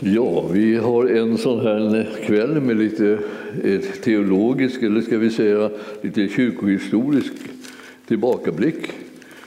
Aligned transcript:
Ja, 0.00 0.48
vi 0.52 0.76
har 0.76 1.06
en 1.06 1.38
sån 1.38 1.60
här 1.60 2.08
kväll 2.26 2.60
med 2.60 2.76
lite 2.76 3.18
eh, 3.64 3.80
teologisk, 3.80 4.82
eller 4.82 5.00
ska 5.00 5.18
vi 5.18 5.30
säga 5.30 5.70
lite 6.02 6.28
kyrkohistorisk 6.28 7.32
tillbakablick 8.06 8.90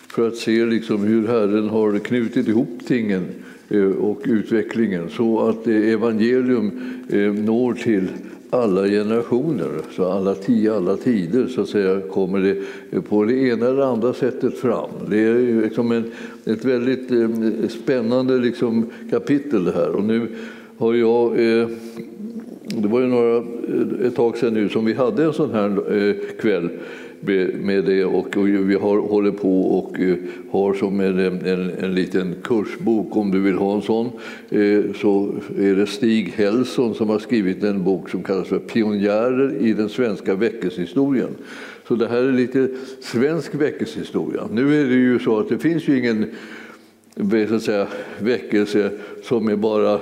för 0.07 0.27
att 0.27 0.35
se 0.35 0.65
liksom 0.65 1.03
hur 1.03 1.27
Herren 1.27 1.69
har 1.69 1.99
knutit 1.99 2.47
ihop 2.47 2.79
tingen 2.87 3.25
eh, 3.69 3.83
och 3.83 4.21
utvecklingen 4.25 5.09
så 5.09 5.47
att 5.47 5.67
eh, 5.67 5.75
evangelium 5.75 6.71
når 7.45 7.73
till 7.73 8.07
alla 8.53 8.87
generationer, 8.87 9.69
så 9.95 10.05
alla, 10.11 10.35
tio, 10.35 10.75
alla 10.75 10.97
tider 10.97 11.47
så 11.47 11.61
att 11.61 11.69
säga, 11.69 12.01
kommer 12.01 12.39
det 12.39 13.01
på 13.01 13.23
det 13.23 13.33
ena 13.33 13.67
eller 13.67 13.81
andra 13.81 14.13
sättet 14.13 14.57
fram. 14.57 14.89
Det 15.09 15.19
är 15.19 15.61
liksom 15.61 15.91
en, 15.91 16.03
ett 16.45 16.65
väldigt 16.65 17.11
eh, 17.11 17.69
spännande 17.69 18.37
liksom, 18.37 18.85
kapitel 19.09 19.63
det 19.63 19.71
här. 19.71 19.89
Och 19.89 20.03
nu 20.03 20.27
har 20.77 20.93
jag, 20.93 21.31
eh, 21.31 21.67
det 22.65 22.87
var 22.87 22.99
ju 22.99 23.07
några, 23.07 23.37
eh, 23.37 24.07
ett 24.07 24.15
tag 24.15 24.37
sedan 24.37 24.53
nu 24.53 24.69
som 24.69 24.85
vi 24.85 24.93
hade 24.93 25.23
en 25.23 25.33
sån 25.33 25.51
här 25.51 25.97
eh, 25.97 26.15
kväll 26.41 26.69
med 27.21 27.85
det 27.85 28.05
och, 28.05 28.37
vi 28.47 28.75
har, 28.75 28.97
håller 28.97 29.31
på 29.31 29.61
och 29.61 29.99
eh, 29.99 30.15
har 30.51 30.73
som 30.73 30.99
en, 30.99 31.19
en, 31.19 31.71
en 31.79 31.95
liten 31.95 32.35
kursbok 32.43 33.17
om 33.17 33.31
du 33.31 33.39
vill 33.39 33.55
ha 33.55 33.75
en 33.75 33.81
sån. 33.81 34.05
Eh, 34.49 34.93
så 35.01 35.33
är 35.57 35.75
det 35.75 35.87
Stig 35.87 36.33
Hellson 36.35 36.95
som 36.95 37.09
har 37.09 37.19
skrivit 37.19 37.63
en 37.63 37.83
bok 37.83 38.09
som 38.09 38.23
kallas 38.23 38.47
för 38.47 38.59
Pionjärer 38.59 39.55
i 39.59 39.73
den 39.73 39.89
svenska 39.89 40.35
väckelsehistorien. 40.35 41.35
Så 41.87 41.95
det 41.95 42.07
här 42.07 42.23
är 42.23 42.31
lite 42.31 42.67
svensk 43.01 43.55
väckelsehistoria. 43.55 44.47
Nu 44.51 44.81
är 44.81 44.85
det 44.85 44.95
ju 44.95 45.19
så 45.19 45.39
att 45.39 45.49
det 45.49 45.59
finns 45.59 45.87
ju 45.87 45.99
ingen 45.99 46.25
så 47.47 47.55
att 47.55 47.63
säga, 47.63 47.87
väckelse 48.19 48.91
som 49.23 49.47
är 49.47 49.55
bara 49.55 49.99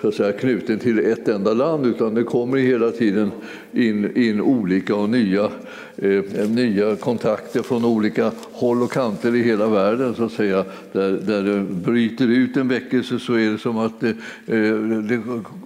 så 0.00 0.08
att 0.08 0.14
säga, 0.14 0.32
knuten 0.32 0.78
till 0.78 0.98
ett 0.98 1.28
enda 1.28 1.52
land 1.54 1.86
utan 1.86 2.14
det 2.14 2.24
kommer 2.24 2.56
hela 2.56 2.90
tiden 2.90 3.30
in, 3.72 4.16
in 4.16 4.40
olika 4.40 4.94
och 4.94 5.10
nya, 5.10 5.50
eh, 5.96 6.48
nya 6.48 6.96
kontakter 6.96 7.62
från 7.62 7.84
olika 7.84 8.32
håll 8.52 8.82
och 8.82 8.92
kanter 8.92 9.34
i 9.34 9.42
hela 9.42 9.68
världen. 9.68 10.14
så 10.14 10.24
att 10.24 10.32
säga. 10.32 10.64
Där, 10.92 11.10
där 11.10 11.42
det 11.42 11.60
bryter 11.60 12.26
ut 12.26 12.56
en 12.56 12.68
väckelse 12.68 13.18
så 13.18 13.34
är 13.34 13.50
det 13.50 13.58
som 13.58 13.78
att 13.78 14.02
eh, 14.02 14.10
eh, 14.46 14.74
det, 15.02 15.20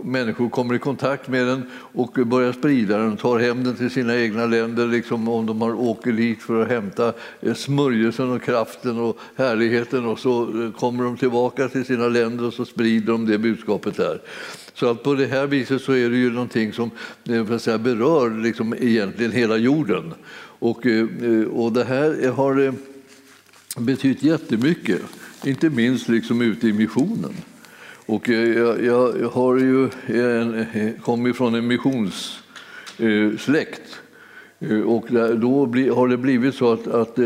människor 0.04 0.48
kommer 0.48 0.74
i 0.74 0.78
kontakt 0.78 1.28
med 1.28 1.46
den 1.46 1.62
och 1.72 2.18
börjar 2.26 2.52
sprida 2.52 2.98
den, 2.98 3.16
tar 3.16 3.38
hem 3.38 3.64
den 3.64 3.74
till 3.74 3.90
sina 3.90 4.16
egna 4.16 4.46
länder 4.46 4.86
liksom 4.86 5.28
om 5.28 5.46
de 5.46 5.62
har 5.62 5.74
åker 5.74 6.12
dit 6.12 6.42
för 6.42 6.62
att 6.62 6.68
hämta 6.68 7.12
eh, 7.40 7.54
smörjelsen 7.54 8.30
och 8.30 8.42
kraften 8.42 8.98
och 8.98 9.18
härligheten 9.36 10.06
och 10.06 10.18
så 10.18 10.42
eh, 10.42 10.72
kommer 10.72 11.04
de 11.04 11.16
tillbaka 11.16 11.68
till 11.68 11.84
sina 11.84 12.08
länder 12.08 12.46
och 12.46 12.54
så 12.54 12.64
sprider 12.64 13.12
de 13.12 13.26
det 13.26 13.38
budskapet 13.38 13.96
där. 13.96 14.20
Så 14.74 14.90
att 14.90 15.02
på 15.02 15.14
det 15.14 15.26
här 15.26 15.46
viset 15.46 15.82
så 15.82 15.92
är 15.92 16.10
det 16.10 16.16
ju 16.16 16.30
någonting 16.30 16.72
som 16.72 16.90
eh, 17.28 17.58
säga, 17.58 17.78
berör 17.78 18.42
liksom 18.42 18.74
egentligen 18.78 19.32
hela 19.32 19.56
jorden. 19.56 20.14
Och, 20.58 20.86
eh, 20.86 21.44
och 21.44 21.72
det 21.72 21.84
här 21.84 22.30
har 22.30 22.60
eh, 22.60 22.72
betytt 23.78 24.22
jättemycket, 24.22 25.00
inte 25.44 25.70
minst 25.70 26.08
liksom 26.08 26.42
ute 26.42 26.68
i 26.68 26.72
missionen. 26.72 27.32
Och 28.06 28.28
jag, 28.28 28.84
jag 28.84 29.30
har 29.32 29.58
ju 29.58 29.88
en, 30.06 30.66
kommit 31.02 31.36
från 31.36 31.54
en 31.54 31.66
missionssläkt 31.66 33.82
och 34.86 35.06
då 35.36 35.66
har 35.94 36.08
det 36.08 36.16
blivit 36.16 36.54
så 36.54 36.72
att, 36.72 36.86
att 36.86 37.18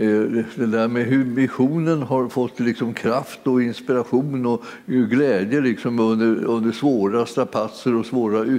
Eh, 0.00 0.44
det 0.54 0.66
där 0.66 0.88
med 0.88 1.04
hur 1.04 1.24
missionen 1.24 2.02
har 2.02 2.28
fått 2.28 2.60
liksom 2.60 2.94
kraft 2.94 3.40
och 3.42 3.62
inspiration 3.62 4.46
och 4.46 4.64
glädje 4.86 5.60
liksom 5.60 6.00
under, 6.00 6.44
under 6.44 6.72
svåra 6.72 7.26
strapatser 7.26 7.94
och 7.94 8.06
svåra 8.06 8.58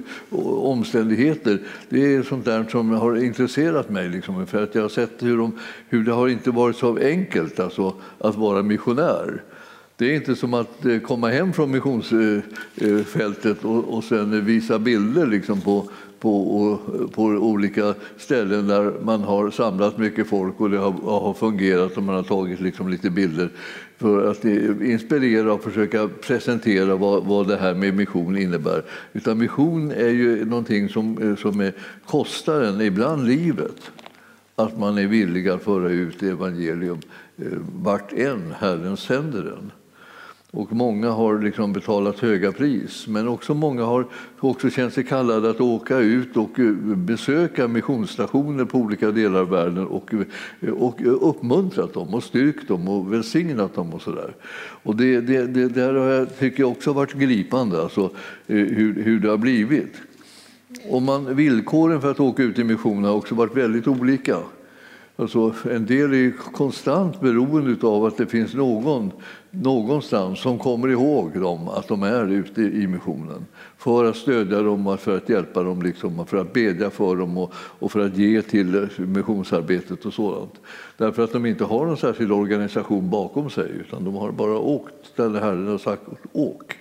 omständigheter. 0.61 1.59
Det 1.89 2.15
är 2.15 2.23
sånt 2.23 2.45
där 2.45 2.65
som 2.71 2.89
har 2.89 3.23
intresserat 3.23 3.89
mig. 3.89 4.09
Liksom, 4.09 4.47
för 4.47 4.63
att 4.63 4.75
jag 4.75 4.81
har 4.81 4.89
sett 4.89 5.23
hur, 5.23 5.37
de, 5.37 5.59
hur 5.89 6.03
det 6.03 6.11
har 6.11 6.27
inte 6.27 6.51
varit 6.51 6.75
så 6.75 6.97
enkelt 6.97 7.59
alltså, 7.59 7.93
att 8.17 8.35
vara 8.35 8.63
missionär. 8.63 9.43
Det 9.95 10.11
är 10.11 10.15
inte 10.15 10.35
som 10.35 10.53
att 10.53 10.85
eh, 10.85 10.99
komma 10.99 11.29
hem 11.29 11.53
från 11.53 11.71
missionsfältet 11.71 13.65
och, 13.65 13.97
och 13.97 14.03
sen 14.03 14.45
visa 14.45 14.79
bilder 14.79 15.27
liksom 15.27 15.61
på 15.61 15.89
på, 16.19 16.77
på 17.13 17.23
olika 17.23 17.93
ställen 18.17 18.67
där 18.67 18.93
man 19.03 19.21
har 19.21 19.51
samlat 19.51 19.97
mycket 19.97 20.27
folk 20.27 20.61
och 20.61 20.69
det 20.69 20.77
har, 20.77 20.91
har 21.19 21.33
fungerat 21.33 21.97
och 21.97 22.03
man 22.03 22.15
har 22.15 22.23
tagit 22.23 22.59
liksom 22.59 22.89
lite 22.89 23.09
bilder 23.09 23.49
för 23.97 24.31
att 24.31 24.45
inspirera 24.45 25.53
och 25.53 25.63
försöka 25.63 26.09
presentera 26.21 26.95
vad, 26.95 27.25
vad 27.25 27.47
det 27.47 27.57
här 27.57 27.73
med 27.73 27.93
mission 27.93 28.37
innebär. 28.37 28.83
Utan 29.13 29.37
mission 29.37 29.91
är 29.91 30.09
ju 30.09 30.45
någonting 30.45 30.89
som, 30.89 31.35
som 31.39 31.59
är, 31.59 31.73
kostar 32.05 32.61
en 32.61 32.81
ibland 32.81 33.27
livet. 33.27 33.91
Att 34.55 34.79
man 34.79 34.97
är 34.97 35.07
villig 35.07 35.49
att 35.49 35.63
föra 35.63 35.89
ut 35.89 36.23
evangelium 36.23 36.99
eh, 37.37 37.45
vart 37.75 38.13
än 38.13 38.53
Herren 38.59 38.97
sänder 38.97 39.43
den. 39.43 39.71
Och 40.51 40.73
många 40.73 41.09
har 41.09 41.39
liksom 41.39 41.73
betalat 41.73 42.19
höga 42.19 42.51
pris, 42.51 43.07
men 43.07 43.27
också 43.27 43.53
många 43.53 43.83
har 43.83 44.05
också 44.39 44.69
känt 44.69 44.93
sig 44.93 45.03
kallade 45.03 45.49
att 45.49 45.61
åka 45.61 45.97
ut 45.97 46.37
och 46.37 46.59
eh, 46.59 46.71
besöka 46.95 47.67
missionsstationer 47.67 48.65
på 48.65 48.77
olika 48.77 49.11
delar 49.11 49.39
av 49.39 49.49
världen 49.49 49.87
och, 49.87 50.13
eh, 50.59 50.69
och 50.69 51.01
eh, 51.01 51.07
uppmuntrat 51.07 51.93
dem 51.93 52.13
och 52.13 52.23
styrkt 52.23 52.67
dem 52.67 52.87
och 52.87 53.13
välsignat 53.13 53.75
dem. 53.75 53.93
och 53.93 54.01
så 54.01 54.11
där. 54.11 54.35
Och 54.83 54.95
det, 54.95 55.21
det, 55.21 55.45
det 55.45 55.67
där 55.67 55.93
har 55.93 56.07
jag, 56.07 56.39
tycker 56.39 56.63
jag 56.63 56.71
också 56.71 56.93
varit 56.93 57.13
gripande, 57.13 57.81
alltså, 57.81 58.09
hur, 58.47 59.03
hur 59.03 59.19
det 59.19 59.29
har 59.29 59.37
blivit. 59.37 59.93
Och 60.89 61.01
man, 61.01 61.35
villkoren 61.35 62.01
för 62.01 62.11
att 62.11 62.19
åka 62.19 62.43
ut 62.43 62.59
i 62.59 62.63
mission 62.63 63.03
har 63.03 63.13
också 63.13 63.35
varit 63.35 63.57
väldigt 63.57 63.87
olika. 63.87 64.37
Alltså, 65.19 65.53
en 65.71 65.85
del 65.85 66.13
är 66.13 66.31
konstant 66.31 67.21
beroende 67.21 67.87
av 67.87 68.05
att 68.05 68.17
det 68.17 68.25
finns 68.25 68.53
någon 68.53 69.11
någonstans 69.51 70.39
som 70.39 70.59
kommer 70.59 70.87
ihåg 70.87 71.39
dem, 71.41 71.69
att 71.69 71.87
de 71.87 72.03
är 72.03 72.27
ute 72.27 72.61
i 72.61 72.87
missionen 72.87 73.45
för 73.77 74.05
att 74.05 74.15
stödja 74.15 74.61
dem, 74.61 74.97
för 74.97 75.17
att 75.17 75.29
hjälpa 75.29 75.63
dem, 75.63 75.81
liksom, 75.81 76.25
för 76.25 76.37
att 76.37 76.53
bedja 76.53 76.89
för 76.89 77.15
dem 77.15 77.37
och, 77.37 77.53
och, 77.55 77.91
för 77.91 77.99
att 77.99 78.17
ge 78.17 78.41
till 78.41 78.87
missionsarbetet 78.97 80.05
och 80.05 80.13
sådant. 80.13 80.53
Därför 80.97 81.23
att 81.23 81.33
de 81.33 81.45
inte 81.45 81.63
har 81.63 81.85
någon 81.85 81.97
särskild 81.97 82.31
organisation 82.31 83.09
bakom 83.09 83.49
sig 83.49 83.69
utan 83.69 84.03
de 84.03 84.15
har 84.15 84.31
bara 84.31 84.57
åkt 84.57 85.15
där 85.15 85.29
Herren 85.29 85.67
har 85.67 85.77
sagt 85.77 86.03
åk. 86.31 86.77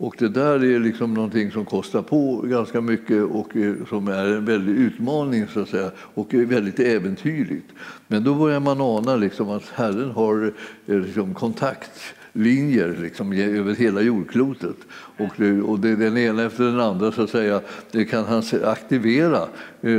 Och 0.00 0.14
det 0.18 0.28
där 0.28 0.64
är 0.64 0.78
liksom 0.78 1.14
någonting 1.14 1.50
som 1.50 1.64
kostar 1.64 2.02
på 2.02 2.40
ganska 2.44 2.80
mycket 2.80 3.22
och 3.22 3.56
eh, 3.56 3.74
som 3.88 4.08
är 4.08 4.24
en 4.26 4.44
väldig 4.44 4.72
utmaning 4.72 5.46
så 5.46 5.60
att 5.60 5.68
säga, 5.68 5.90
och 5.96 6.34
är 6.34 6.44
väldigt 6.44 6.80
äventyrligt. 6.80 7.66
Men 8.06 8.24
då 8.24 8.34
börjar 8.34 8.60
man 8.60 8.80
ana 8.80 9.16
liksom 9.16 9.50
att 9.50 9.68
Herren 9.74 10.10
har 10.10 10.52
eh, 10.86 11.00
liksom 11.00 11.34
kontaktlinjer 11.34 12.98
liksom, 13.00 13.32
över 13.32 13.74
hela 13.74 14.00
jordklotet. 14.00 14.76
Och, 15.16 15.30
det, 15.36 15.62
och 15.62 15.78
det, 15.78 15.96
den 15.96 16.18
ena 16.18 16.42
efter 16.42 16.64
den 16.64 16.80
andra 16.80 17.12
så 17.12 17.22
att 17.22 17.30
säga, 17.30 17.60
det 17.90 18.04
kan 18.04 18.24
han 18.24 18.42
aktivera 18.64 19.48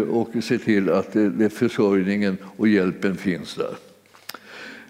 och 0.09 0.29
se 0.44 0.57
till 0.57 0.90
att 0.90 1.13
det, 1.13 1.50
försörjningen 1.50 2.38
och 2.57 2.67
hjälpen 2.67 3.17
finns 3.17 3.56
där. 3.56 3.91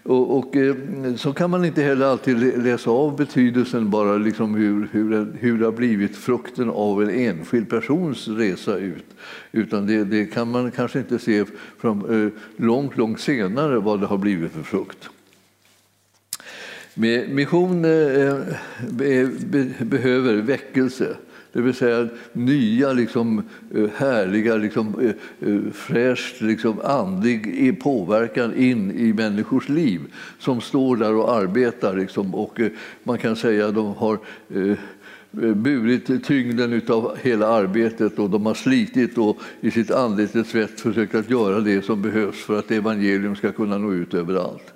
Och, 0.02 0.38
och, 0.38 0.56
eh, 0.56 0.74
så 1.16 1.32
kan 1.32 1.50
man 1.50 1.64
inte 1.64 1.82
heller 1.82 2.06
alltid 2.06 2.62
läsa 2.62 2.90
av 2.90 3.16
betydelsen 3.16 3.90
bara 3.90 4.16
liksom 4.16 4.54
hur, 4.54 4.88
hur, 4.92 5.32
hur 5.40 5.58
det 5.58 5.64
har 5.64 5.72
blivit 5.72 6.16
frukten 6.16 6.70
av 6.70 7.02
en 7.02 7.10
enskild 7.10 7.70
persons 7.70 8.28
resa 8.28 8.76
ut. 8.76 9.04
Utan 9.52 9.86
det, 9.86 10.04
det 10.04 10.26
kan 10.26 10.50
man 10.50 10.70
kanske 10.70 10.98
inte 10.98 11.18
se 11.18 11.44
från, 11.78 12.24
eh, 12.24 12.32
långt, 12.56 12.96
långt 12.96 13.20
senare 13.20 13.78
vad 13.78 14.00
det 14.00 14.06
har 14.06 14.18
blivit 14.18 14.52
för 14.52 14.62
frukt. 14.62 15.08
Mission 16.94 17.84
eh, 17.84 18.38
behöver 19.80 20.34
väckelse. 20.34 21.16
Det 21.52 21.60
vill 21.60 21.74
säga 21.74 22.08
nya, 22.32 22.92
liksom, 22.92 23.42
eh, 23.74 23.88
härliga, 23.96 24.56
liksom, 24.56 24.94
eh, 25.00 25.48
eh, 25.48 25.60
fräscht, 25.72 26.40
liksom, 26.40 26.80
andlig 26.84 27.80
påverkan 27.82 28.54
in 28.54 28.90
i 28.90 29.12
människors 29.12 29.68
liv 29.68 30.00
som 30.38 30.60
står 30.60 30.96
där 30.96 31.14
och 31.14 31.34
arbetar. 31.34 31.96
Liksom, 31.96 32.34
och 32.34 32.60
man 33.02 33.18
kan 33.18 33.36
säga 33.36 33.68
att 33.68 33.74
de 33.74 33.94
har 33.94 34.18
burit 35.54 36.24
tyngden 36.24 36.82
av 36.88 37.16
hela 37.22 37.46
arbetet 37.46 38.18
och 38.18 38.30
de 38.30 38.46
har 38.46 38.54
slitit 38.54 39.18
och 39.18 39.38
i 39.60 39.70
sitt 39.70 39.90
anletes 39.90 40.48
svett 40.48 40.80
försökt 40.80 41.14
att 41.14 41.30
göra 41.30 41.60
det 41.60 41.84
som 41.84 42.02
behövs 42.02 42.44
för 42.44 42.58
att 42.58 42.70
evangelium 42.70 43.36
ska 43.36 43.52
kunna 43.52 43.78
nå 43.78 43.92
ut 43.92 44.14
överallt. 44.14 44.72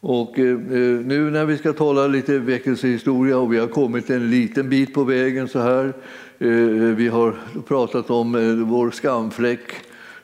Och 0.00 0.38
eh, 0.38 0.46
eh, 0.46 0.56
nu 1.04 1.30
när 1.30 1.44
vi 1.44 1.58
ska 1.58 1.72
tala 1.72 2.06
lite 2.06 2.38
väckelsehistoria 2.38 3.38
och 3.38 3.52
vi 3.52 3.58
har 3.58 3.66
kommit 3.66 4.10
en 4.10 4.30
liten 4.30 4.68
bit 4.68 4.94
på 4.94 5.04
vägen 5.04 5.48
så 5.48 5.58
här. 5.58 5.92
Eh, 6.38 6.50
vi 6.96 7.08
har 7.08 7.34
pratat 7.68 8.10
om 8.10 8.32
vår 8.68 8.90
skamfläck 8.90 9.72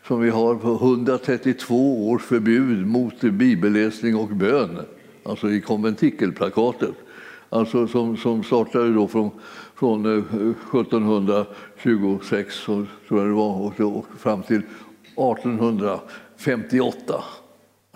som 0.06 0.20
vi 0.20 0.30
har 0.30 0.54
på 0.54 0.72
132 0.72 2.10
års 2.10 2.22
förbud 2.22 2.86
mot 2.86 3.20
bibelläsning 3.20 4.16
och 4.16 4.28
bön, 4.28 4.78
alltså 5.22 5.50
i 5.50 5.60
konventikelplakatet. 5.60 6.94
Alltså 7.48 7.88
som, 7.88 8.16
som 8.16 8.42
startade 8.42 8.94
då 8.94 9.08
från, 9.08 9.30
från 9.74 10.06
1726 10.06 12.64
tror 12.64 12.86
jag 13.08 13.26
det 13.26 13.32
var, 13.32 13.82
och 13.82 14.06
fram 14.18 14.42
till 14.42 14.62
1858. 15.16 17.24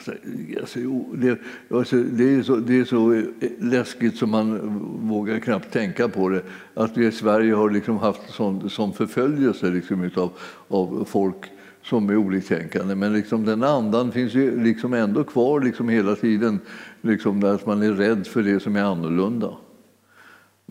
Alltså, 0.00 0.12
alltså 0.61 0.79
det, 1.14 1.38
alltså, 1.70 1.97
det, 1.97 2.35
är 2.35 2.43
så, 2.43 2.56
det 2.56 2.79
är 2.79 2.85
så 2.85 3.14
eh, 3.14 3.25
läskigt 3.58 4.17
som 4.17 4.31
man 4.31 4.79
vågar 5.08 5.38
knappt 5.38 5.73
tänka 5.73 6.08
på 6.08 6.29
det. 6.29 6.43
Att 6.75 6.97
vi 6.97 7.06
i 7.06 7.12
Sverige 7.12 7.55
har 7.55 7.70
liksom 7.70 7.99
haft 7.99 8.31
sån, 8.31 8.70
sån 8.70 8.93
förföljelse 8.93 9.70
liksom 9.70 10.05
utav, 10.05 10.31
av 10.69 11.06
folk 11.08 11.44
som 11.82 12.11
är 12.11 12.17
oliktänkande. 12.17 12.94
Men 12.94 13.12
liksom 13.12 13.44
den 13.44 13.62
andan 13.62 14.12
finns 14.12 14.35
ju 14.35 14.64
liksom 14.64 14.94
ändå 14.94 15.25
kvar 15.25 15.61
liksom 15.61 15.88
hela 15.88 16.17
tiden. 16.17 16.61
Liksom 17.00 17.44
att 17.44 17.67
man 17.67 17.82
är 17.82 17.93
rädd 17.93 18.26
för 18.26 18.43
det 18.43 18.61
som 18.61 18.76
är 18.76 18.82
annorlunda. 18.82 19.56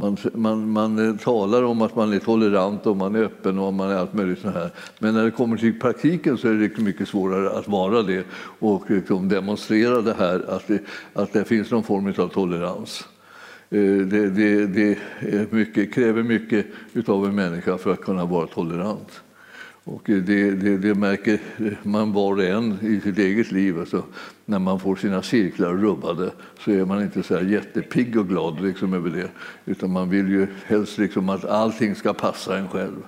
Man, 0.01 0.17
man, 0.33 0.69
man 0.69 1.09
eh, 1.09 1.15
talar 1.15 1.63
om 1.63 1.81
att 1.81 1.95
man 1.95 2.13
är 2.13 2.19
tolerant 2.19 2.85
och 2.85 2.97
man 2.97 3.15
är 3.15 3.23
öppen 3.23 3.59
och 3.59 3.73
man 3.73 3.89
är 3.89 3.95
allt 3.95 4.13
möjligt 4.13 4.39
sånt. 4.39 4.55
här. 4.55 4.69
Men 4.99 5.13
när 5.13 5.23
det 5.23 5.31
kommer 5.31 5.57
till 5.57 5.79
praktiken 5.79 6.37
så 6.37 6.47
är 6.47 6.53
det 6.53 6.77
mycket 6.77 7.07
svårare 7.07 7.49
att 7.49 7.67
vara 7.67 8.01
det 8.01 8.23
och 8.59 8.91
eh, 8.91 8.97
liksom 8.97 9.29
demonstrera 9.29 10.01
det 10.01 10.13
här 10.13 10.45
att 10.49 10.67
det, 10.67 10.79
att 11.13 11.33
det 11.33 11.43
finns 11.43 11.71
någon 11.71 11.83
form 11.83 12.13
av 12.17 12.27
tolerans. 12.27 13.07
Eh, 13.69 13.81
det, 13.81 14.29
det, 14.29 14.65
det 14.65 14.97
mycket, 15.51 15.93
kräver 15.93 16.23
mycket 16.23 16.65
av 17.05 17.25
en 17.25 17.35
människa 17.35 17.77
för 17.77 17.93
att 17.93 18.01
kunna 18.01 18.25
vara 18.25 18.47
tolerant. 18.47 19.21
Och 19.83 20.01
det, 20.05 20.51
det, 20.51 20.77
det, 20.77 20.95
märker 20.95 21.39
man 21.83 22.13
var 22.13 22.35
och 22.35 22.43
en 22.43 22.77
i 22.81 23.01
sitt 23.01 23.17
eget 23.17 23.51
liv. 23.51 23.79
Alltså, 23.79 24.03
när 24.45 24.59
man 24.59 24.79
får 24.79 24.95
sina 24.95 25.21
cirklar 25.21 25.73
rubbade 25.73 26.31
så 26.59 26.71
är 26.71 26.85
man 26.85 27.01
inte 27.01 27.23
så 27.23 27.35
här 27.35 27.43
jättepigg 27.43 28.19
och 28.19 28.27
glad 28.27 28.61
liksom 28.61 28.93
över 28.93 29.09
det. 29.09 29.29
Utan 29.65 29.91
man 29.91 30.09
vill 30.09 30.29
ju 30.29 30.47
helst 30.65 30.97
liksom 30.97 31.29
att 31.29 31.45
allting 31.45 31.95
ska 31.95 32.13
passa 32.13 32.57
en 32.57 32.67
själv. 32.67 33.03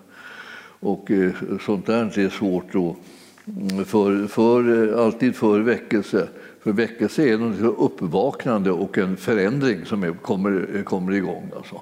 Och 0.80 1.12
eh, 1.12 1.32
sånt 1.66 1.86
där 1.86 2.20
är 2.20 2.30
svårt 2.30 2.74
då. 2.74 2.96
Mm, 3.46 3.86
för, 3.86 4.28
för, 4.28 4.90
eh, 4.90 5.06
alltid 5.06 5.36
för 5.36 5.60
väckelse. 5.60 6.28
För 6.64 6.72
väckelse 6.72 7.30
är 7.30 7.38
något 7.38 7.80
uppvaknande 7.80 8.72
och 8.72 8.98
en 8.98 9.18
förändring 9.18 9.86
som 9.86 10.04
är, 10.04 10.12
kommer, 10.12 10.84
kommer 10.84 11.12
igång. 11.12 11.52
Alltså. 11.56 11.82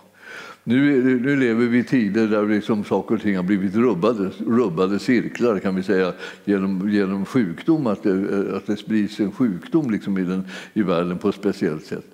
Nu, 0.63 1.03
nu 1.19 1.35
lever 1.35 1.65
vi 1.65 1.77
i 1.77 1.83
tider 1.83 2.27
där 2.27 2.45
liksom 2.45 2.83
saker 2.83 3.15
och 3.15 3.21
ting 3.21 3.35
har 3.35 3.43
blivit 3.43 3.75
rubbade, 3.75 4.29
rubbade 4.47 4.99
cirklar 4.99 5.59
kan 5.59 5.75
vi 5.75 5.83
säga, 5.83 6.13
genom, 6.45 6.89
genom 6.89 7.25
sjukdom, 7.25 7.87
att 7.87 8.03
det, 8.03 8.55
att 8.55 8.67
det 8.67 8.77
sprids 8.77 9.19
en 9.19 9.31
sjukdom 9.31 9.91
liksom 9.91 10.17
i, 10.17 10.23
den, 10.23 10.43
i 10.73 10.81
världen 10.81 11.17
på 11.17 11.29
ett 11.29 11.35
speciellt 11.35 11.85
sätt. 11.85 12.05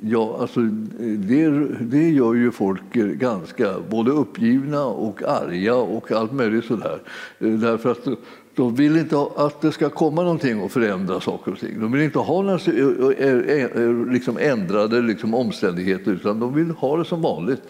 Ja, 0.00 0.36
alltså, 0.40 0.60
det, 1.00 1.50
det 1.80 2.10
gör 2.10 2.34
ju 2.34 2.50
folk 2.50 2.92
ganska 2.94 3.74
både 3.90 4.10
uppgivna 4.10 4.84
och 4.84 5.22
arga 5.22 5.74
och 5.74 6.12
allt 6.12 6.32
möjligt 6.32 6.64
sådär. 6.64 6.98
Därför 7.38 7.90
att 7.90 8.08
de 8.54 8.74
vill 8.74 8.96
inte 8.96 9.26
att 9.36 9.60
det 9.60 9.72
ska 9.72 9.90
komma 9.90 10.22
någonting 10.22 10.60
och 10.60 10.72
förändra 10.72 11.20
saker 11.20 11.52
och 11.52 11.58
ting. 11.58 11.80
De 11.80 11.92
vill 11.92 12.02
inte 12.02 12.18
ha 12.18 12.42
några 12.42 14.12
liksom 14.12 14.38
ändrade 14.38 15.02
liksom 15.02 15.34
omständigheter 15.34 16.12
utan 16.12 16.40
de 16.40 16.54
vill 16.54 16.70
ha 16.70 16.96
det 16.96 17.04
som 17.04 17.22
vanligt. 17.22 17.62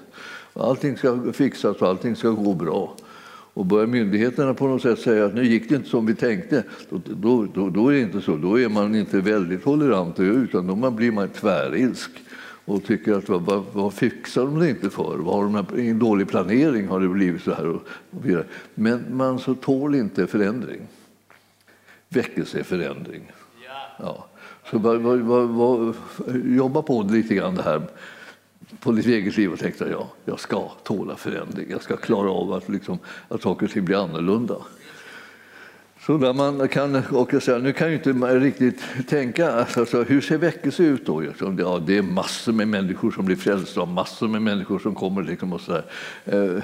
Allting 0.55 0.97
ska 0.97 1.33
fixas 1.33 1.77
och 1.77 1.89
allting 1.89 2.17
ska 2.17 2.31
gå 2.31 2.55
bra. 2.55 2.95
Och 3.55 3.67
börjar 3.67 3.87
myndigheterna 3.87 4.55
på 4.55 4.67
något 4.67 4.83
sätt 4.83 4.99
säga 4.99 5.25
att 5.25 5.35
nu 5.35 5.45
gick 5.45 5.69
det 5.69 5.75
inte 5.75 5.89
som 5.89 6.07
vi 6.07 6.15
tänkte, 6.15 6.65
då, 6.91 7.01
då, 7.05 7.47
då, 7.55 7.69
då 7.69 7.89
är 7.89 7.93
det 7.93 8.01
inte 8.01 8.21
så. 8.21 8.37
Då 8.37 8.61
är 8.61 8.69
man 8.69 8.95
inte 8.95 9.21
väldigt 9.21 9.65
tolerant 9.65 10.21
utan 10.21 10.67
då 10.67 10.91
blir 10.91 11.13
man 11.13 11.29
tvärilsk 11.29 12.11
och 12.65 12.85
tycker 12.85 13.13
att 13.13 13.29
vad, 13.29 13.65
vad, 13.73 13.95
fixar 13.95 14.43
de 14.43 14.59
det 14.59 14.71
inte 14.71 14.91
för? 14.91 15.19
Vad 15.19 15.35
har 15.35 15.45
de 15.45 15.89
en 15.89 15.99
dålig 15.99 16.29
planering 16.29 16.89
har 16.89 17.01
det 17.01 17.09
blivit 17.09 17.43
så 17.43 17.55
här. 17.55 17.67
Och, 17.67 17.83
och 18.11 18.45
Men 18.75 19.17
man 19.17 19.39
så 19.39 19.55
tål 19.55 19.95
inte 19.95 20.27
förändring. 20.27 20.81
Väckelse 22.09 22.59
är 22.59 22.63
förändring. 22.63 23.33
Ja. 23.99 24.27
Så 24.71 24.79
vad, 24.79 25.01
vad, 25.01 25.95
jobba 26.45 26.83
på 26.83 27.03
lite 27.03 27.35
grann 27.35 27.55
det 27.55 27.63
här 27.63 27.83
på 28.81 28.93
ditt 28.93 29.07
eget 29.07 29.37
liv 29.37 29.53
och 29.53 29.59
tänkte 29.59 29.89
ja, 29.91 30.09
jag 30.25 30.41
ska 30.41 30.69
tåla 30.83 31.17
förändring. 31.17 31.67
Jag 31.71 31.83
ska 31.83 31.97
klara 31.97 32.31
av 32.31 32.53
att, 32.53 32.69
liksom, 32.69 32.99
att 33.29 33.43
saker 33.43 33.67
och 33.67 33.73
ting 33.73 33.85
blir 33.85 34.05
annorlunda. 34.05 34.57
Så 36.07 36.17
där 36.19 36.33
man 36.33 36.69
kan, 36.69 37.03
och 37.11 37.43
säga, 37.43 37.59
nu 37.59 37.73
kan 37.73 37.89
ju 37.89 37.95
inte 37.95 38.11
riktigt 38.13 38.83
tänka, 39.09 39.53
alltså, 39.53 40.03
hur 40.03 40.21
ser 40.21 40.39
väckelse 40.39 40.83
ut 40.83 41.07
då? 41.07 41.25
Ja, 41.59 41.83
det 41.87 41.99
är 41.99 42.03
massor 42.03 42.53
med 42.53 42.69
människor 42.69 43.11
som 43.11 43.25
blir 43.25 43.37
frälsta 43.37 43.83
och 43.83 43.89
massor 43.89 44.29
med 44.29 44.43
människor 44.43 44.79
som 44.79 44.95
kommer. 44.95 45.23
Liksom 45.23 45.53
och 45.53 45.61
så 45.61 45.73
där. 45.73 45.85
Eh, 46.25 46.63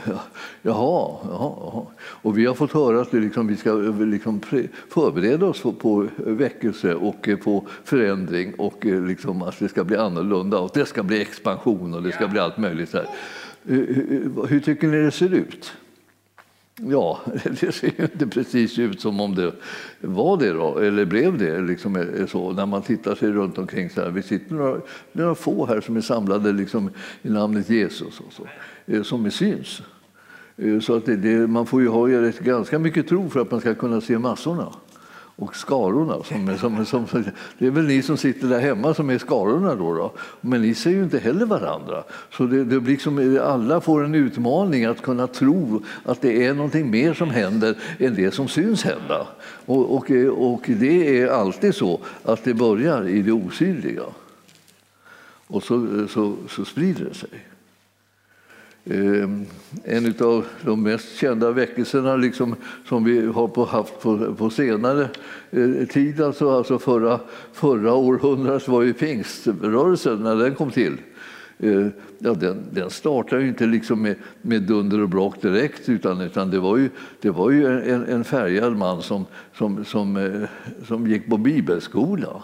jaha, 0.63 1.17
jaha, 1.23 1.87
Och 1.99 2.39
vi 2.39 2.47
har 2.47 2.55
fått 2.55 2.73
höra 2.73 3.01
att 3.01 3.15
vi, 3.15 3.21
liksom, 3.21 3.47
vi 3.47 3.57
ska 3.57 3.73
liksom 3.73 4.41
förbereda 4.89 5.47
oss 5.47 5.63
på 5.63 6.09
väckelse 6.17 6.95
och 6.95 7.29
på 7.43 7.67
förändring 7.85 8.55
och 8.55 8.85
liksom, 8.85 9.43
att 9.43 9.59
det 9.59 9.69
ska 9.69 9.85
bli 9.85 9.97
annorlunda 9.97 10.59
och 10.59 10.71
det 10.75 10.87
ska 10.87 11.03
bli 11.03 11.21
expansion 11.21 11.95
och 11.95 12.03
det 12.03 12.13
ska 12.13 12.29
bli 12.29 12.41
allt 12.41 12.59
möjligt. 12.59 12.91
Så 12.91 12.99
hur, 13.63 14.47
hur 14.49 14.61
tycker 14.61 14.89
ni 14.89 14.97
det 14.97 15.11
ser 15.11 15.35
ut? 15.35 15.73
Ja, 16.83 17.21
det 17.61 17.73
ser 17.73 17.93
ju 17.99 18.05
inte 18.05 18.27
precis 18.27 18.79
ut 18.79 19.01
som 19.01 19.21
om 19.21 19.35
det 19.35 19.53
var 20.01 20.37
det 20.37 20.53
då, 20.53 20.79
eller 20.79 21.05
blev 21.05 21.39
det. 21.39 21.61
Liksom 21.61 21.97
eh, 21.97 22.27
så, 22.27 22.53
när 22.53 22.67
man 22.67 22.83
tittar 22.83 23.15
sig 23.15 23.31
runt 23.31 23.59
omkring 23.59 23.91
så 23.91 24.01
här. 24.01 24.11
Vi 24.11 24.23
sitter 24.23 24.55
några, 24.55 24.81
några 25.13 25.35
få 25.35 25.67
här 25.67 25.81
som 25.81 25.97
är 25.97 26.01
samlade 26.01 26.53
liksom 26.53 26.91
i 27.23 27.31
namnet 27.31 27.71
Jesus 27.71 28.21
och 28.21 28.33
så, 28.33 28.47
eh, 28.87 29.03
som 29.03 29.27
är 29.27 29.31
syns. 29.31 29.83
Eh, 30.57 30.81
så 30.81 30.97
att 30.97 31.07
det, 31.07 31.17
det, 31.17 31.47
man 31.47 31.67
får 31.67 31.81
ju 31.81 31.89
ha 31.89 32.07
ganska 32.41 32.79
mycket 32.79 33.09
tro 33.09 33.31
för 33.31 33.41
att 33.41 33.51
man 33.51 33.61
ska 33.61 33.75
kunna 33.75 34.01
se 34.01 34.19
massorna 34.19 34.73
och 35.39 35.57
skarorna. 35.57 36.23
Som, 36.25 36.59
som, 36.59 36.87
som, 36.87 37.25
det 37.59 37.67
är 37.67 37.71
väl 37.71 37.85
ni 37.85 38.03
som 38.03 38.17
sitter 38.17 38.49
där 38.49 38.61
hemma 38.61 38.95
som 38.95 39.11
är 39.11 39.19
skarorna 39.19 39.75
då, 39.75 39.95
då. 39.95 40.13
men 40.41 40.63
ni 40.63 40.75
ser 40.75 40.91
ju 40.91 41.03
inte 41.03 41.19
heller 41.19 41.47
varandra. 41.47 42.05
Så 42.33 42.45
det, 42.45 42.65
det 42.65 42.81
blir 42.81 42.93
liksom, 42.93 43.41
alla 43.43 43.81
får 43.81 44.05
en 44.05 44.15
utmaning 44.15 44.85
att 44.85 45.03
kunna 45.03 45.27
tro 45.27 45.83
att 46.05 46.21
det 46.21 46.47
är 46.47 46.55
någonting 46.55 46.91
mer 46.91 47.15
som 47.15 47.31
händer 47.31 47.77
än 47.99 48.15
det 48.15 48.35
som 48.35 48.49
syns 48.49 48.85
hända. 48.85 49.27
Och, 49.67 49.95
och, 49.95 50.11
och 50.53 50.63
det 50.67 51.21
är 51.21 51.29
alltid 51.29 51.75
så 51.75 52.01
att 52.25 52.45
det 52.45 52.55
börjar 52.55 53.09
i 53.09 53.23
det 53.23 53.33
osynliga. 53.33 54.03
Och 55.47 55.63
så, 55.63 56.07
så, 56.09 56.37
så 56.49 56.65
sprider 56.65 57.05
det 57.05 57.15
sig. 57.15 57.48
Ehm, 58.91 59.47
en 59.85 60.15
av 60.21 60.45
de 60.63 60.83
mest 60.83 61.17
kända 61.17 61.51
väckelserna 61.51 62.17
liksom, 62.17 62.55
som 62.89 63.05
vi 63.05 63.27
har 63.27 63.67
haft 63.67 64.01
på, 64.01 64.35
på 64.35 64.51
senare 64.51 65.09
eh, 65.51 65.87
tid, 65.89 66.21
alltså, 66.21 66.51
alltså 66.51 66.79
förra, 66.79 67.21
förra 67.53 67.95
århundradet, 67.95 68.69
var 68.69 68.83
ju 68.83 68.93
pingströrelsen 68.93 70.23
när 70.23 70.37
den 70.37 70.55
kom 70.55 70.71
till. 70.71 70.97
Ehm, 71.59 71.91
ja, 72.19 72.35
den, 72.35 72.63
den 72.71 72.91
startade 72.91 73.43
ju 73.43 73.49
inte 73.49 73.67
liksom 73.67 74.03
med, 74.03 74.17
med 74.43 74.63
dunder 74.63 75.01
och 75.03 75.09
brak 75.09 75.43
direkt 75.43 75.89
utan, 75.89 76.21
utan 76.21 76.51
det 76.51 76.59
var 76.59 76.77
ju, 76.77 76.91
det 77.21 77.31
var 77.31 77.51
ju 77.51 77.67
en, 77.67 78.05
en 78.05 78.25
färgad 78.25 78.77
man 78.77 79.03
som, 79.03 79.27
som, 79.55 79.85
som, 79.85 80.17
eh, 80.17 80.49
som 80.87 81.07
gick 81.07 81.31
på 81.31 81.37
bibelskola. 81.37 82.43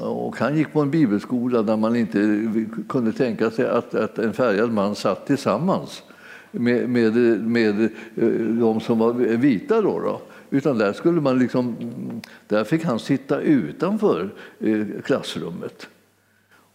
Och 0.00 0.36
han 0.36 0.56
gick 0.56 0.72
på 0.72 0.80
en 0.80 0.90
bibelskola 0.90 1.62
där 1.62 1.76
man 1.76 1.96
inte 1.96 2.44
kunde 2.88 3.12
tänka 3.12 3.50
sig 3.50 3.68
att, 3.68 3.94
att 3.94 4.18
en 4.18 4.32
färgad 4.32 4.72
man 4.72 4.94
satt 4.94 5.26
tillsammans 5.26 6.02
med, 6.50 6.88
med, 6.88 7.14
med 7.42 7.82
eh, 8.14 8.28
de 8.60 8.80
som 8.80 8.98
var 8.98 9.12
vita. 9.12 9.80
Då, 9.80 10.00
då. 10.00 10.20
Utan 10.50 10.78
där, 10.78 10.92
skulle 10.92 11.20
man 11.20 11.38
liksom, 11.38 11.76
där 12.48 12.64
fick 12.64 12.84
han 12.84 12.98
sitta 12.98 13.40
utanför 13.40 14.30
eh, 14.60 14.86
klassrummet. 15.04 15.88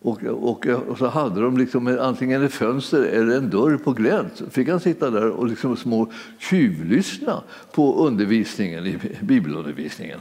Och, 0.04 0.24
och, 0.24 0.68
och, 0.68 0.98
så 0.98 1.08
hade 1.08 1.42
de 1.42 1.58
liksom 1.58 1.98
antingen 2.02 2.44
ett 2.44 2.54
fönster 2.54 3.04
eller 3.04 3.38
en 3.38 3.50
dörr 3.50 3.78
på 3.78 3.92
glänt. 3.92 4.32
Så 4.36 4.50
fick 4.50 4.70
han 4.70 4.80
sitta 4.80 5.10
där 5.10 5.30
och 5.30 5.48
liksom 5.48 5.78
små 5.78 6.12
tjuvlyssna 6.40 7.44
på 7.72 8.06
undervisningen, 8.06 8.86
i 8.86 8.98
bibelundervisningen. 9.22 10.20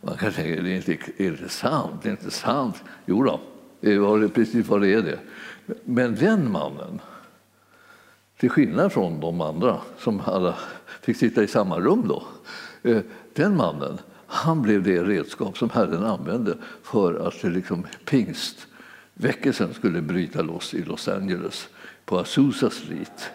Man 0.00 0.16
kan 0.16 0.32
säga, 0.32 0.62
det 0.62 0.70
är 0.70 0.76
inte, 0.76 0.92
är 1.16 1.38
det 1.42 1.48
sant? 1.48 2.02
Det 2.02 2.08
är 2.08 2.10
inte 2.10 2.30
sant. 2.30 2.82
Jo 3.06 3.22
då, 3.24 3.40
det 3.80 3.98
var 3.98 4.28
precis 4.28 4.66
vad 4.66 4.80
det 4.80 4.92
är 4.92 5.02
det. 5.02 5.18
Men 5.84 6.14
den 6.14 6.52
mannen, 6.52 7.00
till 8.38 8.50
skillnad 8.50 8.92
från 8.92 9.20
de 9.20 9.40
andra 9.40 9.80
som 9.98 10.20
alla 10.24 10.54
fick 11.00 11.16
sitta 11.16 11.42
i 11.42 11.46
samma 11.46 11.80
rum 11.80 12.08
då, 12.08 12.22
eh, 12.82 13.00
den 13.34 13.56
mannen, 13.56 13.98
han 14.26 14.62
blev 14.62 14.82
det 14.82 15.02
redskap 15.02 15.58
som 15.58 15.70
Herren 15.70 16.04
använde 16.04 16.56
för 16.82 17.26
att 17.26 17.42
liksom 17.42 17.86
pingstväckelsen 18.04 19.74
skulle 19.74 20.02
bryta 20.02 20.42
loss 20.42 20.74
i 20.74 20.82
Los 20.84 21.08
Angeles 21.08 21.68
på 22.04 22.18
Azusa 22.18 22.70
Street. 22.70 23.30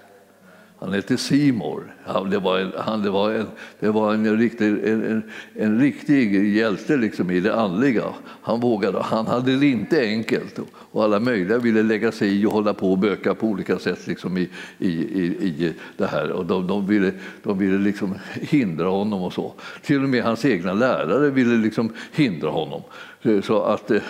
Han 0.84 0.94
hette 0.94 1.18
Simor. 1.18 1.96
Han, 2.06 2.30
det, 2.30 2.40
var 2.40 2.60
en, 2.60 2.72
han, 2.78 3.04
det, 3.04 3.10
var 3.10 3.32
en, 3.32 3.48
det 3.80 3.90
var 3.90 4.14
en 4.14 4.38
riktig, 4.38 4.68
en, 4.68 5.04
en, 5.04 5.24
en 5.56 5.80
riktig 5.80 6.56
hjälte 6.56 6.98
liksom 6.98 7.32
i 7.32 7.40
det 7.40 7.56
andliga. 7.56 8.04
Han 8.42 8.60
vågade. 8.60 9.02
Han 9.02 9.28
hade 9.28 9.58
det 9.58 9.66
inte 9.66 10.02
enkelt 10.02 10.60
och 10.92 11.04
alla 11.04 11.20
möjliga 11.20 11.58
ville 11.58 11.84
lägga 11.84 12.12
sig 12.12 12.42
i 12.42 12.46
och 12.46 12.52
hålla 12.52 12.74
på 12.74 12.92
och 12.92 12.98
böka 12.98 13.36
på 13.36 13.48
olika 13.48 13.80
sätt 13.80 14.08
liksom 14.08 14.38
i, 14.38 14.50
i, 14.78 14.90
i, 14.90 15.26
i 15.48 15.74
det 15.98 16.06
här. 16.06 16.32
Och 16.32 16.46
de, 16.46 16.68
de 16.68 16.88
ville, 16.88 17.12
de 17.44 17.58
ville 17.58 17.78
liksom 17.78 18.16
hindra 18.42 18.88
honom 18.88 19.24
och 19.24 19.34
så. 19.34 19.54
Till 19.82 20.04
och 20.04 20.10
med 20.10 20.24
hans 20.24 20.46
egna 20.46 20.74
lärare 20.74 21.30
ville 21.30 21.58
liksom 21.58 21.94
hindra 22.12 22.50
honom. 22.50 22.82
Så 23.44 23.64
att 23.64 23.92
eh, 23.92 24.02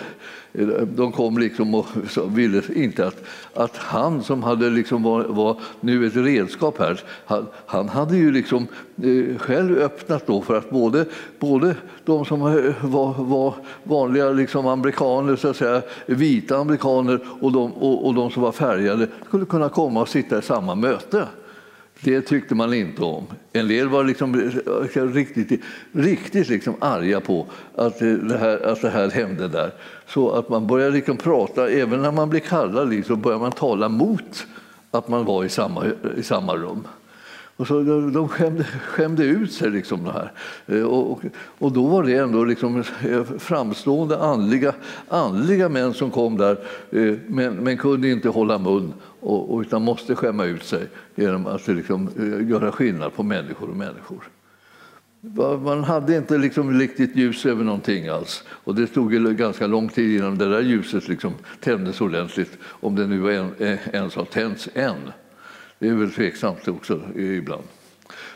de 0.84 1.12
kom 1.12 1.38
liksom 1.38 1.74
och 1.74 1.86
ville 2.26 2.62
inte 2.74 3.06
att, 3.06 3.24
att 3.54 3.76
han 3.76 4.22
som 4.22 4.42
hade 4.42 4.70
liksom 4.70 5.02
var, 5.02 5.24
var 5.24 5.60
nu 5.80 6.06
ett 6.06 6.16
redskap 6.16 6.78
här, 6.78 7.00
han, 7.24 7.46
han 7.66 7.88
hade 7.88 8.16
ju 8.16 8.32
liksom 8.32 8.66
eh, 9.02 9.38
själv 9.38 9.78
öppnat 9.78 10.26
då 10.26 10.42
för 10.42 10.58
att 10.58 10.70
både, 10.70 11.06
både 11.38 11.74
de 12.04 12.24
som 12.24 12.40
var, 12.80 13.24
var 13.24 13.54
vanliga 13.82 14.30
liksom 14.30 14.66
amerikaner, 14.66 15.36
så 15.36 15.48
att 15.48 15.56
säga, 15.56 15.82
vita 16.06 16.56
amerikaner 16.56 17.20
och 17.40 17.52
de, 17.52 17.72
och, 17.72 18.06
och 18.06 18.14
de 18.14 18.30
som 18.30 18.42
var 18.42 18.52
färgade 18.52 19.08
skulle 19.28 19.44
kunna 19.44 19.68
komma 19.68 20.00
och 20.00 20.08
sitta 20.08 20.38
i 20.38 20.42
samma 20.42 20.74
möte. 20.74 21.28
Det 22.04 22.20
tyckte 22.20 22.54
man 22.54 22.74
inte 22.74 23.02
om. 23.02 23.26
En 23.52 23.68
del 23.68 23.88
var 23.88 24.04
liksom 24.04 24.52
riktigt, 24.94 25.62
riktigt 25.92 26.48
liksom 26.48 26.74
arga 26.80 27.20
på 27.20 27.46
att 27.74 27.98
det, 27.98 28.38
här, 28.38 28.66
att 28.66 28.82
det 28.82 28.90
här 28.90 29.10
hände 29.10 29.48
där. 29.48 29.70
Så 30.06 30.30
att 30.30 30.48
man 30.48 30.66
börjar 30.66 30.90
liksom 30.90 31.16
prata, 31.16 31.70
även 31.70 32.02
när 32.02 32.12
man 32.12 32.30
blir 32.30 32.40
kallad, 32.40 32.90
liksom, 32.90 33.20
börjar 33.20 33.38
man 33.38 33.52
tala 33.52 33.88
mot 33.88 34.46
att 34.90 35.08
man 35.08 35.24
var 35.24 35.44
i 35.44 35.48
samma, 35.48 35.84
i 36.16 36.22
samma 36.22 36.56
rum. 36.56 36.86
Och 37.56 37.66
så 37.66 37.82
de 37.82 38.12
de 38.12 38.28
skämde, 38.28 38.64
skämde 38.64 39.24
ut 39.24 39.52
sig. 39.52 39.70
Liksom 39.70 40.04
det 40.04 40.12
här. 40.12 40.32
Eh, 40.66 40.84
och, 40.84 41.22
och, 41.58 41.72
då 41.72 41.86
var 41.86 42.02
det 42.02 42.14
ändå 42.14 42.44
liksom 42.44 42.84
eh, 43.08 43.24
framstående 43.38 44.18
andliga, 44.18 44.72
andliga 45.08 45.68
män 45.68 45.94
som 45.94 46.10
kom 46.10 46.36
där 46.36 46.58
eh, 46.90 47.14
men, 47.26 47.54
men 47.54 47.78
kunde 47.78 48.08
inte 48.08 48.28
hålla 48.28 48.58
mun 48.58 48.92
och, 49.24 49.60
utan 49.60 49.82
måste 49.82 50.14
skämma 50.14 50.44
ut 50.44 50.64
sig 50.64 50.88
genom 51.14 51.46
att 51.46 51.68
liksom 51.68 52.08
eh, 52.18 52.48
göra 52.48 52.72
skillnad 52.72 53.14
på 53.14 53.22
människor 53.22 53.70
och 53.70 53.76
människor. 53.76 54.28
Man 55.64 55.84
hade 55.84 56.16
inte 56.16 56.38
liksom 56.38 56.78
riktigt 56.78 57.16
ljus 57.16 57.46
över 57.46 57.64
någonting 57.64 58.08
alls. 58.08 58.44
Och 58.48 58.74
det 58.74 58.86
tog 58.86 59.36
ganska 59.36 59.66
lång 59.66 59.88
tid 59.88 60.18
innan 60.18 60.38
det 60.38 60.50
där 60.50 60.60
ljuset 60.60 61.08
liksom 61.08 61.32
tändes 61.60 62.00
ordentligt, 62.00 62.58
om 62.62 62.96
det 62.96 63.06
nu 63.06 63.30
eh, 63.58 63.78
ens 63.92 64.14
har 64.14 64.24
tänts 64.24 64.68
än. 64.74 64.96
Det 65.78 65.88
är 65.88 65.94
väl 65.94 66.12
tveksamt 66.12 66.68
också 66.68 67.00
eh, 67.16 67.36
ibland. 67.36 67.62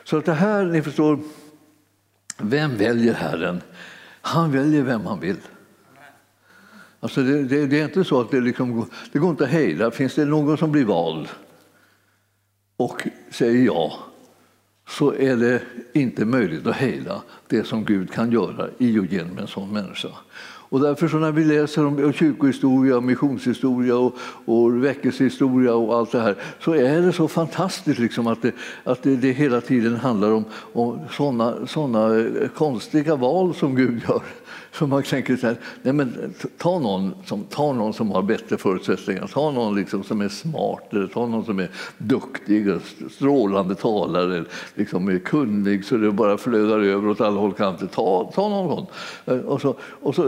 Så 0.04 0.16
att 0.16 0.25
det 0.25 0.33
här, 0.33 0.64
ni 0.64 0.83
förstår, 0.83 1.18
vem 2.38 2.76
väljer 2.76 3.14
Herren? 3.14 3.61
Han 4.21 4.52
väljer 4.52 4.83
vem 4.83 5.07
han 5.07 5.21
vill. 5.21 5.37
Alltså 7.00 7.23
det, 7.23 7.43
det, 7.43 7.67
det 7.67 7.81
är 7.81 7.85
inte 7.85 8.05
så 8.05 8.21
att 8.21 8.31
det, 8.31 8.40
liksom, 8.40 8.87
det 9.12 9.19
går 9.19 9.31
inte 9.31 9.45
att 9.45 9.50
hejda. 9.50 9.90
Finns 9.90 10.14
det 10.14 10.25
någon 10.25 10.59
som 10.59 10.73
blir 10.73 10.85
vald 10.85 11.28
och 12.76 13.02
säger 13.31 13.64
ja 13.64 13.93
så 14.88 15.14
är 15.14 15.37
det 15.37 15.62
inte 15.93 16.25
möjligt 16.25 16.67
att 16.67 16.76
hejda 16.76 17.23
det 17.47 17.64
som 17.64 17.85
Gud 17.85 18.12
kan 18.12 18.33
göra 18.33 18.69
i 18.78 18.99
och 18.99 19.07
genom 19.07 19.38
en 19.38 19.47
sån 19.47 19.73
människa. 19.73 20.09
Och 20.71 20.81
därför 20.81 21.09
så 21.09 21.17
när 21.17 21.33
vi 21.33 21.45
läser 21.45 21.87
om 21.87 22.12
kyrkohistoria, 22.12 23.00
missionshistoria 23.00 23.97
och, 23.97 24.17
och 24.45 24.85
väckelsehistoria 24.85 25.75
och 25.75 25.95
allt 25.95 26.12
det 26.12 26.21
här 26.21 26.37
så 26.61 26.73
är 26.75 27.02
det 27.02 27.12
så 27.12 27.28
fantastiskt 27.28 27.99
liksom 27.99 28.26
att, 28.26 28.43
det, 28.43 28.52
att 28.85 29.02
det, 29.02 29.17
det 29.17 29.33
hela 29.33 29.61
tiden 29.61 29.97
handlar 29.97 30.33
om, 30.33 30.45
om 30.73 30.99
sådana 31.11 31.67
såna 31.67 32.26
konstiga 32.55 33.17
val 33.17 33.55
som 33.55 33.76
Gud 33.76 34.02
gör. 34.09 34.23
Så 34.72 34.87
man 34.87 35.02
tänker 35.02 35.37
så 35.37 35.46
här, 35.46 35.56
nej 35.82 35.92
men 35.92 36.34
ta 36.58 36.78
någon, 36.78 37.14
som, 37.25 37.44
ta 37.44 37.72
någon 37.72 37.94
som 37.94 38.10
har 38.10 38.22
bättre 38.22 38.56
förutsättningar, 38.56 39.26
ta 39.26 39.50
någon 39.50 39.75
liksom 39.75 40.04
som 40.04 40.20
är 40.20 40.28
smart, 40.28 40.92
eller 40.92 41.06
ta 41.06 41.26
någon 41.26 41.44
som 41.44 41.58
är 41.58 41.70
duktig, 41.98 42.70
och 42.70 42.82
strålande 43.10 43.75
talare, 43.75 44.44
liksom 44.75 45.08
är 45.08 45.18
kunnig 45.18 45.84
så 45.84 45.96
det 45.96 46.12
bara 46.12 46.38
flödar 46.38 46.78
över 46.78 47.08
åt 47.08 47.20
alla 47.20 47.40
håll 47.40 47.52
kanter. 47.52 47.87
Ta, 47.87 48.30
ta 48.34 48.48
någon. 48.48 48.87
Eh, 49.25 49.38
och, 49.38 49.60
så, 49.60 49.75
och 49.80 50.14
så, 50.14 50.22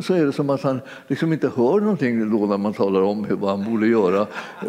så, 0.00 0.14
är 0.14 0.26
det 0.26 0.32
som 0.32 0.50
att 0.50 0.62
han 0.62 0.80
liksom 1.08 1.32
inte 1.32 1.50
hör 1.56 1.80
någonting 1.80 2.30
då 2.30 2.46
när 2.46 2.58
man 2.58 2.72
talar 2.72 3.02
om 3.02 3.26
vad 3.30 3.50
han 3.50 3.72
borde 3.72 3.86
göra. 3.86 4.26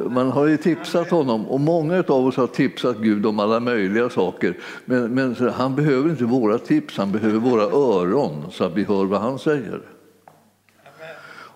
Man 0.10 0.32
har 0.32 0.46
ju 0.46 0.58
tipsat 0.58 1.10
honom 1.10 1.46
och 1.46 1.60
många 1.60 2.04
av 2.08 2.26
oss 2.26 2.36
har 2.36 2.48
tipsat 2.48 2.98
Gud 2.98 3.26
om 3.26 3.40
alla 3.40 3.60
möjliga 3.60 4.10
saker. 4.10 4.58
Men, 4.86 5.14
men 5.14 5.36
han 5.54 5.76
behöver 5.76 6.10
inte 6.10 6.24
våra 6.24 6.58
tips, 6.58 6.98
han 6.98 7.12
behöver 7.12 7.40
våra 7.40 7.64
öron 7.64 8.46
så 8.52 8.64
att 8.64 8.76
vi 8.76 8.84
hör 8.84 8.97
vad 9.06 9.22
han 9.22 9.40
säger. 9.40 9.82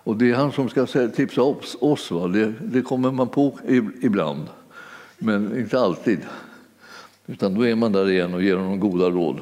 Och 0.04 0.16
det 0.16 0.30
är 0.30 0.34
han 0.34 0.52
som 0.52 0.68
ska 0.68 0.86
tipsa 0.86 1.42
oss, 1.42 1.76
oss 1.80 2.10
va? 2.10 2.28
Det, 2.28 2.52
det 2.60 2.82
kommer 2.82 3.10
man 3.10 3.28
på 3.28 3.58
ibland, 4.00 4.46
men 5.18 5.58
inte 5.58 5.80
alltid. 5.80 6.20
Utan 7.26 7.54
då 7.54 7.66
är 7.66 7.74
man 7.74 7.92
där 7.92 8.10
igen 8.10 8.34
och 8.34 8.42
ger 8.42 8.56
honom 8.56 8.80
goda 8.80 9.10
råd. 9.10 9.40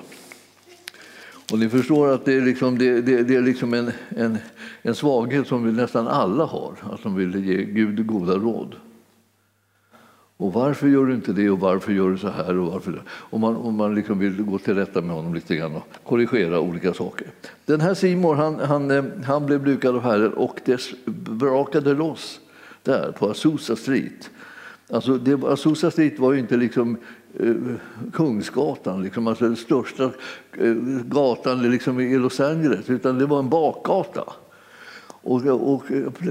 Och 1.53 1.59
ni 1.59 1.69
förstår 1.69 2.13
att 2.13 2.25
det 2.25 2.33
är, 2.33 2.41
liksom, 2.41 2.79
det, 2.79 3.01
det, 3.01 3.23
det 3.23 3.37
är 3.37 3.43
liksom 3.43 3.75
en, 3.75 3.91
en, 4.09 4.39
en 4.83 4.95
svaghet 4.95 5.47
som 5.47 5.65
vi 5.65 5.73
nästan 5.73 6.09
alla 6.09 6.45
har, 6.45 6.75
att 6.93 7.03
de 7.03 7.15
vill 7.15 7.45
ge 7.45 7.65
Gud 7.65 8.07
goda 8.07 8.35
råd. 8.35 8.75
Och 10.41 10.53
varför 10.53 10.89
gör 10.89 11.07
du 11.07 11.15
inte 11.15 11.33
det 11.33 11.51
och 11.51 11.61
varför 11.61 11.93
gör 11.93 12.11
du 12.11 12.19
så 12.19 12.29
här? 12.29 12.59
Och 12.59 12.73
varför? 12.73 13.03
Om 13.09 13.41
man, 13.41 13.57
om 13.57 13.77
man 13.77 13.95
liksom 13.95 14.19
vill 14.19 14.43
gå 14.43 14.59
till 14.59 14.75
rätta 14.75 15.01
med 15.01 15.17
honom 15.17 15.35
lite 15.35 15.57
grann 15.57 15.77
och 15.77 15.83
korrigera 16.05 16.61
olika 16.61 16.95
saker. 16.95 17.27
Den 17.65 17.81
här 17.81 17.95
Simon, 17.95 18.37
han, 18.37 18.61
han, 18.61 18.91
eh, 18.91 19.05
han 19.25 19.47
blev 19.47 19.63
brukad 19.63 19.97
av 19.97 20.03
Herren 20.03 20.33
och 20.33 20.61
det 20.65 20.81
brakade 21.29 21.95
loss 21.95 22.41
där 22.83 23.13
på 23.13 23.31
Azusa 23.31 23.77
Street. 23.77 24.31
Alltså 24.91 25.19
det, 25.19 25.45
Azusa 25.45 25.91
Street 25.91 26.19
var 26.19 26.33
ju 26.33 26.39
inte 26.39 26.57
liksom 26.57 26.97
eh, 27.39 27.55
Kungsgatan, 28.13 29.03
liksom, 29.03 29.27
alltså 29.27 29.45
den 29.45 29.57
största 29.57 30.05
eh, 30.59 30.75
gatan 31.05 31.71
liksom 31.71 32.01
i 32.01 32.19
Los 32.19 32.41
Angeles, 32.41 32.91
utan 32.91 33.19
det 33.19 33.27
var 33.27 33.39
en 33.39 33.49
bakgata. 33.49 34.25
Och, 35.23 35.47
och 35.47 35.83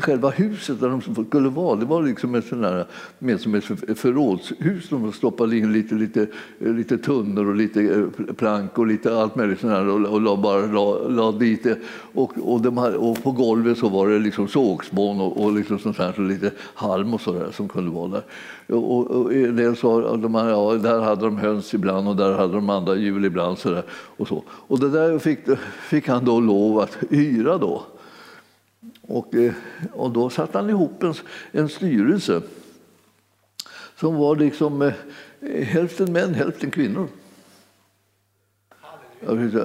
själva 0.01 0.29
huset 0.29 0.79
där 0.79 0.89
de 0.89 1.25
skulle 1.25 1.49
vara, 1.49 1.75
det 1.75 1.85
var 1.85 2.03
liksom 2.03 2.35
ett, 2.35 2.45
sån 2.45 2.61
där, 2.61 2.85
mer 3.19 3.37
som 3.37 3.55
ett 3.55 3.99
förrådshus. 3.99 4.89
De 4.89 5.11
stoppade 5.11 5.57
in 5.57 5.73
lite, 5.73 5.95
lite, 5.95 6.27
lite 6.59 6.97
tunnor 6.97 7.47
och 7.47 7.55
lite 7.55 7.81
eh, 7.81 8.33
plank 8.33 8.77
och 8.77 8.87
lite 8.87 9.17
allt 9.17 9.35
möjligt 9.35 9.59
sånt 9.59 9.73
där, 9.73 9.87
och, 9.87 10.13
och 10.13 10.21
la, 10.21 10.37
bara 10.37 10.65
la, 10.65 11.07
la 11.07 11.31
dit 11.31 11.63
det. 11.63 11.77
Och, 12.13 12.33
och, 12.41 12.61
de 12.61 12.77
här, 12.77 12.95
och, 12.95 13.23
på 13.23 13.31
golvet 13.31 13.77
så 13.77 13.89
var 13.89 14.07
det 14.09 14.19
liksom 14.19 14.47
sågspån 14.47 15.21
och, 15.21 15.43
och 15.43 15.53
liksom 15.53 15.79
sånt 15.79 15.97
här, 15.97 16.13
så 16.13 16.21
lite 16.21 16.51
halm 16.73 17.13
och 17.13 17.21
sådär 17.21 17.47
som 17.51 17.67
kunde 17.67 17.91
vara 17.91 18.07
där. 18.07 18.23
Och, 18.75 19.11
och 19.11 19.33
en 19.33 19.55
del 19.55 19.75
sa 19.75 20.13
att 20.13 20.21
de 20.21 20.35
här, 20.35 20.49
ja, 20.49 20.73
där 20.73 20.99
hade 20.99 21.21
de 21.21 21.37
höns 21.37 21.73
ibland 21.73 22.07
och 22.07 22.15
där 22.15 22.33
hade 22.33 22.53
de 22.53 22.69
andra 22.69 22.95
djur 22.95 23.25
ibland. 23.25 23.57
Så 23.57 23.69
där, 23.69 23.83
och, 23.91 24.27
så. 24.27 24.43
och 24.49 24.79
det 24.79 24.89
där 24.89 25.19
fick, 25.19 25.39
fick 25.89 26.07
han 26.07 26.25
då 26.25 26.39
lov 26.39 26.79
att 26.79 26.97
hyra. 27.09 27.57
då. 27.57 27.83
Och, 29.09 29.35
eh, 29.35 29.53
och 29.93 30.11
då 30.11 30.29
satte 30.29 30.57
han 30.57 30.69
ihop 30.69 31.03
en, 31.03 31.13
en 31.51 31.69
styrelse 31.69 32.41
som 33.95 34.15
var 34.15 34.35
liksom 34.35 34.81
eh, 34.81 34.93
hälften 35.63 36.13
män, 36.13 36.33
hälften 36.33 36.71
kvinnor. 36.71 37.07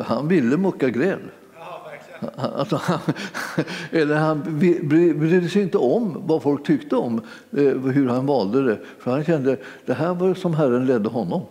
Han 0.05 0.29
ville 0.29 0.57
mucka 0.57 0.89
gräl. 0.89 1.21
Alltså, 2.37 2.77
han, 2.77 2.99
eller 3.91 4.17
han 4.17 4.59
brydde 5.19 5.49
sig 5.49 5.63
inte 5.63 5.79
om 5.79 6.23
vad 6.27 6.43
folk 6.43 6.67
tyckte 6.67 6.97
om 6.97 7.21
eh, 7.51 7.79
hur 7.79 8.09
han 8.09 8.27
valde 8.27 8.65
det. 8.65 8.79
För 8.99 9.11
han 9.11 9.25
kände 9.25 9.53
att 9.53 9.61
det 9.87 9.95
här 9.95 10.15
var 10.15 10.35
som 10.35 10.55
Herren 10.55 10.87
ledde 10.87 11.09
honom. 11.09 11.43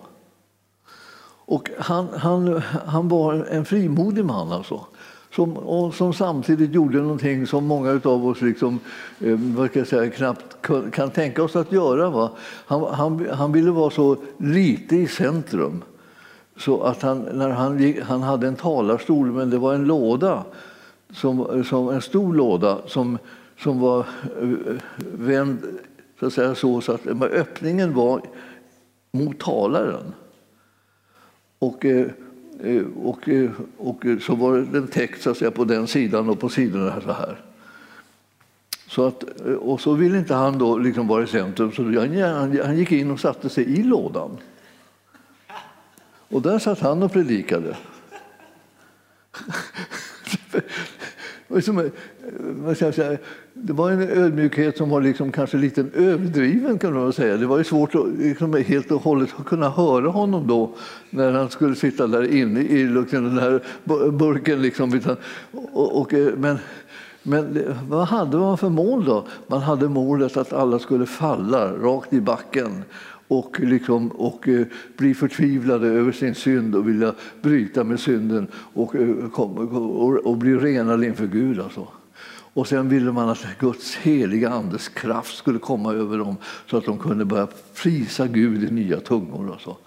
Och 1.46 1.70
han, 1.78 2.08
han, 2.18 2.62
han 2.86 3.10
var 3.10 3.34
en 3.34 3.66
frimodig 3.66 4.26
man. 4.26 4.52
Alltså 4.52 4.86
som, 5.36 5.58
och 5.58 5.94
som 5.94 6.13
samtidigt 6.13 6.74
gjorde 6.74 6.98
någonting 6.98 7.48
som 7.48 7.66
många 7.66 8.02
av 8.04 8.28
oss 8.28 8.42
liksom, 8.42 8.80
eh, 9.20 9.40
jag 9.74 9.88
säga, 9.88 10.10
knappt 10.10 10.62
kan 10.92 11.10
tänka 11.10 11.44
oss 11.44 11.56
att 11.56 11.72
göra. 11.72 12.10
Va? 12.10 12.32
Han, 12.66 12.84
han, 12.84 13.28
han 13.32 13.52
ville 13.52 13.72
vara 13.72 13.90
så 13.90 14.18
lite 14.38 14.96
i 14.96 15.08
centrum 15.08 15.84
så 16.58 16.82
att 16.82 17.02
han, 17.02 17.20
när 17.20 17.50
han, 17.50 17.80
gick, 17.80 18.02
han 18.02 18.22
hade 18.22 18.48
en 18.48 18.56
talarstol, 18.56 19.32
men 19.32 19.50
det 19.50 19.58
var 19.58 19.74
en 19.74 19.86
låda, 19.86 20.44
som, 21.13 21.63
som 21.63 21.90
en 21.90 22.02
stor 22.02 22.34
låda 22.34 22.78
som, 22.86 23.18
som 23.60 23.80
var 23.80 24.00
eh, 24.42 24.75
vänd 25.13 25.60
så 26.20 26.25
att, 26.25 26.34
säga, 26.34 26.56
så, 26.56 26.82
så 26.82 26.92
att 26.92 27.08
öppningen 27.22 27.94
var 27.94 28.22
mot 29.12 29.40
talaren. 29.40 30.13
Och, 31.60 31.86
Eh, 31.86 32.08
Eh, 32.63 32.84
och, 33.03 33.29
eh, 33.29 33.51
och 33.77 34.05
eh, 34.05 34.20
så 34.20 34.36
var 34.36 34.58
den 34.58 34.88
täckt 34.88 35.22
så 35.22 35.29
att 35.29 35.38
säga, 35.38 35.51
på 35.51 35.65
den 35.65 35.88
sidan 35.88 36.29
och 36.29 36.39
på 36.39 36.50
sidorna 36.50 37.01
så 37.01 37.12
här. 37.12 37.41
Så 38.88 39.05
att, 39.05 39.24
och 39.60 39.82
så 39.82 39.93
ville 39.93 40.17
inte 40.17 40.34
han 40.34 40.58
då 40.58 40.77
liksom 40.77 41.08
vara 41.08 41.24
i 41.24 41.27
centrum, 41.27 41.72
så 41.72 41.84
han, 41.84 42.60
han 42.65 42.77
gick 42.77 42.91
in 42.91 43.12
och 43.12 43.20
satte 43.20 43.50
sig 43.50 43.79
i 43.79 43.84
lådan. 43.84 44.38
Och 46.29 46.41
där 46.41 46.60
satt 46.60 46.79
han 46.79 47.03
och 47.03 47.12
predikade. 47.12 47.77
Det 53.53 53.74
var 53.74 53.91
en 53.91 54.01
ödmjukhet 54.01 54.77
som 54.77 54.89
var 54.89 55.01
liksom 55.01 55.31
kanske 55.31 55.57
lite 55.57 55.86
överdriven 55.93 56.77
kan 56.77 56.93
man 56.93 57.13
säga. 57.13 57.38
Det 57.38 57.45
var 57.45 57.57
ju 57.57 57.63
svårt 57.63 57.95
att 57.95 58.07
liksom 58.17 58.53
helt 58.53 58.91
och 58.91 59.01
hållet 59.01 59.29
kunna 59.45 59.69
höra 59.69 60.10
honom 60.10 60.48
då 60.48 60.75
när 61.10 61.31
han 61.31 61.50
skulle 61.50 61.75
sitta 61.75 62.07
där 62.07 62.36
inne 62.36 62.62
i 62.62 62.86
liksom 62.86 63.24
den 63.24 63.38
här 63.38 63.62
burken. 64.12 64.62
Liksom. 64.62 65.00
Och, 65.51 66.01
och, 66.01 66.13
eh, 66.13 66.33
men, 66.38 66.57
men 67.24 67.62
vad 67.89 68.07
hade 68.07 68.38
man 68.38 68.57
för 68.57 68.69
mål 68.69 69.05
då? 69.05 69.27
Man 69.48 69.62
hade 69.62 69.89
målet 69.89 70.38
att 70.38 70.53
alla 70.53 70.79
skulle 70.79 71.05
falla 71.05 71.74
rakt 71.74 72.13
i 72.13 72.22
backen 72.22 72.83
och, 73.27 73.60
liksom, 73.60 74.07
och 74.07 74.48
eh, 74.48 74.65
bli 74.98 75.13
förtvivlade 75.13 75.88
över 75.88 76.12
sin 76.12 76.36
synd 76.36 76.75
och 76.75 76.88
vilja 76.88 77.13
bryta 77.41 77.83
med 77.83 78.00
synden 78.00 78.48
och, 78.53 78.95
eh, 78.95 79.10
och, 79.33 79.57
och, 80.03 80.25
och 80.25 80.38
bli 80.38 80.55
renade 80.55 81.05
inför 81.05 81.27
Gud. 81.27 81.60
Alltså. 81.60 81.88
Och 82.53 82.67
sen 82.67 82.89
ville 82.89 83.12
man 83.12 83.29
att 83.29 83.45
Guds 83.60 83.95
heliga 83.95 84.50
Andes 84.50 84.89
kraft 84.89 85.38
skulle 85.38 85.60
komma 85.60 85.93
över 85.93 86.17
dem 86.17 86.38
så 86.69 86.77
att 86.77 86.86
de 86.86 86.98
kunde 86.98 87.25
börja 87.25 87.48
prisa 87.75 88.27
Gud 88.27 88.63
i 88.63 88.72
nya 88.72 89.00
tungor. 89.00 89.50
Och, 89.50 89.62
så. 89.62 89.77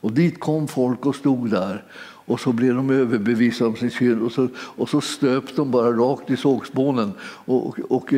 och 0.00 0.12
dit 0.12 0.40
kom 0.40 0.68
folk 0.68 1.06
och 1.06 1.14
stod 1.14 1.50
där 1.50 1.84
och 2.26 2.40
så 2.40 2.52
blev 2.52 2.74
de 2.74 2.90
överbevisade 2.90 3.70
om 3.70 3.76
sin 3.76 3.90
synd 3.90 4.22
och 4.22 4.32
så, 4.32 4.48
och 4.56 4.88
så 4.88 5.00
stöp 5.00 5.56
de 5.56 5.70
bara 5.70 5.92
rakt 5.92 6.30
i 6.30 6.36
sågspånen. 6.36 7.12
Och, 7.20 7.78
och, 7.90 8.14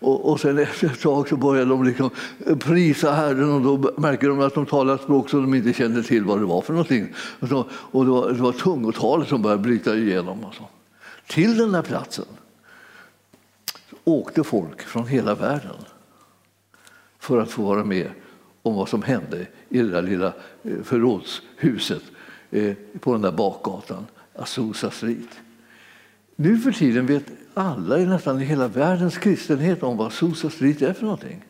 och, 0.00 0.30
och 0.30 0.40
sen 0.40 0.58
efter 0.58 0.86
ett 0.86 1.00
tag 1.00 1.28
så 1.28 1.36
började 1.36 1.70
de 1.70 1.84
liksom 1.84 2.10
prisa 2.58 3.12
Herren 3.12 3.52
och 3.52 3.60
då 3.60 3.92
märker 3.96 4.28
de 4.28 4.40
att 4.40 4.54
de 4.54 4.66
talar 4.66 4.94
ett 4.94 5.02
språk 5.02 5.30
som 5.30 5.42
de 5.42 5.54
inte 5.54 5.72
kände 5.72 6.02
till 6.02 6.24
vad 6.24 6.38
det 6.38 6.44
var 6.44 6.60
för 6.60 6.72
någonting. 6.72 7.14
Och, 7.40 7.48
så, 7.48 7.66
och 7.72 8.04
det, 8.04 8.10
var, 8.10 8.28
det 8.28 8.42
var 8.42 8.52
tungotalet 8.52 9.28
som 9.28 9.42
började 9.42 9.62
bryta 9.62 9.96
igenom. 9.96 10.44
Och 10.44 10.54
så. 10.54 10.68
Till 11.26 11.56
den 11.56 11.72
där 11.72 11.82
platsen 11.82 12.24
åkte 14.04 14.44
folk 14.44 14.82
från 14.82 15.06
hela 15.06 15.34
världen 15.34 15.76
för 17.18 17.40
att 17.40 17.50
få 17.50 17.62
vara 17.62 17.84
med 17.84 18.10
om 18.62 18.74
vad 18.74 18.88
som 18.88 19.02
hände 19.02 19.46
i 19.68 19.78
det 19.78 19.90
där 19.90 20.02
lilla 20.02 20.32
eh, 20.62 20.82
förrådshuset 20.82 22.02
eh, 22.50 22.74
på 23.00 23.12
den 23.12 23.22
där 23.22 23.32
bakgatan, 23.32 24.06
Azusa 24.34 24.90
Street. 24.90 25.40
Nu 26.36 26.58
för 26.58 26.72
tiden 26.72 27.06
vet 27.06 27.24
alla 27.54 27.96
nästan 27.96 28.42
i 28.42 28.44
hela 28.44 28.68
världens 28.68 29.18
kristenhet 29.18 29.82
om 29.82 29.96
vad 29.96 30.06
Azusa 30.06 30.50
Street 30.50 30.82
är 30.82 30.92
för 30.92 31.02
någonting. 31.02 31.44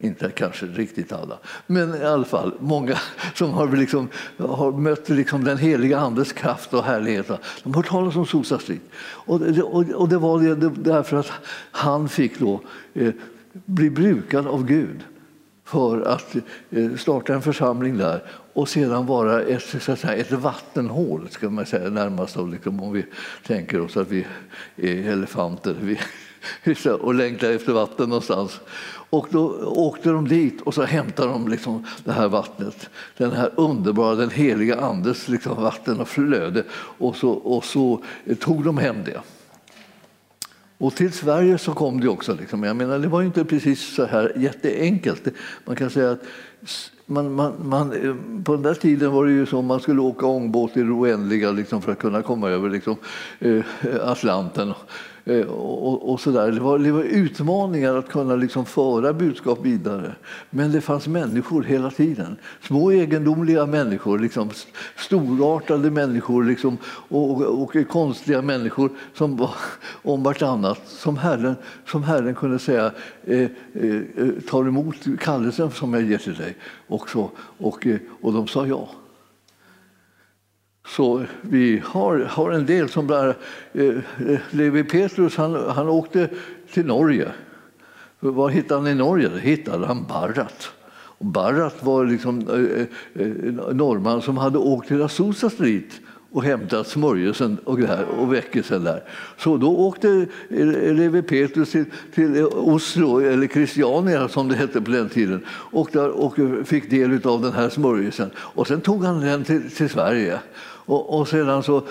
Inte 0.00 0.30
kanske 0.30 0.66
riktigt 0.66 1.12
alla, 1.12 1.38
men 1.66 1.94
i 1.94 2.04
alla 2.04 2.24
fall 2.24 2.52
många 2.60 2.98
som 3.34 3.50
har, 3.50 3.76
liksom, 3.76 4.08
har 4.38 4.72
mött 4.72 5.08
liksom 5.08 5.44
den 5.44 5.58
heliga 5.58 5.98
Andes 5.98 6.32
kraft 6.32 6.74
och 6.74 6.84
härlighet. 6.84 7.28
De 7.62 7.74
har 7.74 7.74
hört 7.74 7.88
talas 7.88 8.16
om 8.16 8.26
Sosa 8.26 8.58
Street. 8.58 8.82
Och 9.00 9.40
det, 9.40 9.62
och 9.62 10.08
det 10.08 10.18
var 10.18 10.40
det, 10.40 10.68
därför 10.68 11.16
att 11.16 11.32
han 11.70 12.08
fick 12.08 12.38
då, 12.38 12.60
eh, 12.94 13.12
bli 13.52 13.90
brukad 13.90 14.46
av 14.46 14.66
Gud 14.66 15.04
för 15.64 16.00
att 16.00 16.36
eh, 16.70 16.94
starta 16.96 17.34
en 17.34 17.42
församling 17.42 17.98
där 17.98 18.22
och 18.52 18.68
sedan 18.68 19.06
vara 19.06 19.42
ett, 19.42 19.82
så 19.82 19.92
att 19.92 19.98
säga, 19.98 20.14
ett 20.14 20.32
vattenhål, 20.32 21.28
ska 21.30 21.50
man 21.50 21.66
säga, 21.66 21.90
närmast 21.90 22.36
av, 22.36 22.52
liksom, 22.52 22.82
om 22.82 22.92
vi 22.92 23.04
tänker 23.46 23.80
oss 23.80 23.96
att 23.96 24.08
vi 24.10 24.26
är 24.76 25.12
elefanter 25.12 25.76
vi, 25.80 25.98
och 27.00 27.14
längtar 27.14 27.50
efter 27.50 27.72
vatten 27.72 28.08
någonstans. 28.08 28.60
Och 29.10 29.28
då 29.30 29.48
åkte 29.64 30.10
de 30.10 30.28
dit 30.28 30.60
och 30.60 30.74
så 30.74 30.82
hämtade 30.82 31.32
de 31.32 31.48
liksom 31.48 31.86
det 32.04 32.12
här 32.12 32.28
vattnet, 32.28 32.90
den 33.16 33.32
här 33.32 33.50
underbara, 33.56 34.14
den 34.14 34.30
heliga 34.30 34.80
Andes 34.80 35.28
liksom 35.28 35.62
vatten 35.62 36.00
och 36.00 36.08
flöde 36.08 36.64
och 36.72 37.16
så, 37.16 37.30
och 37.30 37.64
så 37.64 38.02
tog 38.40 38.64
de 38.64 38.78
hem 38.78 38.96
det. 39.04 39.20
Och 40.78 40.94
till 40.94 41.12
Sverige 41.12 41.58
så 41.58 41.72
kom 41.72 42.00
det 42.00 42.08
också. 42.08 42.34
Liksom. 42.34 42.62
Jag 42.62 42.76
menar, 42.76 42.98
det 42.98 43.08
var 43.08 43.22
inte 43.22 43.44
precis 43.44 43.94
så 43.94 44.04
här 44.04 44.32
jätteenkelt. 44.36 45.28
Man 45.64 45.76
kan 45.76 45.90
säga 45.90 46.10
att 46.10 46.22
man, 47.06 47.32
man, 47.32 47.54
man, 47.62 47.92
eh, 47.92 48.42
på 48.44 48.52
den 48.52 48.62
där 48.62 48.74
tiden 48.74 49.12
var 49.12 49.26
det 49.26 49.32
ju 49.32 49.46
så 49.46 49.58
att 49.58 49.64
man 49.64 49.80
skulle 49.80 50.00
åka 50.00 50.26
ångbåt 50.26 50.76
i 50.76 50.82
det 50.82 50.90
oändliga 50.90 51.50
liksom, 51.50 51.82
för 51.82 51.92
att 51.92 51.98
kunna 51.98 52.22
komma 52.22 52.48
över 52.48 52.70
liksom, 52.70 52.96
eh, 53.38 53.64
Atlanten. 54.02 54.72
Eh, 55.28 55.46
och, 55.46 56.12
och 56.12 56.20
så 56.20 56.30
där. 56.30 56.52
Det, 56.52 56.60
var, 56.60 56.78
det 56.78 56.92
var 56.92 57.02
utmaningar 57.02 57.94
att 57.94 58.08
kunna 58.08 58.36
liksom 58.36 58.66
föra 58.66 59.12
budskap 59.12 59.58
vidare. 59.62 60.12
Men 60.50 60.72
det 60.72 60.80
fanns 60.80 61.08
människor 61.08 61.62
hela 61.62 61.90
tiden. 61.90 62.36
Små 62.62 62.92
egendomliga 62.92 63.66
människor, 63.66 64.18
liksom, 64.18 64.50
storartade 64.96 65.90
människor 65.90 66.44
liksom, 66.44 66.78
och, 66.84 67.30
och, 67.30 67.62
och, 67.62 67.88
konstiga 67.88 68.42
människor 68.42 68.90
som 69.14 69.36
var 69.36 69.54
om 70.02 70.22
vartannat. 70.22 70.80
Som 70.86 71.16
Herren, 71.16 71.54
som 71.86 72.02
Herren 72.02 72.34
kunde 72.34 72.58
säga 72.58 72.92
eh, 73.24 73.40
eh, 73.40 73.96
eh, 74.16 74.28
tar 74.50 74.68
emot 74.68 74.96
kallelsen 75.20 75.70
som 75.70 75.94
jag 75.94 76.02
ger 76.02 76.18
till 76.18 76.34
dig. 76.34 76.56
Och, 76.86 77.10
så, 77.10 77.30
och, 77.58 77.86
eh, 77.86 77.98
och 78.20 78.32
de 78.32 78.46
sa 78.46 78.66
ja. 78.66 78.88
Så 80.88 81.24
vi 81.40 81.82
har, 81.84 82.18
har 82.18 82.50
en 82.50 82.66
del 82.66 82.88
som 82.88 83.06
bara... 83.06 83.34
Eh, 83.72 83.84
eh, 84.28 84.40
Levi 84.50 84.84
Petrus 84.84 85.36
han, 85.36 85.54
han 85.54 85.88
åkte 85.88 86.28
till 86.72 86.86
Norge. 86.86 87.28
Vad 88.20 88.52
hittade 88.52 88.80
han 88.80 88.88
i 88.88 88.94
Norge? 88.94 89.28
Då 89.28 89.36
hittade 89.36 89.86
han 89.86 90.06
Barrat. 90.08 90.72
Och 90.90 91.26
Barrat 91.26 91.76
var 91.80 92.04
liksom, 92.04 92.48
eh, 92.48 93.22
eh, 93.22 93.32
norrman 93.72 94.22
som 94.22 94.38
hade 94.38 94.58
åkt 94.58 94.88
till 94.88 95.02
Azusa 95.02 95.50
Street 95.50 96.00
och 96.32 96.42
hämtat 96.42 96.86
smörjelsen 96.86 97.58
och, 97.64 97.78
där, 97.80 98.04
och 98.04 98.32
väckelsen 98.32 98.84
där. 98.84 99.02
Så 99.36 99.56
då 99.56 99.76
åkte 99.76 100.26
eh, 100.50 100.66
Levi 100.94 101.22
Petrus 101.22 101.70
till, 101.70 101.84
till 102.14 102.36
eh, 102.36 102.44
Oslo, 102.44 103.20
eller 103.20 103.46
Christiania 103.46 104.28
som 104.28 104.48
det 104.48 104.54
hette 104.54 104.80
på 104.80 104.90
den 104.90 105.08
tiden, 105.08 105.44
och, 105.48 105.88
där, 105.92 106.08
och 106.08 106.36
fick 106.64 106.90
del 106.90 107.26
av 107.26 107.42
den 107.42 107.52
här 107.52 107.68
smörjelsen. 107.68 108.30
Och 108.36 108.66
sen 108.66 108.80
tog 108.80 109.04
han 109.04 109.20
den 109.20 109.44
till, 109.44 109.70
till 109.70 109.88
Sverige. 109.88 110.38
Och, 110.88 111.18
och 111.18 111.28
sedan 111.28 111.62
så 111.62 111.82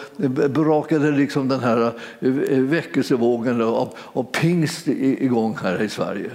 brakade 0.49 1.11
liksom 1.11 1.47
den 1.47 1.59
här 1.59 1.91
eh, 2.19 2.31
väckelsevågen 2.59 3.61
av, 3.61 3.93
av 4.13 4.23
pingst 4.23 4.87
igång 4.87 5.57
här 5.63 5.81
i 5.81 5.89
Sverige. 5.89 6.31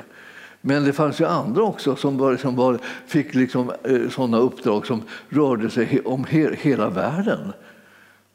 Men 0.60 0.84
det 0.84 0.92
fanns 0.92 1.20
ju 1.20 1.24
andra 1.24 1.62
också 1.62 1.96
som, 1.96 2.18
var, 2.18 2.36
som 2.36 2.56
var, 2.56 2.78
fick 3.06 3.34
liksom, 3.34 3.72
eh, 3.84 4.08
sådana 4.10 4.38
uppdrag 4.38 4.86
som 4.86 5.02
rörde 5.28 5.70
sig 5.70 6.00
om 6.04 6.24
he, 6.24 6.56
hela 6.56 6.88
världen. 6.88 7.52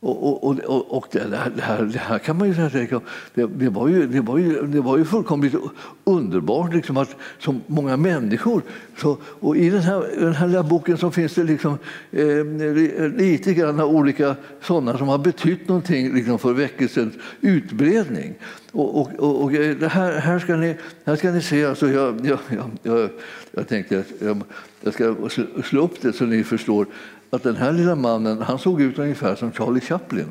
Och, 0.08 0.44
och, 0.44 0.60
och, 0.60 0.98
och 0.98 1.08
det, 1.12 1.20
här, 1.20 1.52
det, 1.56 1.62
här, 1.62 1.84
det, 1.84 2.00
här, 2.00 2.20
kan 2.20 2.38
man 2.38 2.48
ju 2.48 2.54
säga, 2.70 3.02
det, 3.34 3.46
det, 3.46 3.70
var 3.70 3.88
ju, 3.88 4.08
det, 4.08 4.22
var 4.22 4.38
ju, 4.38 4.62
det 4.62 4.82
var 4.82 4.98
ju 4.98 5.06
fullkomligt 5.06 5.56
underbart 6.04 6.74
liksom 6.74 6.98
att 6.98 7.16
så 7.40 7.56
många 7.68 7.98
människor... 7.98 8.62
Så, 8.98 9.18
och 9.24 9.58
I 9.58 9.70
den 9.70 9.82
här, 9.82 10.20
den 10.20 10.34
här 10.34 10.48
lilla 10.48 10.64
boken 10.64 10.98
så 10.98 11.12
finns 11.12 11.34
det 11.34 11.44
liksom, 11.44 11.78
eh, 12.12 12.46
lite 13.18 13.54
grann 13.54 13.82
olika 13.82 14.36
sådana 14.62 14.98
som 14.98 15.08
har 15.08 15.18
betytt 15.18 15.68
någonting 15.68 16.16
liksom, 16.16 16.40
för 16.40 16.54
väckelsens 16.54 17.14
utbredning. 17.42 18.34
Och, 18.72 19.02
och, 19.02 19.12
och, 19.20 19.44
och 19.44 19.52
det 19.52 19.88
här, 19.88 20.20
här, 20.20 20.40
ska 20.40 20.56
ni, 20.56 20.76
här 21.06 21.16
ska 21.16 21.32
ni 21.32 21.42
se, 21.42 21.66
alltså 21.66 21.90
jag, 21.90 22.26
jag, 22.26 22.40
jag, 22.50 22.72
jag, 22.84 23.10
jag 23.52 23.68
tänkte 23.68 24.00
att 24.00 24.12
jag, 24.20 24.44
jag 24.82 24.94
ska 24.94 25.16
slå 25.64 25.84
upp 25.84 26.02
det 26.02 26.14
så 26.14 26.26
ni 26.26 26.44
förstår 26.44 26.86
att 27.30 27.44
den 27.44 27.56
här 27.56 27.72
lilla 27.72 27.96
mannen 27.96 28.42
han 28.42 28.60
såg 28.60 28.82
ut 28.82 29.00
ungefär 29.00 29.36
som 29.36 29.52
Charlie 29.52 29.82
Chaplin. 29.82 30.28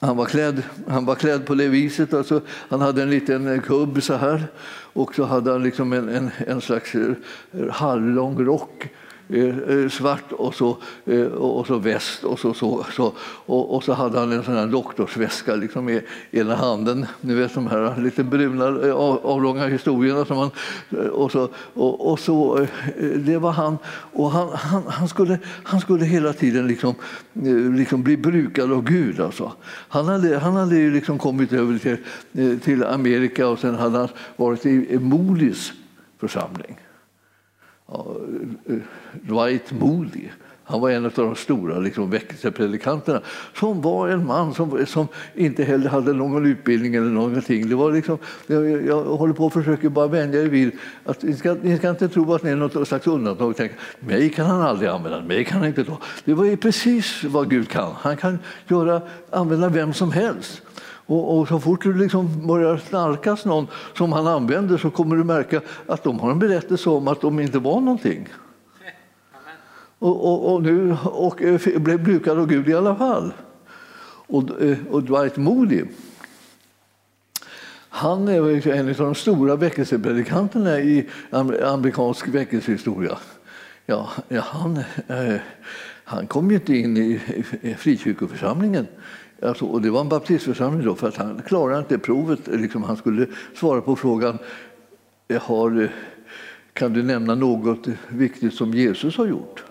Han 0.00 0.16
var 0.16 0.24
klädd, 0.24 0.62
han 0.88 1.04
var 1.04 1.14
klädd 1.14 1.46
på 1.46 1.54
det 1.54 1.68
viset. 1.68 2.14
Alltså, 2.14 2.40
han 2.48 2.80
hade 2.80 3.02
en 3.02 3.10
liten 3.10 3.54
eh, 3.54 3.60
kubb 3.60 4.02
så 4.02 4.14
här 4.14 4.46
och 4.92 5.14
så 5.14 5.24
hade 5.24 5.52
han 5.52 5.62
liksom 5.62 5.92
en, 5.92 6.08
en, 6.08 6.30
en 6.46 6.60
slags 6.60 6.94
eh, 6.94 7.14
halvlång 7.70 8.44
rock 8.44 8.88
Eh, 9.30 9.58
eh, 9.58 9.88
svart 9.88 10.32
och 10.32 10.54
så, 10.54 10.76
eh, 11.04 11.22
och 11.22 11.66
så 11.66 11.78
väst 11.78 12.24
och 12.24 12.38
så, 12.38 12.54
så, 12.54 12.86
så, 12.92 13.12
och, 13.46 13.74
och 13.74 13.84
så 13.84 13.92
hade 13.92 14.18
han 14.18 14.32
en 14.32 14.42
sån 14.42 14.54
här 14.54 14.66
doktorsväska 14.66 15.54
liksom 15.54 15.88
i 15.88 16.00
ena 16.30 16.54
handen. 16.54 17.06
Ni 17.20 17.34
vet 17.34 17.54
de 17.54 17.66
här 17.66 18.00
lite 18.00 18.24
bruna 18.24 18.94
avlånga 19.22 19.66
historierna. 19.66 20.24
Som 20.24 20.36
han, 20.36 20.50
och 21.10 21.32
så, 21.32 21.48
och, 21.74 22.12
och 22.12 22.20
så, 22.20 22.66
det 23.16 23.38
var 23.38 23.52
han. 23.52 23.78
Och 24.12 24.30
han, 24.30 24.48
han, 24.52 24.82
han, 24.86 25.08
skulle, 25.08 25.38
han 25.44 25.80
skulle 25.80 26.04
hela 26.04 26.32
tiden 26.32 26.66
liksom, 26.66 26.94
liksom 27.76 28.02
bli 28.02 28.16
brukad 28.16 28.72
av 28.72 28.84
Gud. 28.84 29.20
Alltså. 29.20 29.52
Han 29.88 30.08
hade, 30.08 30.38
han 30.38 30.56
hade 30.56 30.76
ju 30.76 30.90
liksom 30.90 31.18
kommit 31.18 31.52
över 31.52 31.78
till, 31.78 32.60
till 32.60 32.84
Amerika 32.84 33.48
och 33.48 33.58
sen 33.58 33.74
hade 33.74 33.98
han 33.98 34.08
varit 34.36 34.66
i 34.66 34.98
Molis 34.98 35.72
församling. 36.20 36.76
Dwight 39.22 39.72
Moody. 39.72 40.28
Han 40.70 40.80
var 40.80 40.90
en 40.90 41.04
av 41.04 41.12
de 41.14 41.36
stora 41.36 41.78
liksom, 41.78 42.10
väckelsepredikanterna 42.10 43.20
som 43.54 43.80
var 43.80 44.08
en 44.08 44.26
man 44.26 44.54
som, 44.54 44.86
som 44.86 45.08
inte 45.34 45.64
heller 45.64 45.88
hade 45.88 46.12
någon 46.12 46.46
utbildning 46.46 46.94
eller 46.94 47.10
någonting. 47.10 47.68
Det 47.68 47.74
var 47.74 47.92
liksom, 47.92 48.18
jag, 48.46 48.86
jag 48.86 49.04
håller 49.04 49.34
på 49.34 49.46
och 49.46 49.52
försöker 49.52 49.88
bara 49.88 50.06
vänja 50.06 50.42
er 50.42 50.46
vid 50.46 50.72
att 51.04 51.22
ni 51.22 51.36
ska, 51.36 51.56
ni 51.62 51.78
ska 51.78 51.90
inte 51.90 52.08
tro 52.08 52.34
att 52.34 52.42
ni 52.42 52.50
är 52.50 52.56
något 52.56 52.88
slags 52.88 53.06
undantag. 53.06 53.54
Tänk, 53.56 53.72
mig 54.00 54.30
kan 54.30 54.46
han 54.46 54.62
aldrig 54.62 54.90
använda, 54.90 55.20
mig 55.20 55.44
kan 55.44 55.58
han 55.58 55.68
inte 55.68 55.84
ta. 55.84 55.98
Det 56.24 56.34
var 56.34 56.56
precis 56.56 57.24
vad 57.24 57.50
Gud 57.50 57.68
kan. 57.68 57.92
Han 57.98 58.16
kan 58.16 58.38
göra, 58.66 59.02
använda 59.30 59.68
vem 59.68 59.92
som 59.94 60.12
helst. 60.12 60.62
Och, 61.08 61.38
och, 61.38 61.48
så 61.48 61.60
fort 61.60 61.82
du 61.82 61.94
liksom 61.94 62.46
börjar 62.46 62.76
snarkas 62.76 63.44
någon 63.44 63.66
som 63.96 64.12
han 64.12 64.26
använder 64.26 64.78
så 64.78 64.90
kommer 64.90 65.16
du 65.16 65.24
märka 65.24 65.60
att 65.86 66.04
de 66.04 66.20
har 66.20 66.30
en 66.30 66.38
berättelse 66.38 66.90
om 66.90 67.08
att 67.08 67.20
de 67.20 67.40
inte 67.40 67.58
var 67.58 67.80
någonting. 67.80 68.28
Och, 69.98 70.24
och, 70.24 70.54
och, 70.54 70.62
nu, 70.62 70.96
och 71.04 71.42
eh, 71.42 71.78
blev 71.78 72.04
brukad 72.04 72.38
av 72.38 72.46
Gud 72.46 72.68
i 72.68 72.74
alla 72.74 72.96
fall. 72.96 73.32
Och, 74.26 74.62
eh, 74.62 74.78
och 74.90 75.02
Dwight 75.02 75.36
Moody, 75.36 75.84
han 77.88 78.28
är 78.28 78.68
en 78.68 78.88
av 78.88 78.94
de 78.94 79.14
stora 79.14 79.56
väckelsepredikanterna 79.56 80.80
i 80.80 81.08
amerikansk 81.62 82.28
väckelsehistoria. 82.28 83.18
Ja, 83.86 84.10
han, 84.28 84.76
eh, 85.08 85.40
han 86.04 86.26
kom 86.26 86.50
ju 86.50 86.56
inte 86.56 86.74
in 86.74 86.96
i 86.96 87.20
frikyrkoförsamlingen 87.78 88.86
Alltså, 89.42 89.64
och 89.64 89.82
det 89.82 89.90
var 89.90 90.00
en 90.00 90.08
baptistförsamling 90.08 90.86
då, 90.86 90.94
för 90.94 91.08
att 91.08 91.16
han 91.16 91.42
klarade 91.46 91.78
inte 91.78 91.98
provet. 91.98 92.40
Liksom, 92.46 92.82
han 92.82 92.96
skulle 92.96 93.26
svara 93.54 93.80
på 93.80 93.96
frågan 93.96 94.38
har, 95.36 95.82
eh, 95.82 95.88
kan 96.72 96.92
du 96.92 97.02
nämna 97.02 97.34
något 97.34 97.86
viktigt 98.08 98.54
som 98.54 98.74
Jesus 98.74 99.16
har 99.16 99.26
gjort? 99.26 99.64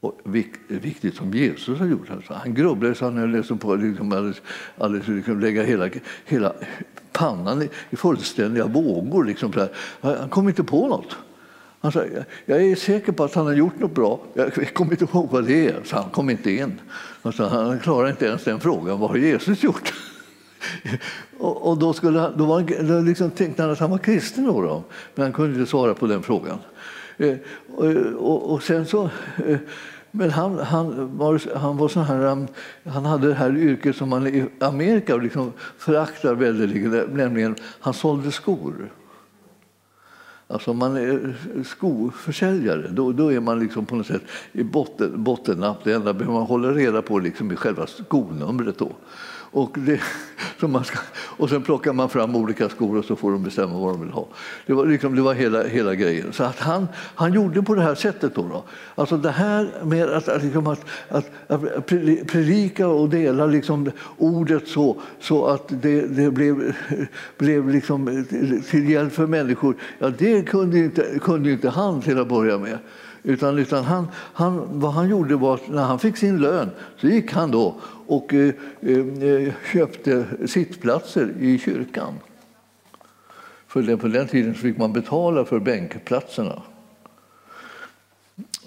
Och 0.00 0.20
viktigt 0.68 1.14
som 1.14 1.34
Jesus 1.34 1.78
har 1.78 1.86
gjort. 1.86 2.10
Alltså, 2.10 2.34
han 2.34 2.54
grubblade 2.54 2.94
så 2.94 3.04
han 3.04 3.32
liksom 3.32 3.58
på 3.58 3.74
liksom 3.74 4.12
alldeles, 4.12 4.42
alldeles, 4.78 5.08
liksom 5.08 5.40
lägga 5.40 5.62
hela, 5.62 5.90
hela 6.24 6.52
pannan 7.12 7.62
i, 7.62 7.68
i 7.90 7.96
fullständiga 7.96 8.66
vågor. 8.66 9.24
Liksom, 9.24 9.52
han 10.00 10.28
kom 10.28 10.48
inte 10.48 10.64
på 10.64 10.88
något. 10.88 11.16
Han 11.80 11.92
sa, 11.92 12.04
jag 12.44 12.62
är 12.62 12.76
säker 12.76 13.12
på 13.12 13.24
att 13.24 13.34
han 13.34 13.46
har 13.46 13.52
gjort 13.52 13.78
något 13.78 13.94
bra. 13.94 14.20
Jag 14.34 14.74
kommer 14.74 14.92
inte 14.92 15.04
ihåg 15.04 15.28
vad 15.30 15.46
det 15.46 15.66
är. 15.66 15.80
Så 15.84 15.96
han 15.96 16.10
kom 16.10 16.30
inte 16.30 16.50
in. 16.50 16.80
Alltså, 17.22 17.44
han 17.44 17.78
klarade 17.78 18.10
inte 18.10 18.26
ens 18.26 18.44
den 18.44 18.60
frågan. 18.60 19.00
Vad 19.00 19.10
har 19.10 19.16
Jesus 19.16 19.62
gjort? 19.62 19.92
och, 21.38 21.68
och 21.68 21.78
då, 21.78 21.92
skulle, 21.92 22.18
han, 22.18 22.32
då, 22.36 22.44
var 22.44 22.86
han, 22.88 23.04
liksom 23.04 23.30
tänkte 23.30 23.62
han 23.62 23.72
att 23.72 23.78
han 23.78 23.90
var 23.90 23.98
kristen. 23.98 24.44
Då, 24.44 24.62
då, 24.62 24.84
men 25.14 25.22
han 25.22 25.32
kunde 25.32 25.58
inte 25.58 25.70
svara 25.70 25.94
på 25.94 26.06
den 26.06 26.22
frågan. 26.22 26.58
Eh, 27.16 27.36
och, 28.16 28.52
och, 28.52 28.62
sen 28.62 28.86
så... 28.86 29.10
Eh, 29.46 29.58
men 30.12 30.30
han, 30.30 30.58
han, 30.58 31.18
var, 31.18 31.56
han, 31.58 31.76
var 31.76 31.88
sån 31.88 32.04
här, 32.04 32.46
han 32.84 33.04
hade 33.04 33.28
det 33.28 33.34
här 33.34 33.56
yrket 33.56 33.96
som 33.96 34.08
man 34.08 34.26
i 34.26 34.44
Amerika 34.60 35.16
liksom 35.16 35.52
föraktar 35.78 36.34
väldigt, 36.34 37.12
nämligen 37.12 37.54
han 37.80 37.94
sålde 37.94 38.32
skor. 38.32 38.90
Alltså 40.50 40.70
om 40.70 40.78
man 40.78 40.96
är 40.96 41.36
eh, 41.56 41.62
skoförsäljare, 41.64 42.88
då, 42.88 43.12
då 43.12 43.32
är 43.32 43.40
man 43.40 43.60
liksom 43.60 43.86
på 43.86 43.96
något 43.96 44.06
sätt 44.06 44.22
i 44.52 44.62
botten, 44.62 45.24
bottennapp. 45.24 45.84
Det 45.84 45.92
enda 45.92 46.12
man 46.12 46.42
håller 46.42 46.74
reda 46.74 47.02
på 47.02 47.18
liksom 47.18 47.50
är 47.50 47.56
själva 47.56 47.86
skonumret. 47.86 48.78
Då. 48.78 48.92
Och, 49.52 49.76
det, 49.78 50.00
man 50.68 50.84
ska, 50.84 50.98
och 51.12 51.50
sen 51.50 51.62
plockar 51.62 51.92
man 51.92 52.08
fram 52.08 52.36
olika 52.36 52.68
skor 52.68 52.98
och 52.98 53.04
så 53.04 53.16
får 53.16 53.32
de 53.32 53.42
bestämma 53.42 53.78
vad 53.78 53.94
de 53.94 54.00
vill 54.00 54.10
ha. 54.10 54.26
Det 54.66 54.72
var, 54.72 54.86
liksom, 54.86 55.14
det 55.14 55.22
var 55.22 55.34
hela, 55.34 55.62
hela 55.62 55.94
grejen. 55.94 56.32
Så 56.32 56.44
att 56.44 56.58
han, 56.58 56.88
han 56.94 57.32
gjorde 57.32 57.62
på 57.62 57.74
det 57.74 57.82
här 57.82 57.94
sättet. 57.94 58.34
Då, 58.34 58.42
då. 58.42 58.64
Alltså 58.94 59.16
det 59.16 59.30
här 59.30 59.84
med 59.84 60.08
att, 60.08 60.42
liksom 60.42 60.66
att, 60.66 60.84
att, 61.08 61.30
att 61.46 61.86
predika 62.26 62.88
och 62.88 63.08
dela 63.08 63.46
liksom 63.46 63.90
ordet 64.18 64.68
så, 64.68 65.00
så 65.20 65.46
att 65.46 65.64
det, 65.68 66.00
det 66.00 66.30
blev, 66.30 66.74
blev 67.38 67.68
liksom 67.68 68.26
till 68.70 68.90
hjälp 68.90 69.12
för 69.12 69.26
människor, 69.26 69.76
ja, 69.98 70.10
det 70.18 70.42
kunde 70.42 70.78
inte, 70.78 71.18
kunde 71.20 71.50
inte 71.50 71.68
han 71.70 72.02
till 72.02 72.18
att 72.18 72.28
börja 72.28 72.58
med. 72.58 72.78
Utan, 73.22 73.58
utan 73.58 73.84
han, 73.84 74.08
han, 74.14 74.80
vad 74.80 74.92
han 74.92 75.08
gjorde 75.08 75.36
var 75.36 75.54
att 75.54 75.68
när 75.68 75.82
han 75.82 75.98
fick 75.98 76.16
sin 76.16 76.40
lön 76.40 76.70
så 76.96 77.08
gick 77.08 77.32
han 77.32 77.50
då 77.50 77.74
och 78.06 78.34
eh, 78.34 78.54
eh, 78.80 79.22
eh 79.22 79.52
köpte 79.72 80.26
sittplatser 80.46 81.34
i 81.38 81.58
kyrkan. 81.58 82.14
För 83.66 83.96
på 83.96 84.08
den 84.08 84.28
tiden 84.28 84.54
fick 84.54 84.78
man 84.78 84.92
betala 84.92 85.44
för 85.44 85.58
bänkplatserna. 85.58 86.62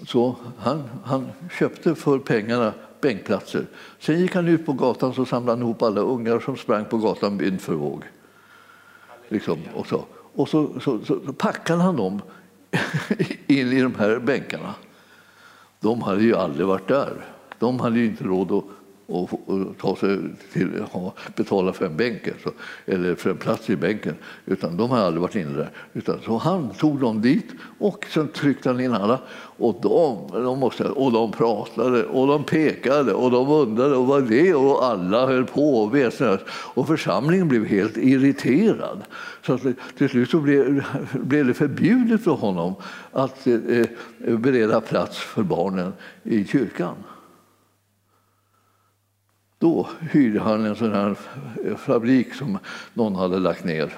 Så 0.06 0.36
han, 0.58 0.82
han 1.04 1.28
köpte 1.58 1.94
för 1.94 2.18
pengarna 2.18 2.72
bänkplatser. 3.00 3.66
Sen 3.98 4.20
gick 4.20 4.34
han 4.34 4.48
ut 4.48 4.66
på 4.66 4.72
gatan 4.72 5.14
och 5.18 5.28
samlade 5.28 5.60
ihop 5.60 5.82
alla 5.82 6.00
ungar 6.00 6.40
som 6.40 6.56
sprang 6.56 6.84
på 6.84 6.98
gatan 6.98 7.38
vind 7.38 7.60
för 7.60 7.74
våg. 7.74 8.04
Liksom, 9.28 9.58
och 9.74 9.86
så, 9.86 10.04
och 10.34 10.48
så, 10.48 10.80
så, 10.80 11.04
så 11.04 11.32
packade 11.32 11.82
han 11.82 11.96
dem 11.96 12.22
in 13.46 13.72
i 13.72 13.80
de 13.80 13.94
här 13.94 14.18
bänkarna. 14.18 14.74
De 15.80 16.02
hade 16.02 16.22
ju 16.22 16.36
aldrig 16.36 16.66
varit 16.66 16.88
där. 16.88 17.24
De 17.58 17.80
hade 17.80 17.98
ju 17.98 18.06
inte 18.06 18.24
råd 18.24 18.52
att 18.52 18.64
och, 19.06 19.30
ta 19.80 19.96
sig 19.96 20.18
till, 20.52 20.84
ha, 20.92 21.14
betala 21.36 21.72
för 21.72 21.86
en 21.86 21.96
bänk 21.96 22.28
alltså, 22.28 22.50
eller 22.86 23.14
för 23.14 23.30
en 23.30 23.36
plats 23.36 23.70
i 23.70 23.76
bänken. 23.76 24.14
Utan 24.46 24.76
de 24.76 24.90
har 24.90 24.98
aldrig 24.98 25.22
varit 25.22 25.34
inne 25.34 25.56
där. 25.56 25.70
Utan, 25.92 26.20
så 26.24 26.36
han 26.38 26.70
tog 26.70 27.00
dem 27.00 27.20
dit 27.20 27.46
och 27.78 28.06
sen 28.14 28.28
tryckte 28.28 28.68
han 28.68 28.80
in 28.80 28.92
alla. 28.92 29.20
Och 29.56 29.78
de, 29.82 30.42
de, 30.42 30.58
måste, 30.58 30.84
och 30.84 31.12
de 31.12 31.32
pratade 31.32 32.04
och 32.04 32.26
de 32.26 32.44
pekade 32.44 33.12
och 33.12 33.30
de 33.30 33.48
undrade 33.48 33.96
och 33.96 34.06
vad 34.06 34.28
det 34.28 34.54
och 34.54 34.84
alla 34.84 35.26
höll 35.26 35.44
på 35.44 35.82
och 35.82 35.94
väsnades. 35.94 36.40
Och 36.50 36.86
församlingen 36.86 37.48
blev 37.48 37.64
helt 37.64 37.96
irriterad. 37.96 39.02
Så 39.46 39.52
att 39.52 39.62
till 39.98 40.08
slut 40.08 40.30
så 40.30 40.40
blev, 40.40 40.84
blev 41.12 41.46
det 41.46 41.54
förbjudet 41.54 42.24
för 42.24 42.30
honom 42.30 42.74
att 43.12 43.46
eh, 43.46 43.54
eh 43.54 44.38
bereda 44.38 44.80
plats 44.80 45.18
för 45.18 45.42
barnen 45.42 45.92
i 46.22 46.44
kyrkan. 46.44 46.94
Då 49.64 49.88
hyrde 50.10 50.40
han 50.40 50.64
en 50.64 50.76
sån 50.76 50.92
här 50.92 51.16
fabrik 51.76 52.34
som 52.34 52.58
någon 52.94 53.14
hade 53.14 53.38
lagt 53.38 53.64
ner 53.64 53.92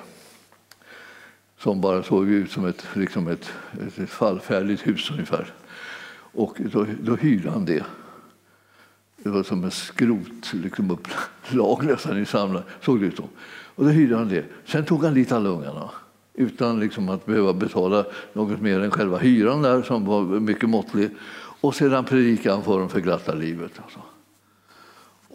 som 1.58 1.80
bara 1.80 2.02
såg 2.02 2.28
ut 2.28 2.50
som 2.50 2.66
ett, 2.66 2.86
liksom 2.94 3.28
ett, 3.28 3.50
ett 3.96 4.10
fallfärdigt 4.10 4.86
hus 4.86 5.10
ungefär. 5.10 5.52
Och 6.32 6.56
då, 6.72 6.86
då 7.02 7.16
hyrde 7.16 7.50
han 7.50 7.64
det. 7.64 7.84
Det 9.16 9.28
var 9.28 9.42
som 9.42 9.64
en 9.64 9.70
skrot, 9.70 10.52
liksom 10.52 10.90
upplag 10.90 11.84
nästan 11.86 12.18
i 12.18 12.26
samlar, 12.26 12.64
såg 12.80 13.00
det 13.00 13.06
ut 13.06 13.16
som. 13.16 13.28
Och 13.74 13.84
då 13.84 13.90
hyrde 13.90 14.16
han 14.16 14.28
det. 14.28 14.44
Sen 14.64 14.84
tog 14.84 15.04
han 15.04 15.14
dit 15.14 15.32
alla 15.32 15.48
ungarna 15.48 15.90
utan 16.34 16.80
liksom 16.80 17.08
att 17.08 17.26
behöva 17.26 17.52
betala 17.52 18.04
något 18.32 18.60
mer 18.60 18.80
än 18.80 18.90
själva 18.90 19.18
hyran 19.18 19.62
där 19.62 19.82
som 19.82 20.04
var 20.04 20.22
mycket 20.22 20.68
måttlig. 20.68 21.10
Och 21.60 21.74
sedan 21.74 22.04
predikade 22.04 22.54
han 22.54 22.64
för 22.64 22.78
dem 22.78 22.88
för 22.88 23.00
glatta 23.00 23.34
livet. 23.34 23.72
Alltså. 23.84 24.00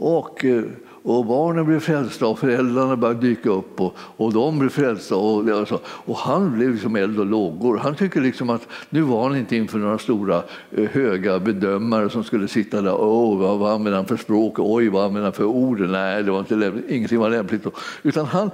Och, 0.01 0.45
eh, 0.45 0.63
och 1.03 1.25
barnen 1.25 1.65
blev 1.65 1.79
frälsta 1.79 2.27
och 2.27 2.39
föräldrarna 2.39 2.95
började 2.95 3.19
dyka 3.19 3.49
upp 3.49 3.81
och, 3.81 3.95
och 3.97 4.33
de 4.33 4.59
blev 4.59 4.69
frälsta. 4.69 5.15
Och, 5.15 5.49
alltså, 5.49 5.79
och 5.85 6.17
han 6.17 6.55
blev 6.55 6.71
liksom 6.71 6.95
eld 6.95 7.19
och 7.19 7.25
lågor. 7.25 7.77
Han 7.77 7.95
tycker 7.95 8.21
liksom 8.21 8.49
att 8.49 8.67
nu 8.89 9.01
var 9.01 9.23
han 9.23 9.37
inte 9.37 9.55
inför 9.55 9.77
några 9.77 9.97
stora 9.97 10.43
eh, 10.71 10.89
höga 10.89 11.39
bedömare 11.39 12.09
som 12.09 12.23
skulle 12.23 12.47
sitta 12.47 12.81
där. 12.81 13.01
Åh, 13.01 13.39
vad, 13.39 13.59
vad 13.59 13.71
använder 13.71 13.97
han 13.97 14.05
för 14.05 14.17
språk? 14.17 14.53
Oj, 14.57 14.89
vad 14.89 15.05
använder 15.05 15.23
han 15.23 15.33
för 15.33 15.45
ord? 15.45 15.79
Nej, 15.79 16.23
det 16.23 16.31
var 16.31 16.39
inte 16.39 16.55
lämpligt. 16.55 16.89
ingenting 16.89 17.19
var 17.19 17.29
lämpligt. 17.29 17.67
Utan 18.03 18.25
han, 18.25 18.51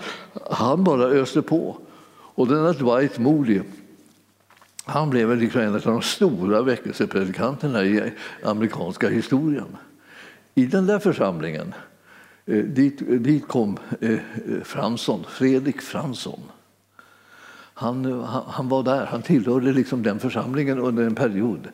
han 0.51 0.83
bara 0.83 1.03
öste 1.03 1.41
på. 1.41 1.77
Och 2.09 2.47
den 2.47 2.73
Dwight 2.73 3.19
Moody 3.19 3.61
han 4.85 5.09
blev 5.09 5.37
liksom 5.37 5.61
en 5.61 5.75
av 5.75 5.81
de 5.81 6.01
stora 6.01 6.61
väckelsepredikanterna 6.61 7.83
i 7.83 8.11
amerikanska 8.43 9.09
historien. 9.09 9.77
I 10.57 10.65
den 10.65 10.87
där 10.87 10.99
församlingen 10.99 11.73
eh, 12.45 12.63
dit, 12.63 13.23
dit 13.23 13.47
kom 13.47 13.77
eh, 14.01 14.17
Fransson, 14.63 15.23
Fredrik 15.29 15.81
Fransson. 15.81 16.39
Han, 17.73 18.05
eh, 18.05 18.23
han, 18.23 18.43
han, 18.47 18.69
var 18.69 18.83
där, 18.83 19.05
han 19.05 19.21
tillhörde 19.21 19.71
liksom 19.71 20.03
den 20.03 20.19
församlingen 20.19 20.79
under 20.79 21.03
en 21.03 21.15
period. 21.15 21.67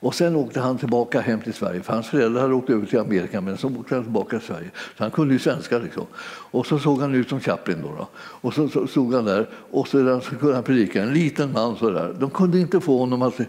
Och 0.00 0.14
sen 0.14 0.36
åkte 0.36 0.60
han 0.60 0.78
tillbaka 0.78 1.20
hem 1.20 1.40
till 1.40 1.54
Sverige, 1.54 1.82
för 1.82 1.92
hans 1.92 2.08
föräldrar 2.08 2.40
hade 2.40 2.54
åkt 2.54 2.70
över 2.70 2.86
till 2.86 2.98
Amerika, 2.98 3.40
men 3.40 3.58
så 3.58 3.68
åkte 3.68 3.94
han 3.94 4.04
tillbaka 4.04 4.38
till 4.38 4.46
Sverige. 4.46 4.70
Så 4.96 5.04
han 5.04 5.10
kunde 5.10 5.34
ju 5.34 5.38
svenska. 5.38 5.78
Liksom. 5.78 6.06
Och 6.50 6.66
så 6.66 6.78
såg 6.78 7.00
han 7.00 7.14
ut 7.14 7.28
som 7.28 7.40
Chaplin. 7.40 7.78
Då, 7.82 7.88
då. 7.88 8.08
Och 8.16 8.54
så, 8.54 8.68
så 8.68 8.86
stod 8.86 9.14
han 9.14 9.24
där 9.24 9.48
och 9.70 9.88
så, 9.88 10.20
så 10.20 10.36
kunde 10.36 10.54
han 10.54 10.64
predika, 10.64 11.02
en 11.02 11.12
liten 11.12 11.52
man 11.52 11.76
så 11.76 11.90
där. 11.90 12.14
De 12.20 12.30
kunde 12.30 12.58
inte 12.58 12.80
få 12.80 12.98
honom 12.98 13.22
att 13.22 13.40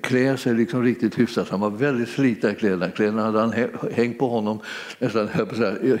klä 0.00 0.36
sig 0.36 0.54
liksom 0.54 0.82
riktigt 0.82 1.18
hyfsat. 1.18 1.48
Han 1.48 1.60
var 1.60 1.70
väldigt 1.70 2.08
sliten 2.08 2.52
i 2.52 2.54
kläderna. 2.54 2.90
Kläderna 2.90 3.22
hade 3.22 3.40
han 3.40 3.52
hängt 3.92 4.18
på 4.18 4.28
honom 4.28 4.60
nästan 4.98 5.28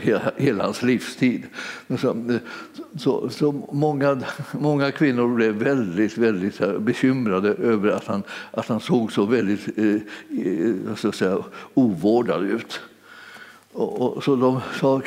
hela, 0.00 0.20
hela 0.36 0.64
hans 0.64 0.82
livstid. 0.82 1.42
Så, 1.98 2.38
så, 2.98 3.28
så, 3.28 3.52
många, 3.72 4.22
många 4.52 4.90
kvinnor 4.90 5.34
blev 5.34 5.54
väldigt, 5.54 6.18
väldigt 6.18 6.80
bekymrade 6.80 7.48
över 7.48 7.90
att 7.90 8.06
han, 8.06 8.22
att 8.50 8.68
han 8.68 8.80
såg 8.80 9.12
så 9.12 9.26
väldigt 9.26 9.77
eh, 9.78 9.94
eh 10.44 10.94
så 10.96 11.08
att 11.08 11.14
säga, 11.14 11.38
ovårdad 11.74 12.42
ut. 12.42 12.80
Och, 13.72 14.16
och, 14.16 14.24
så 14.24 14.36
de 14.36 14.60
sa, 14.80 15.02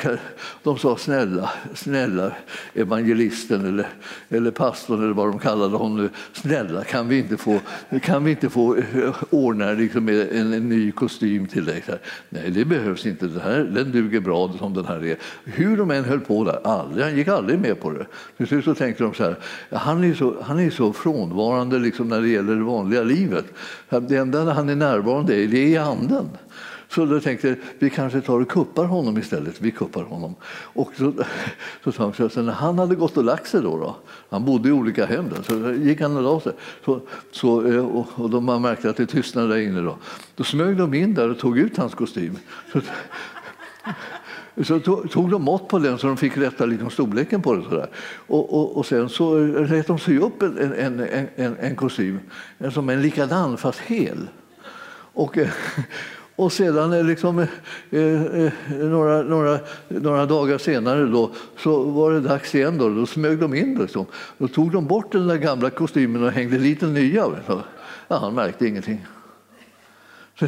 de 0.62 0.78
sa 0.78 0.96
snälla, 0.96 1.50
snälla 1.74 2.32
evangelisten 2.74 3.66
eller, 3.66 3.88
eller 4.28 4.50
pastorn 4.50 5.02
eller 5.02 5.14
vad 5.14 5.28
de 5.28 5.38
kallade 5.38 5.76
honom. 5.76 5.96
nu, 5.96 6.10
Snälla, 6.32 6.84
kan 6.84 7.08
vi 7.08 7.18
inte 7.18 7.36
få, 7.36 7.60
kan 8.02 8.24
vi 8.24 8.30
inte 8.30 8.50
få 8.50 8.76
eh, 8.76 9.14
ordna 9.30 9.72
liksom 9.72 10.08
en, 10.08 10.52
en 10.52 10.68
ny 10.68 10.92
kostym 10.92 11.46
till 11.46 11.64
dig? 11.64 11.84
Nej, 12.28 12.50
det 12.50 12.64
behövs 12.64 13.06
inte. 13.06 13.26
Den, 13.26 13.40
här, 13.40 13.58
den 13.58 13.92
duger 13.92 14.20
bra 14.20 14.52
som 14.58 14.74
den 14.74 14.84
här 14.84 15.04
är. 15.04 15.16
Hur 15.44 15.76
de 15.76 15.90
än 15.90 16.04
höll 16.04 16.20
på 16.20 16.44
där, 16.44 16.66
aldrig, 16.66 17.04
han 17.04 17.16
gick 17.16 17.28
aldrig 17.28 17.58
med 17.58 17.80
på 17.80 17.90
det. 17.90 18.06
Till 18.36 18.46
slut 18.46 18.64
så 18.64 18.74
tänkte 18.74 19.04
de 19.04 19.14
så 19.14 19.24
här, 19.24 19.36
han 19.70 20.04
är 20.04 20.14
så, 20.14 20.36
han 20.42 20.60
är 20.60 20.70
så 20.70 20.92
frånvarande 20.92 21.78
liksom 21.78 22.08
när 22.08 22.20
det 22.20 22.28
gäller 22.28 22.54
det 22.54 22.64
vanliga 22.64 23.02
livet. 23.02 23.44
Det 23.88 24.16
enda 24.16 24.52
han 24.52 24.68
är 24.68 24.76
närvarande 24.76 25.34
i, 25.34 25.46
det 25.46 25.58
är 25.58 25.68
i 25.68 25.76
anden. 25.76 26.28
Så 26.94 27.04
då 27.04 27.20
tänkte 27.20 27.48
jag 27.48 27.56
vi 27.78 27.90
kanske 27.90 28.20
tar 28.20 28.40
och 28.40 28.48
kuppar 28.48 28.84
honom 28.84 29.18
istället. 29.18 29.60
Vi 29.60 29.70
kuppar 29.70 30.02
honom. 30.02 30.34
Och 30.52 30.92
så, 30.96 31.12
så, 31.84 31.92
han, 31.96 32.12
så, 32.12 32.28
så 32.28 32.42
när 32.42 32.52
han 32.52 32.78
hade 32.78 32.94
gått 32.94 33.16
och 33.16 33.24
lagt 33.24 33.46
sig, 33.46 33.62
då, 33.62 33.78
då 33.78 33.96
han 34.30 34.44
bodde 34.44 34.68
i 34.68 34.72
olika 34.72 35.06
hem, 35.06 35.24
då, 35.36 35.42
så 35.42 35.72
gick 35.72 36.00
han 36.00 36.16
och 36.16 36.22
la 36.22 36.40
sig. 36.40 36.52
Så, 36.84 37.00
så, 37.30 37.66
eh, 37.66 37.86
och, 37.86 38.06
och 38.14 38.30
då 38.30 38.40
man 38.40 38.62
märkte 38.62 38.90
att 38.90 38.96
det 38.96 39.06
tystnade 39.06 39.48
där 39.48 39.56
inne. 39.56 39.80
Då, 39.80 39.96
då 40.36 40.44
smög 40.44 40.76
de 40.76 40.94
in 40.94 41.14
där 41.14 41.30
och 41.30 41.38
tog 41.38 41.58
ut 41.58 41.76
hans 41.76 41.94
kostym. 41.94 42.38
Så, 42.72 42.80
så 44.64 44.80
tog 45.08 45.30
de 45.30 45.42
mått 45.42 45.68
på 45.68 45.78
den 45.78 45.98
så 45.98 46.06
de 46.06 46.16
fick 46.16 46.36
rätta 46.36 46.66
liksom 46.66 46.90
storleken 46.90 47.42
på 47.42 47.54
den. 47.54 47.64
Sådär. 47.64 47.88
Och, 48.26 48.54
och, 48.58 48.76
och 48.76 48.86
sen 48.86 49.08
så 49.08 49.38
lät 49.38 49.86
de 49.86 49.98
sy 49.98 50.18
upp 50.18 50.42
en, 50.42 50.72
en, 50.72 51.00
en, 51.36 51.56
en 51.56 51.76
kostym 51.76 52.20
som 52.72 52.88
en 52.88 53.02
likadan 53.02 53.56
fast 53.56 53.78
hel. 53.78 54.28
Och, 55.14 55.38
eh, 55.38 55.48
och 56.36 56.52
sedan 56.52 56.92
eh, 56.92 57.04
liksom, 57.04 57.38
eh, 57.38 57.48
eh, 57.90 58.44
eh, 58.44 58.52
några, 58.70 59.22
några, 59.22 59.58
några 59.88 60.26
dagar 60.26 60.58
senare 60.58 61.06
då, 61.06 61.30
så 61.58 61.82
var 61.82 62.12
det 62.12 62.20
dags 62.20 62.54
igen. 62.54 62.78
Då, 62.78 62.88
då 62.88 63.06
smög 63.06 63.38
de 63.38 63.54
in. 63.54 63.78
Liksom. 63.80 64.06
Då 64.38 64.48
tog 64.48 64.72
de 64.72 64.86
bort 64.86 65.12
den 65.12 65.26
där 65.26 65.36
gamla 65.36 65.70
kostymen 65.70 66.24
och 66.24 66.30
hängde 66.30 66.58
dit 66.58 66.80
den 66.80 66.94
nya. 66.94 67.26
Ja, 68.08 68.16
han 68.16 68.34
märkte 68.34 68.66
ingenting. 68.66 69.06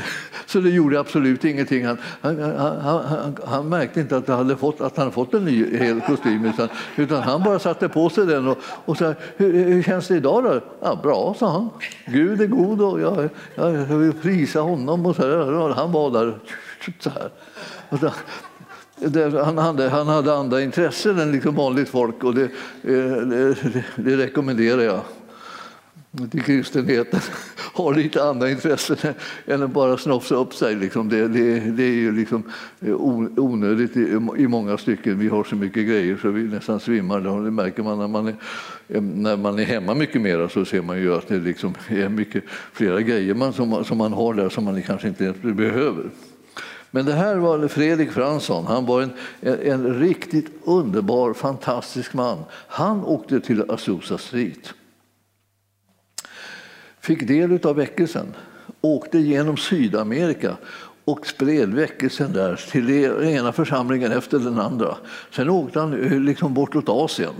Så 0.47 0.61
det 0.61 0.71
gjorde 0.71 1.01
absolut 1.01 1.45
ingenting. 1.45 1.87
Han, 1.87 1.99
han, 2.21 2.41
han, 2.81 3.37
han, 3.47 3.69
märkte 3.69 4.01
inte 4.01 4.17
att, 4.17 4.29
hade 4.29 4.57
fått, 4.57 4.81
att 4.81 4.97
han 4.97 5.13
fått 5.13 5.35
en 5.35 5.45
ny 5.45 5.77
hel 5.79 6.01
kostym 6.01 6.45
utan, 6.45 6.69
utan 6.97 7.23
han 7.23 7.43
bara 7.43 7.59
satte 7.59 7.89
på 7.89 8.09
sig 8.09 8.27
den 8.27 8.49
och, 8.49 8.59
och 8.85 8.97
sa 8.97 9.15
hur, 9.37 9.53
hur 9.53 9.83
känns 9.83 10.09
det 10.09 10.17
idag 10.17 10.45
då? 10.45 10.61
Ja, 10.83 11.01
bra, 11.03 11.35
sa 11.39 11.51
han. 11.51 11.71
Gud 12.07 12.41
är 12.41 12.47
god 12.47 12.81
och 12.81 13.01
jag, 13.01 13.29
jag, 13.55 13.75
jag 13.75 13.99
vill 13.99 14.13
prisa 14.13 14.61
honom. 14.61 15.07
Och 15.07 15.17
så 15.17 15.23
här. 15.23 15.75
Han 15.75 15.93
var 15.93 16.11
där 16.11 16.39
så 16.99 17.11
här. 17.11 17.31
Så, 18.01 18.11
han, 19.45 19.59
hade, 19.59 19.89
han 19.89 20.09
hade 20.09 20.35
andra 20.35 20.63
intressen 20.63 21.19
än 21.19 21.33
liksom 21.33 21.55
vanligt 21.55 21.89
folk 21.89 22.25
och 22.25 22.35
det, 22.35 22.43
eh, 22.43 23.17
det, 23.27 23.55
det 23.97 24.17
rekommenderar 24.17 24.83
jag 24.83 25.01
till 26.31 26.43
kristenheten 26.43 27.21
har 27.73 27.95
lite 27.95 28.25
andra 28.25 28.51
intressen 28.51 28.97
än 29.47 29.63
att 29.63 29.71
bara 29.71 29.97
snofsa 29.97 30.35
upp 30.35 30.55
sig. 30.55 30.75
Liksom. 30.75 31.09
Det, 31.09 31.29
det, 31.29 31.61
det, 31.61 31.83
är 31.83 31.95
ju 31.95 32.13
liksom 32.13 32.43
eh, 32.81 32.95
onödigt 33.37 33.97
i, 33.97 34.01
i, 34.37 34.49
många 34.49 34.79
stycken. 34.79 35.19
Vi 35.19 35.29
har 35.29 35.45
så 35.45 35.57
mycket 35.57 35.87
grejer 35.87 36.19
så 36.23 36.29
vi 36.29 36.43
nästan 36.43 36.81
svimmar. 36.81 37.21
Det 37.45 37.51
märker 37.51 37.83
man 37.83 37.99
när 37.99 38.09
man 38.09 38.27
är, 38.27 38.35
eh, 38.89 39.03
när 39.03 39.37
man 39.37 39.59
är 39.59 39.65
hemma 39.65 39.95
mycket 39.95 40.21
mer 40.21 40.49
så 40.49 40.65
ser 40.65 40.83
man 40.83 40.99
ju 40.99 41.15
att 41.15 41.29
det 41.29 41.39
liksom 41.39 41.75
är 41.89 42.09
mycket 42.09 42.45
flera 42.73 43.01
grejer 43.01 43.35
man, 43.35 43.53
som, 43.53 43.85
som 43.85 43.99
man 43.99 44.13
har 44.13 44.35
där 44.35 44.49
som 44.49 44.65
man 44.65 44.83
kanske 44.83 45.09
inte 45.09 45.25
ens 45.25 45.43
behöver. 45.43 46.11
Men 46.91 47.05
det 47.07 47.13
här 47.13 47.37
var 47.37 47.69
Fredrik 47.69 48.11
Fransson. 48.11 48.67
Han 48.67 48.87
var 48.87 49.03
en, 49.03 49.11
en, 49.41 49.61
en 49.61 50.01
riktigt 50.01 50.47
underbar, 50.65 51.33
fantastisk 51.33 52.15
man. 52.15 52.39
Han 52.69 53.05
åkte 53.05 53.41
till 53.41 53.71
Azusa 53.71 54.19
Street 54.19 54.75
fick 57.05 57.29
del 57.29 57.67
av 57.67 57.77
väckelsen, 57.77 58.35
åkte 58.81 59.19
genom 59.19 59.57
Sydamerika 59.57 60.57
och 61.05 61.27
spred 61.27 61.75
väckelsen 61.75 62.33
där 62.33 62.61
till 62.71 62.87
den 62.87 63.29
ena 63.29 63.53
församlingen 63.53 64.13
efter 64.13 64.39
den 64.39 64.59
andra. 64.59 64.97
Sen 65.31 65.51
åkte 65.51 65.81
han 65.81 65.93
eh, 65.93 66.21
liksom 66.21 66.55
bortåt 66.55 66.89
Asien. 66.89 67.35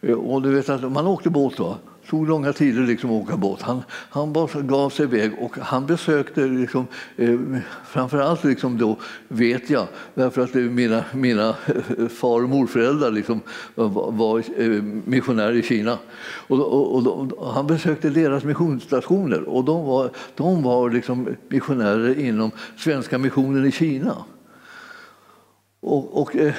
Eh, 0.00 0.14
och 0.14 0.42
du 0.42 0.54
vet 0.54 0.68
att 0.68 0.92
man 0.92 1.06
åkte 1.06 1.30
båt 1.30 1.58
va 1.58 1.78
tog 2.08 2.28
långa 2.28 2.52
tider 2.52 2.82
liksom 2.82 3.10
att 3.10 3.22
åka 3.22 3.36
båt. 3.36 3.62
Han, 3.62 3.82
han 3.90 4.32
bara 4.32 4.60
gav 4.60 4.90
sig 4.90 5.04
iväg 5.04 5.32
och 5.38 5.58
han 5.58 5.86
besökte, 5.86 6.40
liksom, 6.40 6.86
eh, 7.16 7.38
framförallt 7.86 8.44
liksom 8.44 8.78
då, 8.78 8.96
vet 9.28 9.70
jag, 9.70 9.86
därför 10.14 10.42
att 10.42 10.54
mina, 10.54 11.04
mina 11.14 11.54
far 12.20 12.42
och 12.42 12.48
morföräldrar 12.48 13.10
liksom 13.10 13.40
var, 13.74 14.12
var 14.12 14.38
eh, 14.38 14.82
missionärer 15.04 15.54
i 15.54 15.62
Kina. 15.62 15.98
Och, 16.46 16.60
och, 16.60 16.94
och 16.94 17.02
de, 17.02 17.32
han 17.54 17.66
besökte 17.66 18.10
deras 18.10 18.44
missionsstationer 18.44 19.42
och 19.48 19.64
de 19.64 19.84
var, 19.84 20.10
de 20.34 20.62
var 20.62 20.90
liksom 20.90 21.28
missionärer 21.48 22.18
inom 22.18 22.50
Svenska 22.76 23.18
missionen 23.18 23.66
i 23.66 23.72
Kina. 23.72 24.16
Och, 25.86 26.22
och 26.22 26.36
eh, 26.36 26.54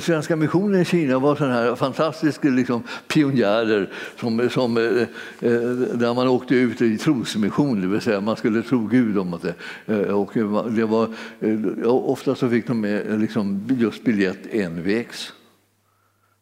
Svenska 0.00 0.36
missionen 0.36 0.80
i 0.80 0.84
Kina 0.84 1.18
var 1.18 1.36
sådana 1.36 1.54
här 1.54 1.74
fantastiska 1.74 2.48
liksom, 2.48 2.82
pionjärer 3.08 3.90
som, 4.20 4.50
som, 4.50 4.76
eh, 4.76 5.02
eh, 5.50 5.60
där 5.94 6.14
man 6.14 6.28
åkte 6.28 6.54
ut 6.54 6.82
i 6.82 6.98
trosmission, 6.98 7.80
det 7.80 7.86
vill 7.86 8.00
säga 8.00 8.20
man 8.20 8.36
skulle 8.36 8.62
tro 8.62 8.86
Gud 8.86 9.18
om 9.18 9.38
det. 9.42 9.54
Eh, 9.94 10.20
och 10.20 10.30
det 10.70 10.84
var, 10.84 11.08
eh, 11.40 11.86
ofta 11.86 12.34
så 12.34 12.48
fick 12.48 12.66
de 12.66 12.80
med 12.80 13.20
liksom, 13.20 13.68
just 13.78 14.04
biljett 14.04 14.54
envägs. 14.54 15.32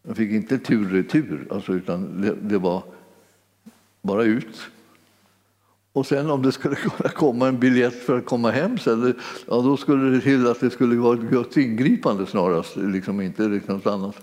De 0.02 0.14
fick 0.14 0.30
inte 0.30 0.58
tur 0.58 0.88
retur, 0.88 1.46
alltså, 1.50 1.72
utan 1.72 2.20
det, 2.20 2.34
det 2.40 2.58
var 2.58 2.82
bara 4.02 4.24
ut. 4.24 4.70
Och 5.94 6.06
sen 6.06 6.30
om 6.30 6.42
det 6.42 6.52
skulle 6.52 6.74
kunna 6.96 7.10
komma 7.10 7.48
en 7.48 7.58
biljett 7.58 8.02
för 8.06 8.18
att 8.18 8.26
komma 8.26 8.50
hem 8.50 8.78
sen, 8.78 9.14
ja, 9.46 9.54
då 9.54 9.76
skulle 9.76 10.10
det 10.10 10.20
till 10.20 10.46
att 10.46 10.60
det 10.60 10.70
skulle 10.70 10.96
vara 10.96 11.14
ett 11.14 11.30
Guds 11.30 11.56
ingripande 11.56 12.26
snarast, 12.26 12.76
liksom 12.76 13.20
inte 13.20 13.42
liksom 13.42 13.74
något 13.74 13.86
annat. 13.86 14.16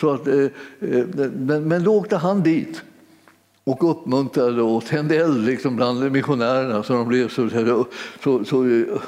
Så 0.00 0.10
att, 0.10 0.26
eh, 0.26 0.34
eh 0.80 1.06
men, 1.36 1.68
men 1.68 1.84
då 1.84 1.94
åkte 1.94 2.16
han 2.16 2.42
dit 2.42 2.82
och 3.64 3.90
uppmuntrade 3.90 4.62
och 4.62 4.84
tände 4.84 5.16
eld 5.16 5.46
liksom 5.46 5.76
bland 5.76 6.12
missionärerna 6.12 6.82
så 6.82 6.92
de 6.92 7.08
blev 7.08 7.28
så, 7.28 7.48
så, 8.22 8.44
så 8.44 8.64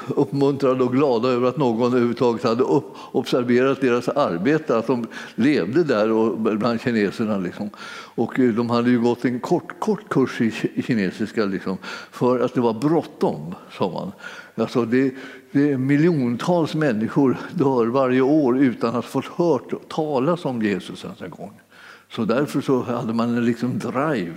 uppmuntrade 0.07 0.83
och 0.83 0.93
glada 0.93 1.29
över 1.29 1.47
att 1.47 1.57
någon 1.57 1.87
överhuvudtaget 1.87 2.43
hade 2.43 2.63
upp, 2.63 2.95
observerat 3.11 3.81
deras 3.81 4.07
arbete, 4.07 4.77
att 4.77 4.87
de 4.87 5.07
levde 5.35 5.83
där 5.83 6.11
och, 6.11 6.37
bland 6.39 6.81
kineserna. 6.81 7.37
Liksom. 7.37 7.69
Och 8.15 8.39
eh, 8.39 8.49
de 8.49 8.69
hade 8.69 8.89
ju 8.89 9.01
gått 9.01 9.25
en 9.25 9.39
kort, 9.39 9.79
kort 9.79 10.09
kurs 10.09 10.41
i, 10.41 10.51
kinesiska 10.81 11.45
liksom, 11.45 11.77
för 12.11 12.39
att 12.39 12.53
det 12.53 12.61
var 12.61 12.73
bråttom, 12.73 13.55
sa 13.71 13.91
man. 13.91 14.11
Alltså 14.55 14.85
det, 14.85 15.13
det 15.51 15.71
är 15.71 15.77
miljontals 15.77 16.75
människor 16.75 17.37
dör 17.53 17.85
varje 17.85 18.21
år 18.21 18.59
utan 18.59 18.89
att 18.89 18.95
ha 18.95 19.01
fått 19.01 19.25
hört 19.25 19.89
talas 19.89 20.45
om 20.45 20.61
Jesus 20.61 21.03
ens 21.03 21.21
en 21.21 21.29
gång. 21.29 21.59
Så 22.15 22.25
därför 22.25 22.61
så 22.61 22.83
hade 22.83 23.13
man 23.13 23.37
en 23.37 23.45
liksom 23.45 23.79
drive. 23.79 24.35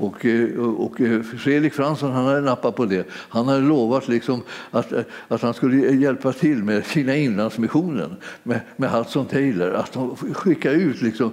Och, 0.00 0.26
eh, 0.26 0.58
och 0.58 1.00
eh, 1.00 1.22
Fredrik 1.22 1.74
Fransson 1.74 2.12
han 2.12 2.24
hade 2.24 2.40
nappat 2.40 2.76
på 2.76 2.84
det. 2.84 3.06
Han 3.10 3.48
hade 3.48 3.60
lovat 3.60 4.08
liksom 4.08 4.42
att, 4.70 4.92
eh, 4.92 5.00
att 5.28 5.42
han 5.42 5.54
skulle 5.54 5.94
hjälpa 5.94 6.32
till 6.32 6.64
med 6.64 6.86
Kina 6.86 7.16
Inlandsmissionen 7.16 8.16
med, 8.42 8.60
med 8.76 8.90
Hudson 8.90 9.26
Taylor. 9.26 9.72
Att 9.72 9.92
de 9.92 10.16
skicka 10.16 10.72
ut 10.72 11.02
liksom, 11.02 11.30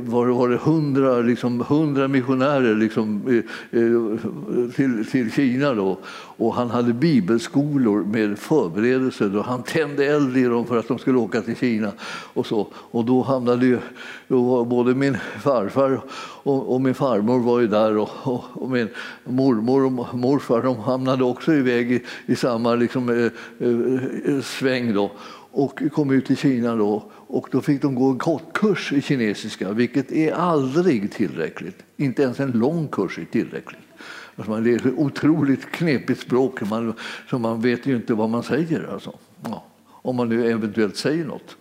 var 0.00 0.26
det, 0.26 0.32
var 0.32 0.48
det 0.48 0.56
hundra, 0.56 1.18
liksom, 1.18 1.64
hundra 1.68 2.08
missionärer 2.08 2.74
liksom, 2.74 3.42
till, 4.76 5.06
till 5.10 5.32
Kina. 5.32 5.74
Då. 5.74 5.98
Och 6.12 6.54
han 6.54 6.70
hade 6.70 6.92
bibelskolor 6.92 8.04
med 8.04 8.38
förberedelser 8.38 9.28
Då. 9.28 9.42
han 9.42 9.62
tände 9.62 10.06
eld 10.06 10.36
i 10.36 10.44
dem 10.44 10.66
för 10.66 10.76
att 10.76 10.88
de 10.88 10.98
skulle 10.98 11.18
åka 11.18 11.42
till 11.42 11.56
Kina. 11.56 11.92
Och, 12.34 12.46
så. 12.46 12.68
och 12.74 13.04
då 13.04 13.22
hamnade 13.22 13.66
ju, 13.66 13.78
då 14.28 14.64
både 14.64 14.94
min 14.94 15.16
farfar 15.40 16.00
och, 16.42 16.74
och, 16.74 16.80
min 16.80 16.94
farmor 16.94 17.38
var 17.38 17.60
ju 17.60 17.66
där 17.66 17.96
och, 17.96 18.10
och, 18.22 18.44
och, 18.52 18.70
min 18.70 18.88
mormor 19.24 19.84
och 19.84 20.14
morfar 20.14 20.62
de 20.62 20.78
hamnade 20.78 21.24
också 21.24 21.54
iväg 21.54 21.92
i, 21.92 22.02
i 22.26 22.36
samma 22.36 22.74
liksom, 22.74 23.08
eh, 23.08 23.66
eh, 23.68 24.40
sväng. 24.40 24.94
Då 24.94 25.10
och 25.52 25.82
kom 25.92 26.10
ut 26.10 26.30
i 26.30 26.36
Kina 26.36 26.76
då, 26.76 27.04
och 27.12 27.48
då 27.50 27.60
fick 27.60 27.82
de 27.82 27.94
gå 27.94 28.10
en 28.10 28.18
kort 28.18 28.52
kurs 28.52 28.92
i 28.92 29.02
kinesiska, 29.02 29.72
vilket 29.72 30.12
är 30.12 30.32
aldrig 30.32 31.12
tillräckligt. 31.12 31.82
Inte 31.96 32.22
ens 32.22 32.40
en 32.40 32.50
lång 32.50 32.88
kurs 32.88 33.18
är 33.18 33.24
tillräckligt. 33.24 33.80
Alltså 34.36 34.56
det 34.56 34.72
är 34.72 34.76
ett 34.76 34.94
otroligt 34.96 35.70
knepigt 35.70 36.20
språk, 36.20 36.60
man, 36.70 36.94
så 37.30 37.38
man 37.38 37.60
vet 37.60 37.86
ju 37.86 37.96
inte 37.96 38.14
vad 38.14 38.30
man 38.30 38.42
säger. 38.42 38.88
Alltså. 38.92 39.12
Ja, 39.44 39.64
om 39.86 40.16
man 40.16 40.28
nu 40.28 40.50
eventuellt 40.50 40.96
säger 40.96 41.24
något. 41.24 41.56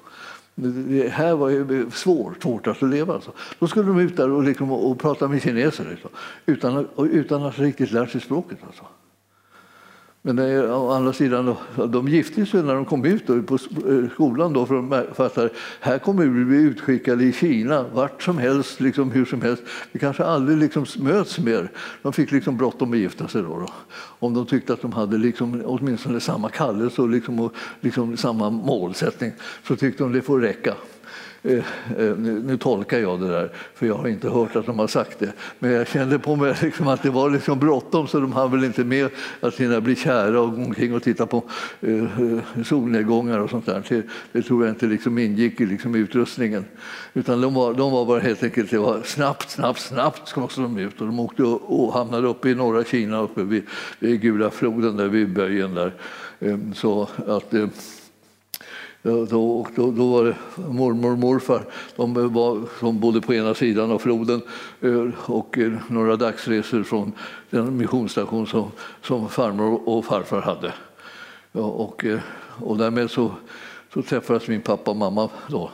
Det 0.61 1.09
här 1.09 1.35
var 1.35 1.49
ju 1.49 1.91
svårt, 1.91 2.43
svårt 2.43 2.67
att 2.67 2.81
leva. 2.81 3.13
Alltså. 3.13 3.31
Då 3.59 3.67
skulle 3.67 3.87
de 3.87 3.99
ut 3.99 4.17
där 4.17 4.31
och, 4.31 4.43
liksom, 4.43 4.71
och 4.71 4.99
prata 4.99 5.27
med 5.27 5.41
kineser 5.41 5.87
liksom, 5.89 6.09
utan, 6.45 6.87
utan 6.97 7.43
att 7.43 7.59
riktigt 7.59 7.91
lära 7.91 8.07
sig 8.07 8.21
språket. 8.21 8.57
Alltså. 8.67 8.83
Men 10.29 10.39
å 10.69 10.91
andra 10.93 11.13
sidan, 11.13 11.55
de 11.75 12.07
gifte 12.07 12.45
sig 12.45 12.63
när 12.63 12.75
de 12.75 12.85
kom 12.85 13.05
ut 13.05 13.27
då, 13.27 13.41
på 13.41 13.55
eh, 13.55 14.09
skolan 14.13 14.53
då, 14.53 14.65
för 14.65 14.75
de 14.75 15.05
fattade 15.13 15.49
här 15.79 15.99
kommer 15.99 16.25
vi 16.25 16.45
bli 16.45 16.57
utskickade 16.57 17.23
i 17.23 17.33
Kina, 17.33 17.85
vart 17.93 18.23
som 18.23 18.37
helst, 18.37 18.79
liksom, 18.79 19.11
hur 19.11 19.25
som 19.25 19.41
helst. 19.41 19.63
Vi 19.91 19.99
kanske 19.99 20.23
aldrig 20.23 20.57
liksom 20.57 20.85
möts 20.99 21.39
mer. 21.39 21.71
De 22.01 22.13
fick 22.13 22.31
liksom 22.31 22.57
bråttom 22.57 22.93
att 22.93 22.99
gifta 22.99 23.27
sig. 23.27 23.41
Då, 23.41 23.59
då, 23.59 23.67
Om 24.19 24.33
de 24.33 24.45
tyckte 24.45 24.73
att 24.73 24.81
de 24.81 24.93
hade 24.93 25.17
liksom, 25.17 25.61
åtminstone 25.65 26.19
samma 26.19 26.49
kallelse 26.49 27.01
och, 27.01 27.09
liksom, 27.09 27.39
och 27.39 27.53
liksom 27.81 28.17
samma 28.17 28.49
målsättning 28.49 29.31
så 29.67 29.75
tyckte 29.75 30.03
de 30.03 30.11
det 30.11 30.21
får 30.21 30.39
räcka. 30.39 30.75
Eh, 31.43 31.53
eh, 31.53 31.63
nu, 31.97 32.43
nu, 32.45 32.57
tolkar 32.57 32.99
jag 32.99 33.19
det 33.19 33.27
där, 33.27 33.51
för 33.75 33.85
jag 33.85 33.95
har 33.95 34.07
inte 34.07 34.29
hört 34.29 34.55
att 34.55 34.65
de 34.65 34.79
har 34.79 34.87
sagt 34.87 35.19
det. 35.19 35.33
Men 35.59 35.71
jag 35.71 35.87
kände 35.87 36.19
på 36.19 36.35
mig 36.35 36.55
liksom 36.61 36.87
att 36.87 37.03
det 37.03 37.09
var 37.09 37.29
liksom 37.29 37.59
bråttom 37.59 38.07
så 38.07 38.19
de 38.19 38.33
hann 38.33 38.51
väl 38.51 38.63
inte 38.63 38.83
med 38.83 39.09
att 39.39 39.55
hinna 39.55 39.81
bli 39.81 39.95
kära 39.95 40.41
och 40.41 40.55
gå 40.55 40.61
omkring 40.61 40.93
och 40.93 41.03
titta 41.03 41.25
på 41.25 41.43
eh, 41.81 42.03
solnedgångar 42.65 43.39
och 43.39 43.49
sånt 43.49 43.65
där. 43.65 43.83
Det, 43.89 44.03
det 44.31 44.41
tror 44.41 44.65
jag 44.65 44.71
inte 44.71 44.85
liksom 44.85 45.17
ingick 45.17 45.61
i 45.61 45.65
liksom 45.65 45.95
utrustningen. 45.95 46.65
Utan 47.13 47.41
de 47.41 47.53
var, 47.53 47.73
de 47.73 47.91
var 47.91 48.05
bara 48.05 48.19
helt 48.19 48.43
enkelt, 48.43 48.71
det 48.71 48.77
var 48.77 49.01
snabbt, 49.03 49.49
snabbt, 49.49 49.79
snabbt 49.79 50.27
ska 50.27 50.47
de 50.55 50.77
ut. 50.77 51.01
Och 51.01 51.07
de 51.07 51.19
åkte 51.19 51.43
och 51.43 51.93
hamnade 51.93 52.27
uppe 52.27 52.49
i 52.49 52.55
norra 52.55 52.83
Kina, 52.83 53.21
uppe 53.21 53.43
vid, 53.43 53.63
vid 53.99 54.21
Gula 54.21 54.49
floden, 54.49 54.97
där 54.97 55.07
vid 55.07 55.33
böjen 55.33 55.75
där. 55.75 55.93
Ehm, 56.39 56.73
så 56.73 57.07
att 57.27 57.53
då, 59.01 59.25
då, 59.25 59.91
då, 59.91 60.07
var 60.07 60.25
det 60.25 60.35
mormor 60.69 61.11
och 61.11 61.19
morfar 61.19 61.65
de 61.95 62.33
var, 62.33 62.61
som 62.79 62.99
bodde 62.99 63.21
på 63.21 63.33
ena 63.33 63.53
sidan 63.53 63.91
av 63.91 63.99
floden 63.99 64.41
och 65.15 65.57
eh, 65.57 65.73
några 65.87 66.15
dagsresor 66.15 66.83
från 66.83 67.11
den 67.49 67.77
missionsstation 67.77 68.47
som, 68.47 68.71
som 69.01 69.29
farmor 69.29 69.89
och 69.89 70.05
farfar 70.05 70.41
hade. 70.41 70.73
Ja, 71.51 71.61
och, 71.61 72.05
eh, 72.05 72.19
och 72.61 72.77
därmed 72.77 73.11
så, 73.11 73.31
så 73.93 74.01
träffades 74.01 74.47
min 74.47 74.61
pappa 74.61 74.91
och 74.91 74.97
mamma. 74.97 75.29
Då. 75.47 75.69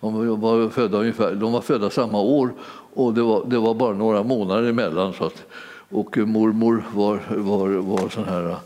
De 0.00 0.40
var 0.40 0.68
födda, 0.68 0.98
ungefär, 0.98 1.34
de 1.34 1.52
var 1.52 1.60
födda 1.60 1.90
samma 1.90 2.20
år 2.20 2.54
och 2.94 3.14
det 3.14 3.22
var, 3.22 3.44
det 3.46 3.58
var 3.58 3.74
bara 3.74 3.94
några 3.94 4.22
månader 4.22 4.68
emellan. 4.68 5.12
Så 5.12 5.24
att, 5.24 5.44
och 5.88 6.18
eh, 6.18 6.26
mormor 6.26 6.84
var, 6.94 7.20
var, 7.28 7.68
var 7.68 8.08
sån 8.08 8.24
här, 8.24 8.56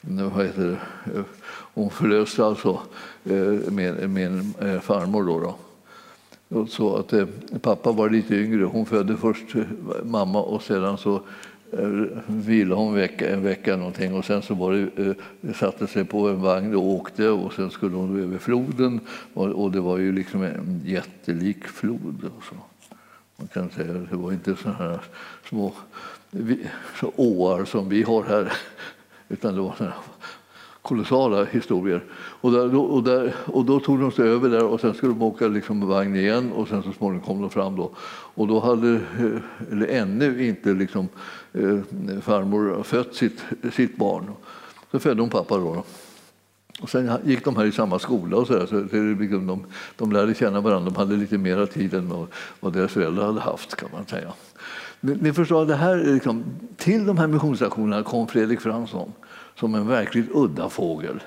vad 0.00 0.46
heter 0.46 0.62
det, 1.04 1.24
hon 1.74 1.90
förlöste 1.90 2.44
alltså 2.44 2.80
Eh, 3.24 3.72
min, 3.72 4.12
min 4.12 4.54
eh, 4.60 4.80
farmor. 4.80 5.24
Då, 5.24 5.40
då. 5.40 6.66
Så 6.66 6.96
att 6.96 7.12
eh, 7.12 7.26
pappa 7.62 7.92
var 7.92 8.10
lite 8.10 8.34
yngre. 8.34 8.64
Hon 8.64 8.86
födde 8.86 9.16
först 9.16 9.54
eh, 9.54 9.62
mamma 10.04 10.42
och 10.42 10.62
sedan 10.62 10.98
så 10.98 11.14
eh, 11.72 11.88
vilade 12.26 12.80
hon 12.80 12.94
vecka, 12.94 13.30
en 13.30 13.42
vecka 13.42 13.76
någonting 13.76 14.14
och 14.14 14.24
sen 14.24 14.42
så 14.42 14.54
var 14.54 14.72
det, 14.72 15.16
eh, 15.42 15.54
satte 15.54 15.86
sig 15.86 16.04
på 16.04 16.28
en 16.28 16.42
vagn 16.42 16.74
och 16.74 16.84
åkte 16.84 17.28
och 17.28 17.52
sen 17.52 17.70
skulle 17.70 17.96
hon 17.96 18.22
över 18.22 18.38
floden 18.38 19.00
och, 19.34 19.46
och 19.46 19.72
det 19.72 19.80
var 19.80 19.98
ju 19.98 20.12
liksom 20.12 20.42
en 20.42 20.82
jättelik 20.84 21.64
flod. 21.64 22.30
Och 22.36 22.44
så. 22.44 22.54
Man 23.36 23.48
kan 23.48 23.70
säga 23.70 23.92
det 23.92 24.16
var 24.16 24.32
inte 24.32 24.56
sådana 24.56 24.78
här 24.78 25.00
små 25.48 25.72
vi, 26.30 26.66
så 27.00 27.12
åar 27.16 27.64
som 27.64 27.88
vi 27.88 28.02
har 28.02 28.22
här 28.22 28.52
utan 29.28 29.54
det 29.54 29.60
var 29.60 29.74
sådana 29.78 29.94
kolossala 30.82 31.44
historier. 31.44 32.04
Och, 32.12 32.52
där, 32.52 32.76
och, 32.76 33.02
där, 33.02 33.34
och 33.44 33.64
då 33.64 33.80
tog 33.80 34.00
de 34.00 34.12
sig 34.12 34.28
över 34.28 34.48
där 34.48 34.64
och 34.64 34.80
sen 34.80 34.94
skulle 34.94 35.12
de 35.12 35.22
åka 35.22 35.48
liksom 35.48 35.88
vagn 35.88 36.16
igen 36.16 36.52
och 36.52 36.68
sen 36.68 36.82
så 36.82 36.92
småningom 36.92 37.26
kom 37.26 37.40
de 37.40 37.50
fram. 37.50 37.76
Då. 37.76 37.90
Och 38.34 38.46
då 38.46 38.60
hade, 38.60 38.94
eh, 38.94 39.72
eller 39.72 39.86
ännu 39.86 40.46
inte 40.46 40.72
liksom, 40.72 41.08
eh, 41.52 41.78
farmor 42.20 42.82
fött 42.82 43.14
sitt, 43.14 43.44
sitt 43.72 43.96
barn. 43.96 44.30
Så 44.90 44.98
födde 44.98 45.22
hon 45.22 45.30
pappa 45.30 45.56
då. 45.56 45.84
Och 46.80 46.90
sen 46.90 47.12
gick 47.24 47.44
de 47.44 47.56
här 47.56 47.64
i 47.64 47.72
samma 47.72 47.98
skola 47.98 48.36
och 48.36 48.46
så, 48.46 48.52
där, 48.52 48.66
så 48.66 49.20
liksom 49.20 49.46
de, 49.46 49.64
de 49.96 50.12
lärde 50.12 50.34
känna 50.34 50.60
varandra. 50.60 50.90
De 50.90 50.96
hade 50.96 51.16
lite 51.16 51.38
mer 51.38 51.66
tid 51.66 51.94
än 51.94 52.08
vad, 52.08 52.26
vad 52.60 52.72
deras 52.72 52.92
föräldrar 52.92 53.26
hade 53.26 53.40
haft 53.40 53.76
kan 53.76 53.88
man 53.92 54.06
säga. 54.06 54.32
Ni 55.00 55.32
förstår, 55.32 55.66
det 55.66 55.74
här 55.74 55.96
liksom, 55.96 56.44
till 56.76 57.06
de 57.06 57.18
här 57.18 57.26
missionsaktionerna 57.26 58.02
kom 58.02 58.26
Fredrik 58.26 58.60
Fransson 58.60 59.12
som 59.60 59.74
en 59.74 59.88
verkligt 59.88 60.30
udda 60.30 60.68
fågel 60.68 61.22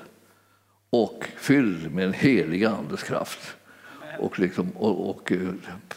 och 0.90 1.24
fylld 1.36 1.94
med 1.94 2.04
en 2.04 2.12
helig 2.12 2.64
andes 2.64 3.02
kraft. 3.02 3.56
Och, 4.18 4.38
liksom, 4.38 4.70
och, 4.76 5.10
och 5.10 5.32
eh, 5.32 5.38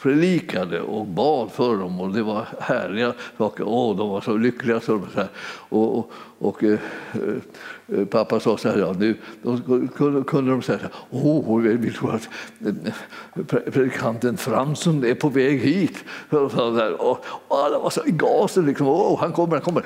predikade 0.01 0.81
och 0.81 1.05
bad 1.05 1.51
för 1.51 1.77
dem 1.77 2.01
och 2.01 2.13
det 2.13 2.23
var 2.23 2.47
härliga 2.59 3.13
saker. 3.37 3.63
Åh, 3.67 3.97
de 3.97 4.09
var 4.09 4.21
så 4.21 4.37
lyckliga. 4.37 4.79
Så, 4.79 5.01
så 5.13 5.19
här. 5.19 5.29
Och, 5.69 5.97
och, 5.97 6.11
och 6.39 6.63
eh, 6.63 6.79
eh, 7.87 8.05
pappa 8.05 8.39
sa 8.39 8.57
så 8.57 8.69
här, 8.69 8.77
ja, 8.77 8.95
nu 8.99 9.15
då 9.41 9.57
kunde, 9.95 10.23
kunde 10.23 10.51
de 10.51 10.61
säga 10.61 10.79
åh, 11.09 11.59
vi 11.59 11.91
tror 11.91 12.15
att 12.15 12.29
eh, 12.65 13.71
predikanten 13.71 14.37
Fransson 14.37 15.05
är 15.05 15.15
på 15.15 15.29
väg 15.29 15.59
hit. 15.59 16.03
Och, 16.29 16.53
och, 16.99 17.25
och 17.47 17.57
alla 17.65 17.79
var 17.79 17.89
så 17.89 18.05
i 18.05 18.11
gasen, 18.11 18.65
liksom, 18.65 18.87
åh, 18.87 19.19
han 19.19 19.31
kommer, 19.31 19.51
han 19.51 19.61
kommer. 19.61 19.83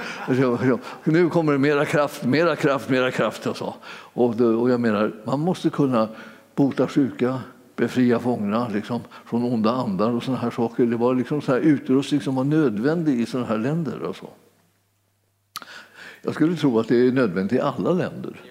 Nu 1.03 1.29
kommer 1.29 1.51
det 1.51 1.59
mera 1.59 1.85
kraft, 1.85 2.23
mera 2.23 2.55
kraft, 2.55 2.89
mera 2.89 3.11
kraft. 3.11 3.47
Och, 3.47 3.57
så. 3.57 3.75
Och, 4.13 4.41
och 4.41 4.69
jag 4.69 4.79
menar, 4.79 5.11
man 5.23 5.39
måste 5.39 5.69
kunna 5.69 6.07
bota 6.55 6.87
sjuka, 6.87 7.39
befria 7.75 8.19
fångarna 8.19 8.67
liksom, 8.67 9.01
från 9.25 9.43
onda 9.43 9.71
andar 9.71 10.11
och 10.11 10.23
såna 10.23 10.37
här 10.37 10.51
saker. 10.51 10.85
Det 10.85 10.97
var 10.97 11.15
liksom 11.15 11.41
så 11.41 11.51
här 11.51 11.59
utrustning 11.59 12.21
som 12.21 12.35
var 12.35 12.43
nödvändig 12.43 13.19
i 13.19 13.25
sådana 13.25 13.47
här 13.47 13.57
länder. 13.57 14.01
Och 14.01 14.15
så. 14.15 14.29
Jag 16.21 16.33
skulle 16.33 16.55
tro 16.55 16.79
att 16.79 16.87
det 16.87 17.07
är 17.07 17.11
nödvändigt 17.11 17.53
i 17.53 17.59
alla 17.59 17.91
länder. 17.91 18.41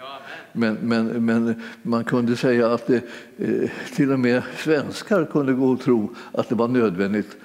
Men, 0.52 0.74
men, 0.74 1.24
men 1.24 1.62
man 1.82 2.04
kunde 2.04 2.36
säga 2.36 2.72
att 2.72 2.86
det, 2.86 3.02
eh, 3.38 3.70
till 3.96 4.12
och 4.12 4.20
med 4.20 4.42
svenskar 4.56 5.24
kunde 5.24 5.52
gå 5.52 5.70
och 5.70 5.80
tro 5.80 6.14
att 6.32 6.48
det 6.48 6.54
var 6.54 6.68
nödvändigt 6.68 7.36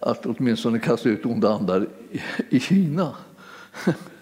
att 0.00 0.26
åtminstone 0.26 0.78
kasta 0.78 1.08
ut 1.08 1.26
onda 1.26 1.54
andar 1.54 1.86
i 2.48 2.60
Kina. 2.60 3.16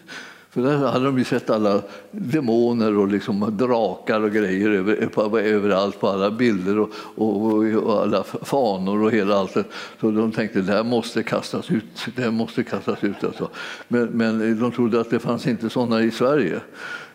För 0.52 0.62
där 0.62 0.76
hade 0.76 1.04
de 1.04 1.18
ju 1.18 1.24
sett 1.24 1.50
alla 1.50 1.82
demoner 2.10 2.98
och 2.98 3.08
liksom 3.08 3.56
drakar 3.56 4.20
och 4.20 4.32
grejer 4.32 4.70
över, 4.70 5.06
på, 5.06 5.38
överallt 5.38 6.00
på 6.00 6.08
alla 6.08 6.30
bilder 6.30 6.78
och, 6.78 6.90
och, 7.14 7.64
och, 7.64 8.02
alla 8.02 8.22
fanor 8.22 9.02
och 9.02 9.12
hela 9.12 9.36
allt. 9.36 9.52
Så 10.00 10.10
de 10.10 10.32
tänkte 10.32 10.60
det 10.60 10.72
här 10.72 10.84
måste 10.84 11.22
kastas 11.22 11.70
ut. 11.70 12.06
Det 12.16 12.30
måste 12.30 12.62
kastas 12.64 13.04
ut 13.04 13.24
alltså. 13.24 13.50
men, 13.88 14.04
men 14.06 14.60
de 14.60 14.72
trodde 14.72 15.00
att 15.00 15.10
det 15.10 15.18
fanns 15.18 15.46
inte 15.46 15.70
sådana 15.70 16.02
i 16.02 16.10
Sverige. 16.10 16.60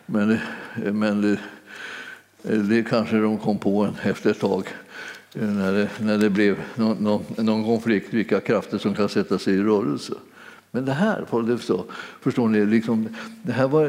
Men, 0.06 0.38
men 0.74 1.22
det, 1.22 1.38
det 2.42 2.82
kanske 2.82 3.16
de 3.16 3.38
kom 3.38 3.58
på 3.58 3.88
efter 4.02 4.30
ett 4.30 4.40
tag 4.40 4.68
när 5.32 5.72
det, 5.72 5.88
när 5.98 6.18
det 6.18 6.30
blev 6.30 6.58
någon, 6.74 6.96
någon, 6.96 7.24
någon 7.36 7.64
konflikt, 7.64 8.14
vilka 8.14 8.40
krafter 8.40 8.78
som 8.78 8.94
kan 8.94 9.08
sätta 9.08 9.38
sig 9.38 9.54
i 9.54 9.62
rörelse. 9.62 10.14
Men 10.70 10.84
det 10.84 10.92
här, 10.92 11.24
förstår 12.20 12.48
ni, 12.48 12.66
liksom, 12.66 13.08
det 13.42 13.52
här 13.52 13.68
var 13.68 13.84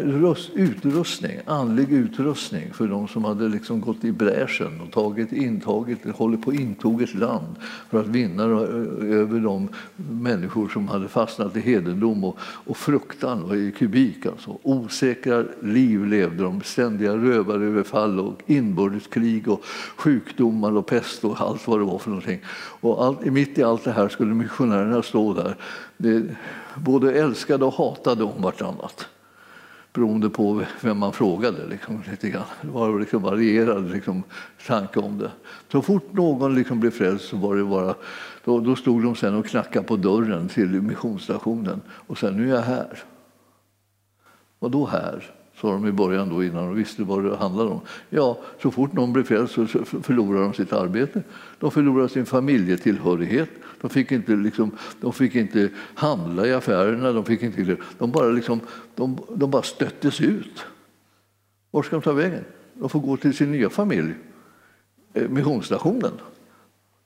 utrustning, 0.56 1.40
andlig 1.46 1.92
utrustning 1.92 2.74
för 2.74 2.88
de 2.88 3.08
som 3.08 3.26
hade 3.26 3.48
liksom 3.48 3.82
gått 3.82 4.04
i 4.04 4.12
bräschen 4.12 4.82
och 4.82 4.92
tagit, 4.92 5.34
intaget, 5.34 6.00
håller 6.16 6.38
på 6.38 6.54
att 6.54 7.02
ett 7.02 7.14
land 7.14 7.56
för 7.90 8.00
att 8.00 8.08
vinna 8.08 8.44
över 8.44 9.40
de 9.40 9.70
människor 10.10 10.70
som 10.70 10.88
hade 10.88 11.08
fastnat 11.08 11.56
i 11.58 11.60
hedendom 11.60 12.24
och, 12.24 12.38
och 12.42 12.78
fruktan 12.78 13.44
och 13.44 13.56
i 13.56 13.72
kubik. 13.72 14.26
Alltså. 14.26 14.58
Osäkra 14.64 15.44
liv 15.62 16.06
levde 16.06 16.44
de, 16.44 16.62
ständiga 16.62 17.16
rövaröverfall 17.16 18.20
och 18.20 18.42
inbördeskrig 18.46 19.48
och 19.48 19.64
sjukdomar 19.98 20.78
och 20.78 20.86
pest 20.86 21.26
och 21.26 21.42
allt 21.42 21.68
vad 21.68 21.80
det 21.80 21.86
var 21.86 22.00
för 22.00 22.10
någonting. 22.10 22.40
Och 22.82 23.06
allt, 23.06 23.26
mitt 23.26 23.58
i 23.58 23.64
allt 23.64 23.84
det 23.84 23.92
här 23.92 24.10
skulle 24.10 24.34
missionärerna 24.34 25.02
stå 25.02 25.34
där 25.34 25.56
det, 26.02 26.36
både 26.76 27.14
älskade 27.14 27.66
och 27.66 27.74
hatade 27.74 28.24
om 28.24 28.42
vartannat 28.42 29.08
beroende 29.94 30.30
på 30.30 30.64
vem 30.82 30.98
man 30.98 31.14
frågade. 31.14 31.68
Liksom, 31.68 32.04
lite 32.12 32.30
grann. 32.30 32.44
Det 32.62 32.68
var 32.68 33.00
liksom 33.00 33.22
varierad 33.22 33.92
liksom, 33.92 34.24
tanke 34.68 35.00
om 35.00 35.18
det. 35.18 35.32
Så 35.72 35.82
fort 35.82 36.14
någon 36.14 36.56
liksom 36.56 36.80
blev 36.80 36.92
frälst 36.92 37.30
så 37.30 37.38
var 37.38 37.56
det 37.56 37.64
bara, 37.64 37.96
då, 38.44 38.60
då 38.60 38.76
stod 38.76 39.04
de 39.04 39.16
sen 39.16 39.36
och 39.36 39.46
knackade 39.46 39.86
på 39.86 39.96
dörren 39.96 40.48
till 40.50 40.82
missionsstationen 40.82 41.82
och 41.90 42.18
sa 42.18 42.30
nu 42.30 42.52
är 42.52 42.56
jag 42.56 42.62
här. 42.62 43.04
Vadå 44.60 44.80
då 44.80 44.86
här? 44.86 45.39
Sa 45.62 45.72
de 45.72 45.88
i 45.88 45.92
början 45.92 46.30
då 46.30 46.44
innan 46.44 46.66
de 46.66 46.76
visste 46.76 47.04
vad 47.04 47.24
det 47.24 47.36
handlade 47.36 47.70
om. 47.70 47.82
Ja, 48.10 48.40
så 48.62 48.72
fort 48.72 48.94
någon 48.94 49.14
blev 49.14 49.24
frälst 49.24 49.54
så 49.54 49.68
förlorade 50.02 50.44
de 50.44 50.54
sitt 50.54 50.74
arbete. 50.74 51.24
De 51.60 51.72
förlorade 51.72 52.10
sin 52.10 52.26
familjetillhörighet. 52.26 53.50
De 53.82 53.90
fick 53.90 54.12
inte, 54.12 54.36
liksom, 54.36 54.72
de 55.02 55.14
fick 55.14 55.36
inte 55.36 55.70
handla 55.96 56.48
i 56.48 56.54
affärerna. 56.54 57.12
De, 57.12 57.26
fick 57.26 57.44
inte, 57.44 57.78
de, 57.98 58.12
bara, 58.12 58.28
liksom, 58.28 58.60
de, 58.96 59.18
de 59.36 59.52
bara 59.52 59.64
stöttes 59.64 60.22
ut. 60.22 60.66
Var 61.72 61.84
ska 61.84 61.96
de 61.96 62.02
ta 62.02 62.14
vägen? 62.14 62.44
De 62.74 62.90
får 62.90 63.00
gå 63.00 63.18
till 63.18 63.34
sin 63.34 63.52
nya 63.52 63.70
familj, 63.70 64.14
eh, 65.14 65.30
missionsstationen. 65.30 66.12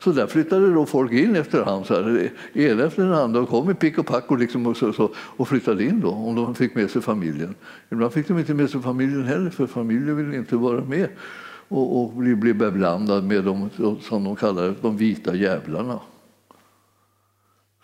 Så 0.03 0.11
där 0.11 0.27
flyttade 0.27 0.73
då 0.73 0.85
folk 0.85 1.11
in 1.11 1.35
efterhand, 1.35 1.85
så 1.85 1.93
här, 1.93 2.31
en 2.53 2.79
efter 2.79 3.03
den 3.03 3.35
och 3.35 3.49
kom 3.49 3.71
i 3.71 3.73
pick 3.73 3.97
och 3.97 4.05
pack 4.05 4.31
och, 4.31 4.37
liksom 4.37 4.67
och, 4.67 4.77
så, 4.77 4.93
så, 4.93 5.11
och 5.15 5.47
flyttade 5.47 5.83
in 5.83 5.99
då, 5.99 6.09
om 6.09 6.35
de 6.35 6.55
fick 6.55 6.75
med 6.75 6.91
sig 6.91 7.01
familjen. 7.01 7.55
Ibland 7.89 8.13
fick 8.13 8.27
de 8.27 8.39
inte 8.39 8.53
med 8.53 8.69
sig 8.69 8.81
familjen 8.81 9.23
heller, 9.23 9.49
för 9.49 9.67
familjen 9.67 10.17
ville 10.17 10.37
inte 10.37 10.55
vara 10.55 10.83
med 10.83 11.09
och, 11.67 12.01
och 12.01 12.13
bli, 12.13 12.35
bli 12.35 12.53
beblandad 12.53 13.23
med 13.23 13.43
de, 13.43 13.69
som 14.01 14.23
de 14.23 14.35
kallar 14.35 14.75
de 14.81 14.97
vita 14.97 15.35
jävlarna. 15.35 15.99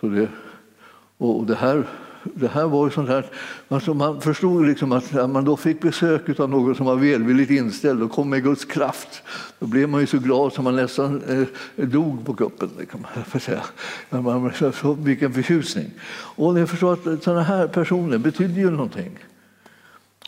Så 0.01 0.07
det, 0.07 0.27
och 1.17 1.45
det 1.45 1.55
här 1.55 1.87
det 2.23 2.47
här 2.47 2.65
var 2.65 2.85
ju 2.85 2.91
sånt 2.91 3.09
här, 3.09 3.25
alltså 3.67 3.93
man 3.93 4.21
förstod 4.21 4.67
liksom 4.67 4.91
att 4.91 5.13
när 5.13 5.27
man 5.27 5.45
då 5.45 5.57
fick 5.57 5.81
besök 5.81 6.39
av 6.39 6.49
någon 6.49 6.75
som 6.75 6.85
var 6.85 6.95
välvilligt 6.95 7.51
inställd 7.51 8.03
och 8.03 8.11
kom 8.11 8.29
med 8.29 8.43
Guds 8.43 8.65
kraft, 8.65 9.23
då 9.59 9.65
blev 9.67 9.89
man 9.89 10.01
ju 10.01 10.07
så 10.07 10.19
glad 10.19 10.53
så 10.53 10.61
man 10.61 10.75
nästan 10.75 11.21
eh, 11.77 11.85
dog 11.85 12.25
på 12.25 12.33
kuppen. 12.33 12.69
Kan 12.91 13.01
man 13.01 13.39
säga. 13.41 13.63
Man, 14.09 14.51
så, 14.73 14.93
vilken 14.93 15.33
förtjusning! 15.33 15.91
Och 16.35 16.59
jag 16.59 16.69
förstår 16.69 16.93
att 16.93 17.23
sådana 17.23 17.43
här 17.43 17.67
personer 17.67 18.17
betyder 18.17 18.61
ju 18.61 18.69
någonting. 18.69 19.19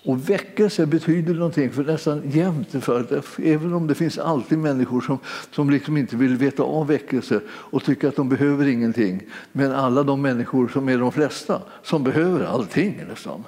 Och 0.03 0.29
väckelse 0.29 0.85
betyder 0.85 1.33
någonting 1.33 1.71
för 1.71 1.83
nästan 1.83 2.21
jämt. 2.25 2.83
För 2.83 2.99
att 2.99 3.39
även 3.39 3.73
om 3.73 3.87
det 3.87 3.95
finns 3.95 4.17
alltid 4.17 4.57
människor 4.57 5.01
som, 5.01 5.19
som 5.51 5.69
liksom 5.69 5.97
inte 5.97 6.15
vill 6.15 6.37
veta 6.37 6.63
av 6.63 6.87
väckelse 6.87 7.41
och 7.47 7.83
tycker 7.83 8.07
att 8.07 8.15
de 8.15 8.29
behöver 8.29 8.67
ingenting. 8.67 9.21
Men 9.51 9.71
alla 9.71 10.03
de 10.03 10.21
människor 10.21 10.67
som 10.67 10.89
är 10.89 10.97
de 10.97 11.11
flesta 11.11 11.61
som 11.83 12.03
behöver 12.03 12.45
allting 12.45 13.03
nästan 13.09 13.43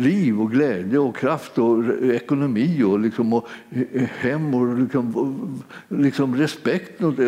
liv 0.00 0.40
och 0.40 0.50
glädje 0.50 0.98
och 0.98 1.16
kraft 1.16 1.58
och 1.58 1.84
ekonomi 2.02 2.82
och, 2.82 3.00
liksom, 3.00 3.32
och 3.32 3.48
hem 4.18 4.54
och 4.54 4.78
liksom, 4.78 5.62
liksom 5.88 6.36
respekt 6.36 7.02
och, 7.02 7.18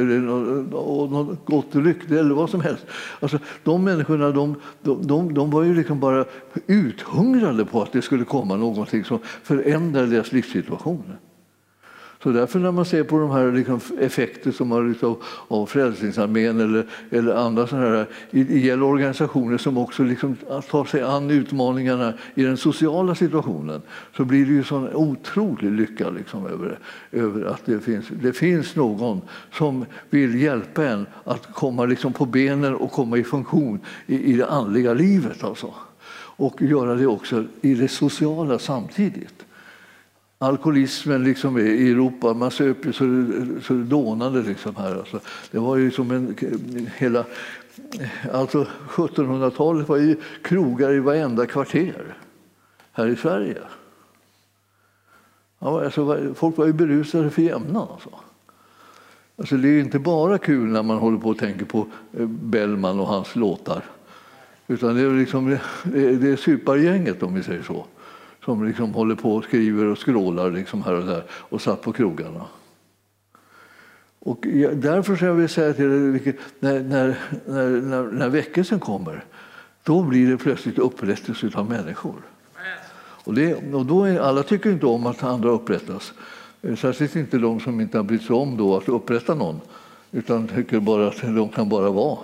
och 0.73 1.11
något 1.11 1.47
gott 1.47 1.75
rykte 1.77 2.18
eller 2.18 2.35
vad 2.35 2.51
som 2.51 2.61
helst. 2.61 2.87
Alltså, 3.20 3.39
de 3.62 3.85
människorna 3.85 4.31
de, 4.31 4.57
de, 4.83 5.35
de 5.35 5.51
var 5.51 5.62
ju 5.62 5.75
liksom 5.75 6.01
bara 6.01 6.25
uthungrade 6.66 7.64
på 7.64 7.83
att 7.83 7.93
det 7.93 8.03
skulle 8.03 8.25
komma 8.25 8.57
någonting 8.57 9.05
som 9.05 9.18
förändrade 9.43 10.07
deras 10.07 10.33
livssituation. 10.33 11.05
Så 12.23 12.33
därför 12.33 12.59
när 12.59 12.73
man 12.73 12.85
ser 12.85 13.05
på 13.05 13.18
de 13.18 13.31
här 13.31 13.53
liksom 13.53 13.81
effekter 14.01 14.53
som 14.53 14.70
har 14.70 14.85
liksom, 14.85 15.16
av 15.49 15.66
Frälsningsarmén 15.66 16.61
eller, 16.61 16.87
eller 17.11 17.35
andra 17.35 17.66
sådana 17.66 17.87
här 17.87 18.07
ideella 18.31 18.85
organisationer 18.85 19.59
som 19.59 19.79
också 19.79 20.03
liksom 20.03 20.37
tar 20.70 20.85
sig 20.85 21.03
an 21.03 21.31
utmaningarna 21.31 22.14
i 22.35 22.43
den 22.43 22.57
sociala 22.57 23.14
situationen 23.14 23.83
så 24.16 24.25
blir 24.25 24.47
det 24.47 24.53
ju 24.53 24.64
sån 24.64 24.95
otrolig 24.95 25.73
lycka 25.73 26.11
liksom 26.11 26.47
över, 26.47 26.79
över 27.12 27.45
att 27.45 27.66
det 27.66 27.81
finns, 27.81 28.07
det 28.23 28.33
finns 28.33 28.77
någon 28.77 29.20
som 29.53 29.85
vill 30.11 30.43
hjälpa 30.43 30.87
en 30.87 31.07
att 31.25 31.55
komma 31.55 31.85
liksom 31.85 32.12
på 32.12 32.27
benen 32.27 32.75
och 32.75 32.93
komma 32.93 33.16
i 33.16 33.25
funktion 33.25 33.81
i, 34.07 34.33
i 34.33 34.37
det 34.37 34.47
andliga 34.47 34.95
livet. 34.95 35.45
Alltså. 35.45 35.75
Och 36.37 36.62
göra 36.62 36.95
det 36.95 37.07
också 37.07 37.45
i 37.61 37.75
det 37.75 37.89
sociala 37.89 38.59
samtidigt 38.59 39.41
alkoholismen 40.43 41.24
liksom 41.24 41.59
i 41.59 41.90
Europa. 41.90 42.34
Man 42.34 42.51
söp 42.51 42.86
ju 42.86 42.93
så 42.93 43.05
det, 43.05 43.61
så 43.62 43.72
det 43.72 43.84
dånade. 43.84 44.43
Liksom 44.43 44.76
här. 44.76 44.95
Alltså, 44.95 45.20
det 45.51 45.59
var 45.59 45.76
ju 45.76 45.90
som 45.90 46.11
en... 46.11 46.36
Hela, 46.97 47.24
alltså 48.32 48.66
1700-talet 48.88 49.88
var 49.88 49.97
ju 49.97 50.16
krogar 50.43 50.93
i 50.93 50.99
varenda 50.99 51.47
kvarter 51.47 52.16
här 52.93 53.07
i 53.07 53.16
Sverige. 53.16 53.59
Ja, 55.59 55.84
alltså, 55.84 56.34
folk 56.34 56.57
var 56.57 56.66
ju 56.66 56.72
berusade 56.72 57.30
för 57.30 57.43
jämnan. 57.43 57.88
Alltså. 57.93 58.11
Alltså, 59.36 59.57
det 59.57 59.68
är 59.68 59.80
inte 59.80 59.99
bara 59.99 60.38
kul 60.38 60.68
när 60.68 60.82
man 60.82 60.99
håller 60.99 61.18
på 61.18 61.28
och 61.28 61.38
tänker 61.38 61.64
på 61.64 61.86
eh, 62.18 62.26
Bellman 62.26 63.01
och 63.01 63.07
hans 63.07 63.36
låtar. 63.36 63.84
Utan 64.66 64.95
det 64.95 65.03
är, 65.03 65.18
liksom, 65.18 65.59
det 65.84 66.28
är 66.28 66.36
supargänget 66.36 67.22
om 67.22 67.34
vi 67.34 67.43
säger 67.43 67.62
så 67.62 67.86
som 68.45 68.64
liksom 68.64 68.95
håller 68.95 69.14
på 69.14 69.34
och 69.34 69.45
skriver 69.45 69.84
och 69.84 69.99
skrålar 69.99 70.51
liksom 70.51 70.82
här 70.82 70.95
och 70.95 71.07
där 71.07 71.24
och 71.30 71.62
satt 71.62 71.82
på 71.82 71.93
krogarna. 71.93 72.47
Och 74.18 74.47
därför 74.74 75.12
vill 75.12 75.24
jag 75.24 75.34
vill 75.34 75.49
säga 75.49 75.72
till 75.72 75.84
er, 75.84 76.34
när, 76.61 76.82
när, 76.82 77.16
när, 77.80 78.03
när 78.03 78.28
väckelsen 78.28 78.80
kommer, 78.80 79.24
då 79.82 80.03
blir 80.03 80.30
det 80.30 80.36
plötsligt 80.36 80.78
upprättelse 80.78 81.51
av 81.55 81.68
människor. 81.68 82.14
Och, 83.24 83.34
det, 83.34 83.74
och 83.74 83.86
då 83.86 84.05
är, 84.05 84.20
alla 84.20 84.43
tycker 84.43 84.70
inte 84.70 84.86
om 84.86 85.07
att 85.07 85.22
andra 85.22 85.51
upprättas. 85.51 86.12
Eh, 86.62 86.76
särskilt 86.76 87.16
inte 87.16 87.38
de 87.38 87.61
som 87.61 87.80
inte 87.80 87.99
har 87.99 88.05
brytt 88.05 88.22
sig 88.22 88.36
om 88.36 88.57
då 88.57 88.76
att 88.76 88.88
upprätta 88.88 89.34
någon, 89.34 89.61
utan 90.12 90.49
tycker 90.49 90.80
bara 90.80 91.09
att 91.09 91.20
de 91.20 91.49
kan 91.49 91.68
bara 91.68 91.90
vara. 91.90 92.18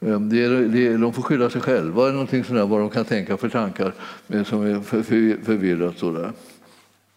Ehm, 0.00 0.28
det 0.28 0.44
är, 0.44 0.50
det 0.50 0.86
är, 0.86 0.98
de 0.98 1.12
får 1.12 1.22
skylla 1.22 1.50
sig 1.50 1.60
själva, 1.60 2.02
eller 2.02 2.12
någonting 2.12 2.44
sådär, 2.44 2.66
vad 2.66 2.80
de 2.80 2.90
kan 2.90 3.04
tänka 3.04 3.36
för 3.36 3.48
tankar 3.48 3.92
eh, 4.28 4.44
som 4.44 4.62
är 4.62 4.80
för, 4.80 5.02
för, 5.02 5.44
förvirrat. 5.44 5.98
Sådär. 5.98 6.32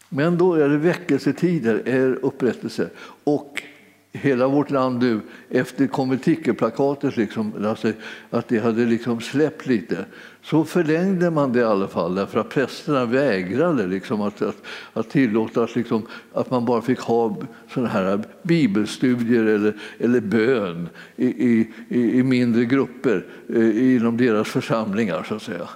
Men 0.09 0.37
då 0.37 0.53
är 0.53 0.69
det 0.69 0.77
väckelsetider, 0.77 1.81
är 1.85 2.25
upprättelse. 2.25 2.89
Och 3.23 3.63
hela 4.11 4.47
vårt 4.47 4.71
land 4.71 4.99
nu, 4.99 5.21
efter 5.49 5.87
konventikelplakatet, 5.87 7.17
liksom, 7.17 7.65
alltså, 7.65 7.91
att 8.29 8.47
det 8.47 8.59
hade 8.59 8.85
liksom 8.85 9.21
släppt 9.21 9.65
lite, 9.65 10.05
så 10.43 10.65
förlängde 10.65 11.31
man 11.31 11.53
det 11.53 11.59
i 11.59 11.63
alla 11.63 11.87
fall 11.87 12.15
därför 12.15 12.39
att 12.39 12.49
prästerna 12.49 13.05
vägrade 13.05 13.87
liksom, 13.87 14.21
att, 14.21 14.41
att, 14.41 14.55
att 14.93 15.09
tillåta 15.09 15.63
att, 15.63 15.75
liksom, 15.75 16.07
att 16.33 16.51
man 16.51 16.65
bara 16.65 16.81
fick 16.81 16.99
ha 16.99 17.37
såna 17.73 17.87
här 17.87 18.23
bibelstudier 18.43 19.45
eller, 19.45 19.73
eller 19.99 20.19
bön 20.21 20.89
i, 21.15 21.27
i, 21.27 21.67
i 21.89 22.23
mindre 22.23 22.65
grupper 22.65 23.25
eh, 23.49 23.95
inom 23.95 24.17
deras 24.17 24.47
församlingar. 24.47 25.23
Så 25.23 25.35
att 25.35 25.41
säga. 25.41 25.69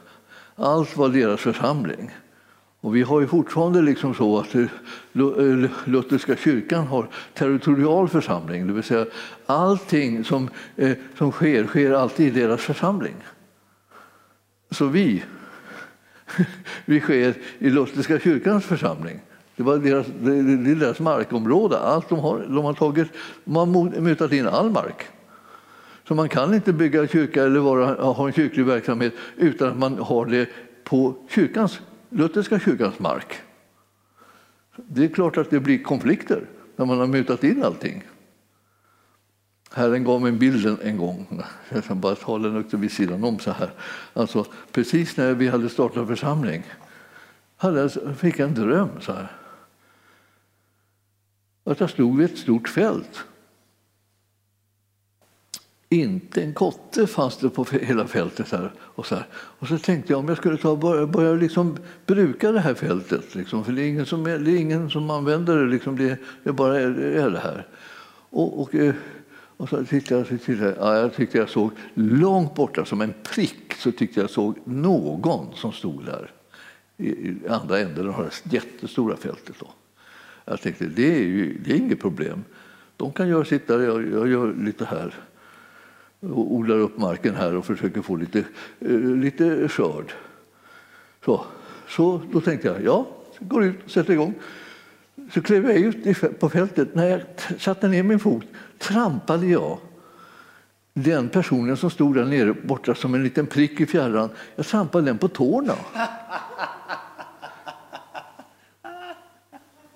Allt 0.55 0.97
var 0.97 1.09
deras 1.09 1.39
församling. 1.41 2.11
Och 2.83 2.95
vi 2.95 3.01
har 3.01 3.21
ju 3.21 3.27
fortfarande 3.27 3.81
liksom 3.81 4.13
så 4.13 4.39
att 4.39 4.55
eh, 4.55 4.61
eh, 4.61 5.69
Lutherska 5.85 6.35
kyrkan 6.35 6.87
har 6.87 7.07
territorial 7.33 8.09
församling, 8.09 8.67
det 8.67 8.73
vill 8.73 8.83
säga 8.83 9.05
allting 9.45 10.23
som, 10.23 10.49
eh, 10.75 10.91
som 11.17 11.31
sker, 11.31 11.65
sker 11.65 11.91
alltid 11.91 12.37
i 12.37 12.41
deras 12.41 12.61
församling. 12.61 13.15
Så 14.73 14.85
vi, 14.85 15.23
vi 16.85 16.99
sker 16.99 17.35
i 17.59 17.69
Lutherska 17.69 18.19
kyrkans 18.19 18.65
församling. 18.65 19.19
Det, 19.55 19.63
var 19.63 19.77
deras, 19.77 20.07
det 20.21 20.31
är 20.31 20.75
deras 20.75 20.99
markområde. 20.99 21.79
Allt 21.79 22.09
de, 22.09 22.19
har, 22.19 22.39
de 22.39 22.65
har 22.65 22.73
tagit, 22.73 23.07
de 23.43 23.55
har 23.55 23.65
mutat 24.01 24.31
in 24.31 24.47
all 24.47 24.71
mark. 24.71 25.03
Så 26.07 26.15
man 26.15 26.29
kan 26.29 26.53
inte 26.53 26.73
bygga 26.73 27.01
en 27.01 27.07
kyrka 27.07 27.43
eller 27.43 27.59
vara, 27.59 27.93
ha 28.13 28.27
en 28.27 28.33
kyrklig 28.33 28.65
verksamhet 28.65 29.13
utan 29.37 29.69
att 29.69 29.77
man 29.77 29.97
har 29.97 30.25
det 30.25 30.49
på 30.83 31.15
kyrkans 31.29 31.79
lutherska 32.09 32.59
kyrkans 32.59 32.99
mark. 32.99 33.35
Det 34.75 35.03
är 35.03 35.07
klart 35.07 35.37
att 35.37 35.49
det 35.49 35.59
blir 35.59 35.83
konflikter 35.83 36.41
när 36.75 36.85
man 36.85 36.99
har 36.99 37.07
mutat 37.07 37.43
in 37.43 37.63
allting. 37.63 38.03
Herren 39.73 40.03
gav 40.03 40.21
mig 40.21 40.31
bilden 40.31 40.77
en 40.81 40.97
gång, 40.97 41.43
jag 41.69 41.83
kan 41.83 41.99
bara 41.99 42.15
ta 42.15 42.39
den 42.39 42.65
vid 42.71 42.91
sidan 42.91 43.23
om 43.23 43.39
så 43.39 43.51
här. 43.51 43.69
Alltså, 44.13 44.45
precis 44.71 45.17
när 45.17 45.33
vi 45.33 45.47
hade 45.47 45.69
startat 45.69 46.07
församling 46.07 46.63
hade 47.57 47.79
jag, 47.79 48.17
fick 48.17 48.39
jag 48.39 48.49
en 48.49 48.55
dröm 48.55 48.89
så 48.99 49.11
här. 49.11 49.31
Att 51.63 51.79
jag 51.79 51.89
stod 51.89 52.17
vid 52.17 52.31
ett 52.31 52.37
stort 52.37 52.69
fält 52.69 53.25
inte 55.93 56.41
en 56.41 56.53
kotte 56.53 57.07
fanns 57.07 57.37
det 57.37 57.49
på 57.49 57.65
hela 57.71 58.07
fältet. 58.07 58.51
Här 58.51 58.71
och, 58.79 59.05
så 59.05 59.15
här. 59.15 59.25
och 59.33 59.67
så 59.67 59.77
tänkte 59.77 60.13
jag 60.13 60.19
om 60.19 60.27
jag 60.27 60.37
skulle 60.37 60.57
ta 60.57 60.75
börja, 60.75 61.07
börja 61.07 61.33
liksom 61.33 61.77
bruka 62.05 62.51
det 62.51 62.59
här 62.59 62.73
fältet. 62.73 63.35
Liksom, 63.35 63.65
för 63.65 63.71
det 63.71 63.81
är 63.81 63.87
ingen 63.87 64.05
som, 64.05 64.23
det 64.23 64.31
är 64.31 64.55
ingen 64.55 64.89
som 64.89 65.09
använder 65.09 65.57
det. 65.57 65.65
Liksom, 65.65 65.97
det, 65.97 66.19
det 66.43 66.51
bara 66.51 66.79
är, 66.79 66.99
är 66.99 67.29
det 67.29 67.39
här. 67.39 67.67
Och, 68.29 68.61
och, 68.61 68.75
eh, 68.75 68.93
och 69.57 69.69
så 69.69 69.85
tittade 69.85 70.19
jag, 70.19 70.27
så 70.27 70.37
tittade 70.37 70.69
jag, 70.69 70.77
ja, 70.77 70.97
jag 70.97 71.15
tyckte 71.15 71.37
jag 71.37 71.49
såg 71.49 71.71
långt 71.93 72.55
borta, 72.55 72.85
som 72.85 73.01
en 73.01 73.13
prick, 73.23 73.73
så 73.73 73.91
tyckte 73.91 74.19
jag 74.19 74.29
såg 74.29 74.57
någon 74.65 75.55
som 75.55 75.71
stod 75.71 76.05
där 76.05 76.31
i, 76.97 77.35
andra 77.49 77.79
änden 77.79 78.09
av 78.09 78.29
det 78.43 78.53
jättestora 78.53 79.17
fältet. 79.17 79.55
Då. 79.59 79.67
Jag 80.45 80.61
tänkte 80.61 80.85
det 80.85 81.15
är, 81.15 81.23
ju, 81.23 81.57
det 81.65 81.71
är 81.71 81.77
inget 81.77 81.99
problem. 81.99 82.43
De 82.97 83.13
kan 83.13 83.27
göra 83.27 83.45
sitt 83.45 83.67
där, 83.67 83.79
jag, 83.79 84.11
jag 84.11 84.27
gör 84.27 84.53
lite 84.53 84.85
här 84.85 85.15
och 86.19 86.53
odlar 86.53 86.77
upp 86.77 86.97
marken 86.97 87.35
här 87.35 87.55
och 87.55 87.65
försöker 87.65 88.01
få 88.01 88.15
lite, 88.15 88.43
eh, 88.79 88.99
lite 88.99 89.67
skörd. 89.67 90.13
Så, 91.25 91.45
så 91.87 92.21
då 92.31 92.41
tänkte 92.41 92.67
jag, 92.67 92.83
ja, 92.83 93.07
går 93.39 93.63
ut 93.63 93.83
och 93.85 93.91
sätter 93.91 94.13
igång. 94.13 94.33
Så 95.33 95.41
klev 95.41 95.65
jag 95.69 95.77
ut 95.77 96.39
på 96.39 96.49
fältet. 96.49 96.95
När 96.95 97.07
jag 97.07 97.21
satte 97.59 97.87
ner 97.87 98.03
min 98.03 98.19
fot 98.19 98.45
trampade 98.79 99.45
jag 99.45 99.77
den 100.93 101.29
personen 101.29 101.77
som 101.77 101.89
stod 101.89 102.15
där 102.15 102.25
nere 102.25 102.53
borta 102.53 102.95
som 102.95 103.13
en 103.13 103.23
liten 103.23 103.47
prick 103.47 103.79
i 103.81 103.85
fjärran. 103.85 104.29
Jag 104.55 104.65
trampade 104.65 105.05
den 105.05 105.17
på 105.17 105.27
tårna. 105.27 105.75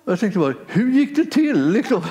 Jag 0.04 0.20
tänkte 0.20 0.38
bara, 0.38 0.54
hur 0.66 0.90
gick 0.90 1.16
det 1.16 1.24
till? 1.24 1.70
Liksom. 1.70 2.02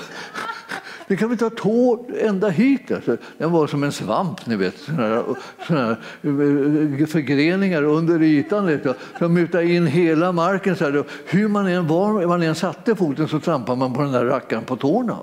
Det 1.08 1.16
kan 1.16 1.30
vi 1.30 1.38
ta 1.38 1.49
tå 1.49 2.05
ända 2.20 2.49
hit. 2.49 2.91
Alltså, 2.91 3.18
den 3.38 3.51
var 3.51 3.68
som 3.68 3.84
en 3.84 3.91
svamp, 3.91 4.45
ni 4.45 4.55
vet. 4.55 4.78
Såna 4.78 5.01
här, 5.01 5.24
såna 5.68 5.86
här 5.86 5.91
eh, 5.91 7.05
förgreningar 7.08 7.84
under 7.84 8.24
ytan. 8.24 8.80
Som 9.20 9.34
mutade 9.34 9.66
in 9.66 9.88
hela 9.88 10.32
marken. 10.32 10.76
Så 10.76 10.84
här. 10.84 11.03
Hur 11.26 11.47
man 11.47 11.68
än, 11.68 11.88
var 11.88 12.28
man 12.28 12.41
än 12.41 12.55
satte 12.55 12.95
foten 12.95 13.28
så 13.28 13.39
trampade 13.39 13.80
man 13.80 13.93
på 13.93 14.01
den 14.01 14.12
där 14.12 14.26
rackaren 14.26 14.64
på 14.64 14.76
tårna. 14.76 15.18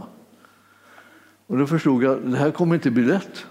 Och 1.46 1.58
då 1.58 1.66
förstod 1.66 2.02
jag 2.02 2.12
att 2.12 2.32
det 2.32 2.38
här 2.38 2.50
kommer 2.50 2.74
inte 2.74 2.90
bli 2.90 3.04
lätt. 3.04 3.46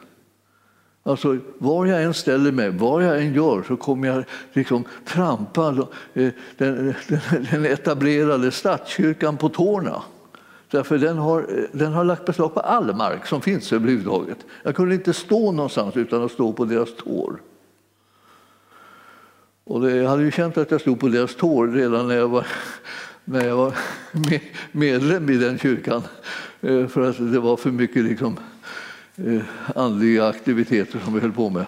Alltså, 1.03 1.37
var 1.57 1.85
jag 1.85 2.03
än 2.03 2.13
ställer 2.13 2.51
mig, 2.51 2.69
vad 2.69 3.03
jag 3.03 3.17
än 3.17 3.33
gör, 3.33 3.63
så 3.67 3.77
kommer 3.77 4.07
jag 4.07 4.23
liksom 4.53 4.83
trampa 5.05 5.87
eh, 6.13 6.29
den, 6.57 6.93
den, 7.07 7.19
den 7.51 7.65
etablerade 7.65 8.51
statskyrkan 8.51 9.37
på 9.37 9.49
tårna. 9.49 10.01
Därför 10.73 10.97
den 10.97 11.17
har, 11.17 11.39
eh, 11.39 11.63
den 11.71 11.93
har 11.93 12.03
lagt 12.03 12.25
beslag 12.25 12.53
på 12.53 12.59
all 12.59 12.95
mark 12.95 13.25
som 13.25 13.41
finns 13.41 13.73
överhuvudtaget. 13.73 14.37
Jag 14.63 14.75
kunde 14.75 14.95
inte 14.95 15.13
stå 15.13 15.51
någonstans 15.51 15.97
utan 15.97 16.23
att 16.23 16.31
stå 16.31 16.53
på 16.53 16.65
deras 16.65 16.95
tår. 16.95 17.41
Och 19.63 19.81
det, 19.81 19.95
jag 19.95 20.09
hade 20.09 20.23
ju 20.23 20.31
känt 20.31 20.57
att 20.57 20.71
jag 20.71 20.81
stod 20.81 20.99
på 20.99 21.07
deras 21.07 21.35
tår 21.35 21.67
redan 21.67 22.07
när 22.07 22.15
jag 22.15 22.27
var, 22.27 22.47
när 23.25 23.45
jag 23.45 23.55
var 23.55 23.75
medlem 24.71 25.29
i 25.29 25.37
den 25.37 25.59
kyrkan. 25.59 26.01
Eh, 26.61 26.87
för 26.87 27.09
att 27.09 27.17
det 27.17 27.39
var 27.39 27.57
för 27.57 27.71
mycket 27.71 28.03
liksom, 28.03 28.39
eh, 29.15 29.41
andliga 29.75 30.27
aktiviteter 30.27 30.99
som 30.99 31.13
vi 31.13 31.19
höll 31.19 31.31
på 31.31 31.49
med. 31.49 31.65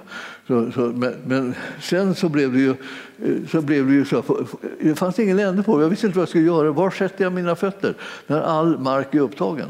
Så, 0.47 0.71
så, 0.71 0.79
men, 0.79 1.13
men, 1.25 1.55
sen 1.81 2.15
så 2.15 2.29
blev 2.29 2.53
det 2.53 2.59
ju 2.59 2.69
eh, 2.69 3.47
så. 3.51 3.61
Blev 3.61 3.87
det, 3.87 3.93
ju 3.93 4.05
så 4.05 4.45
det 4.79 4.95
fanns 4.95 5.19
ingen 5.19 5.39
ände 5.39 5.63
på 5.63 5.81
Jag 5.81 5.89
visste 5.89 6.07
inte 6.07 6.17
vad 6.17 6.21
jag 6.21 6.29
skulle 6.29 6.45
göra. 6.45 6.71
Var 6.71 6.91
sätter 6.91 7.23
jag 7.23 7.33
mina 7.33 7.55
fötter 7.55 7.95
när 8.27 8.41
all 8.41 8.79
mark 8.79 9.15
är 9.15 9.19
upptagen? 9.19 9.69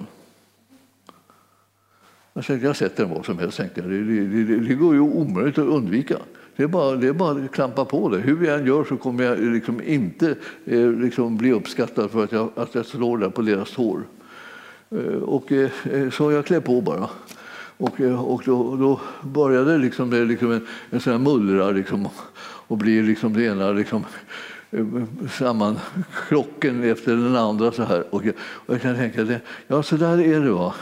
Jag 2.34 2.45
tänkte 2.45 2.67
jag 2.67 2.76
sätter 2.76 3.03
den 3.03 3.13
var 3.13 3.23
som 3.23 3.39
helst. 3.39 3.57
Tänkte 3.57 3.82
jag. 3.82 3.89
Det, 3.89 4.03
det, 4.03 4.43
det, 4.43 4.59
det 4.59 4.73
går 4.73 4.93
ju 4.93 4.99
omöjligt 4.99 5.57
att 5.57 5.67
undvika. 5.67 6.17
Det 6.55 6.63
är, 6.63 6.67
bara, 6.67 6.95
det 6.95 7.07
är 7.07 7.13
bara 7.13 7.43
att 7.45 7.51
klampa 7.51 7.86
på 7.86 8.09
det. 8.09 8.17
Hur 8.17 8.45
jag 8.45 8.59
än 8.59 8.65
gör 8.65 8.84
så 8.84 8.97
kommer 8.97 9.23
jag 9.23 9.34
eh, 9.34 9.51
liksom 9.51 9.82
inte 9.82 10.36
eh, 10.65 10.91
liksom 10.91 11.38
bli 11.38 11.51
uppskattad 11.51 12.11
för 12.11 12.23
att 12.23 12.32
jag, 12.32 12.49
att 12.55 12.76
jag 12.76 12.86
slår 12.86 13.17
där 13.17 13.30
på 13.30 13.41
deras 13.41 13.71
tår. 13.71 14.03
Eh, 14.89 15.21
och, 15.21 15.51
eh, 15.51 15.69
eh 15.91 16.09
så 16.09 16.32
jag 16.32 16.45
klär 16.45 16.59
på 16.59 16.82
bara. 16.82 17.09
Och, 17.78 18.01
eh, 18.01 18.26
och 18.26 18.41
då, 18.45 18.76
då 18.76 19.01
började 19.23 19.78
liksom 19.78 20.09
det 20.09 20.26
liksom 20.26 20.51
en, 20.51 20.67
en 20.89 20.99
sån 20.99 21.13
här 21.13 21.19
mullra 21.19 21.71
liksom, 21.71 22.09
och 22.67 22.78
blir 22.78 23.03
liksom 23.03 23.34
det 23.34 23.43
ena 23.43 23.71
liksom, 23.71 24.05
eh, 24.71 24.86
samman 24.86 25.30
sammankrocken 25.30 26.84
efter 26.84 27.11
den 27.11 27.36
andra. 27.36 27.71
Så 27.71 27.84
här. 27.84 28.15
Och, 28.15 28.23
och 28.38 28.73
jag 28.73 28.82
kan 28.82 28.95
tänka, 28.95 29.23
det, 29.23 29.41
ja 29.67 29.84
så 29.84 29.97
där 29.97 30.21
är 30.21 30.39
det. 30.39 30.51
Va? 30.51 30.73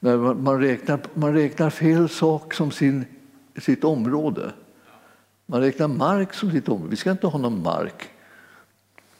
När 0.00 0.16
man, 0.16 0.42
man, 0.42 0.60
räknar, 0.60 1.00
man 1.14 1.34
räknar 1.34 1.70
fel 1.70 2.08
sak 2.08 2.54
som 2.54 2.70
sin, 2.70 3.04
sitt 3.56 3.84
område. 3.84 4.52
Man 5.46 5.60
räknar 5.60 5.88
mark 5.88 6.34
som 6.34 6.50
sitt 6.50 6.68
område. 6.68 6.90
Vi 6.90 6.96
ska 6.96 7.10
inte 7.10 7.26
ha 7.26 7.38
någon 7.38 7.62
mark. 7.62 8.08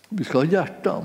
Vi 0.08 0.24
ska 0.24 0.38
ha 0.38 0.44
hjärtan. 0.44 1.04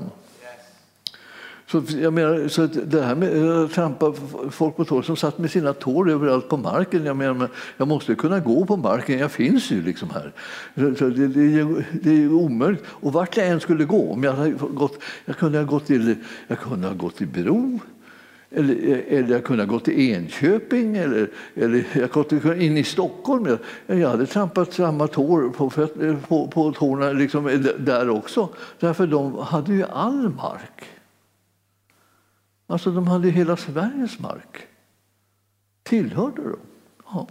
Så, 1.68 1.82
jag 2.00 2.12
menar, 2.12 2.48
så 2.48 2.66
det 2.66 3.02
här 3.02 3.14
med 3.14 3.50
att 3.50 3.72
trampa 3.72 4.12
folk 4.50 4.76
på 4.76 4.84
tår 4.84 5.02
som 5.02 5.16
satt 5.16 5.38
med 5.38 5.50
sina 5.50 5.72
tår 5.72 6.10
överallt 6.10 6.48
på 6.48 6.56
marken. 6.56 7.04
Jag 7.04 7.16
menar, 7.16 7.48
jag 7.76 7.88
måste 7.88 8.14
kunna 8.14 8.40
gå 8.40 8.66
på 8.66 8.76
marken, 8.76 9.18
jag 9.18 9.32
finns 9.32 9.70
ju 9.70 9.82
liksom 9.82 10.10
här. 10.10 10.32
Så 10.98 11.08
det, 11.08 11.28
det, 11.28 11.84
det 11.92 12.22
är 12.22 12.32
omöjligt. 12.32 12.84
Och 12.86 13.12
vart 13.12 13.36
jag 13.36 13.48
än 13.48 13.60
skulle 13.60 13.84
gå, 13.84 14.12
om 14.12 14.24
jag, 14.24 14.32
hade 14.32 14.50
gått, 14.50 15.02
jag 15.24 15.36
kunde 15.36 15.58
ha 15.58 15.64
gått 15.64 15.86
till, 15.86 16.14
jag 16.48 16.58
kunde 16.58 16.86
ha 16.86 16.94
gått 16.94 17.16
till 17.16 17.28
Bro, 17.28 17.80
eller, 18.50 19.02
eller 19.08 19.30
jag 19.30 19.44
kunde 19.44 19.62
ha 19.62 19.72
gått 19.72 19.84
till 19.84 20.10
Enköping 20.10 20.96
eller, 20.96 21.30
eller 21.54 21.84
jag 21.92 22.10
kunde 22.12 22.64
in 22.64 22.76
i 22.76 22.84
Stockholm. 22.84 23.46
Jag, 23.86 23.98
jag 23.98 24.08
hade 24.08 24.26
trampat 24.26 24.72
samma 24.72 25.06
tår 25.06 25.48
på, 25.48 25.70
på, 26.28 26.48
på 26.48 26.72
tårna 26.72 27.12
liksom 27.12 27.64
där 27.78 28.10
också. 28.10 28.48
Därför 28.80 29.06
de 29.06 29.38
hade 29.38 29.72
ju 29.72 29.84
all 29.84 30.28
mark. 30.28 30.95
Alltså 32.66 32.90
de 32.90 33.06
hade 33.06 33.28
hela 33.28 33.56
Sveriges 33.56 34.18
mark. 34.18 34.66
Tillhörde 35.82 36.42
de. 36.42 36.58
Ja. 37.04 37.28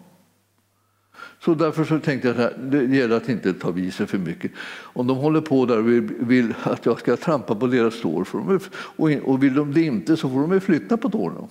Så 1.40 1.54
därför 1.54 1.84
så 1.84 2.00
tänkte 2.00 2.28
jag 2.28 2.42
att 2.42 2.72
det 2.72 2.84
gäller 2.84 3.18
att 3.18 3.30
inte 3.30 3.54
ta 3.54 3.72
vid 3.72 3.94
sig 3.94 4.08
för 4.08 4.18
mycket. 4.18 4.52
Om 4.82 5.08
de 5.08 5.18
håller 5.18 5.42
på 5.42 5.66
där 5.66 5.78
och 5.78 5.90
vill, 5.90 6.02
vill 6.20 6.54
att 6.64 6.86
jag 6.86 7.00
ska 7.00 7.18
trampa 7.18 7.56
på 7.56 7.68
deras 7.68 8.02
tår 8.02 8.24
får 8.24 8.40
de, 8.40 8.60
och, 8.76 9.30
och 9.30 9.44
vill 9.44 9.56
de 9.56 9.74
det 9.74 9.82
inte 9.82 10.18
så 10.18 10.30
får 10.30 10.48
de 10.48 10.62
flytta 10.62 10.98
på 10.98 11.10
tårna. 11.10 11.48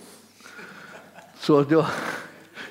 Så 1.39 1.59
att 1.59 1.71
jag, 1.71 1.87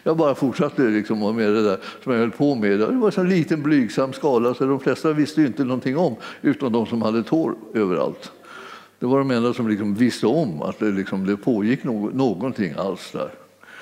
jag 0.04 0.18
bara 0.18 0.36
fortsatte 0.36 0.82
liksom 0.82 1.36
med 1.36 1.54
det 1.54 1.64
där 1.64 1.78
som 2.04 2.12
jag 2.12 2.20
höll 2.20 2.32
på 2.32 2.56
med. 2.56 2.80
Det 2.80 2.86
var 2.86 3.20
en 3.20 3.30
liten 3.30 3.64
blygsam 3.64 4.14
skala 4.14 4.54
så 4.54 4.66
de 4.66 4.80
flesta 4.80 5.14
visste 5.14 5.42
inte 5.42 5.64
någonting 5.64 5.98
om 5.98 6.16
utom 6.42 6.74
de 6.74 6.86
som 6.86 7.02
hade 7.02 7.24
tår 7.24 7.56
överallt. 7.74 8.32
Det 9.04 9.08
var 9.08 9.18
de 9.18 9.32
enda 9.32 9.54
som 9.54 9.68
liksom 9.68 9.96
visste 9.96 10.28
om 10.28 10.62
att 10.62 10.80
det, 10.80 10.92
liksom, 10.92 11.26
det 11.26 11.38
pågick 11.38 11.84
no 11.84 12.10
någonting 12.14 12.74
alls 12.78 13.12
där. 13.12 13.30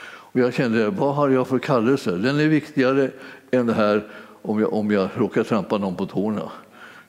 Och 0.03 0.39
jag 0.39 0.53
kände, 0.53 0.89
vad 0.89 1.15
har 1.15 1.30
jag 1.30 1.47
för 1.47 1.59
kallelse? 1.59 2.11
Den 2.11 2.39
är 2.39 2.47
viktigare 2.47 3.11
än 3.51 3.65
det 3.65 3.74
här 3.74 4.07
om 4.41 4.59
jag, 4.59 4.74
om 4.74 4.91
jag 4.91 5.09
råkar 5.15 5.43
trampa 5.43 5.78
någon 5.78 5.95
på 5.95 6.05
tårna. 6.05 6.51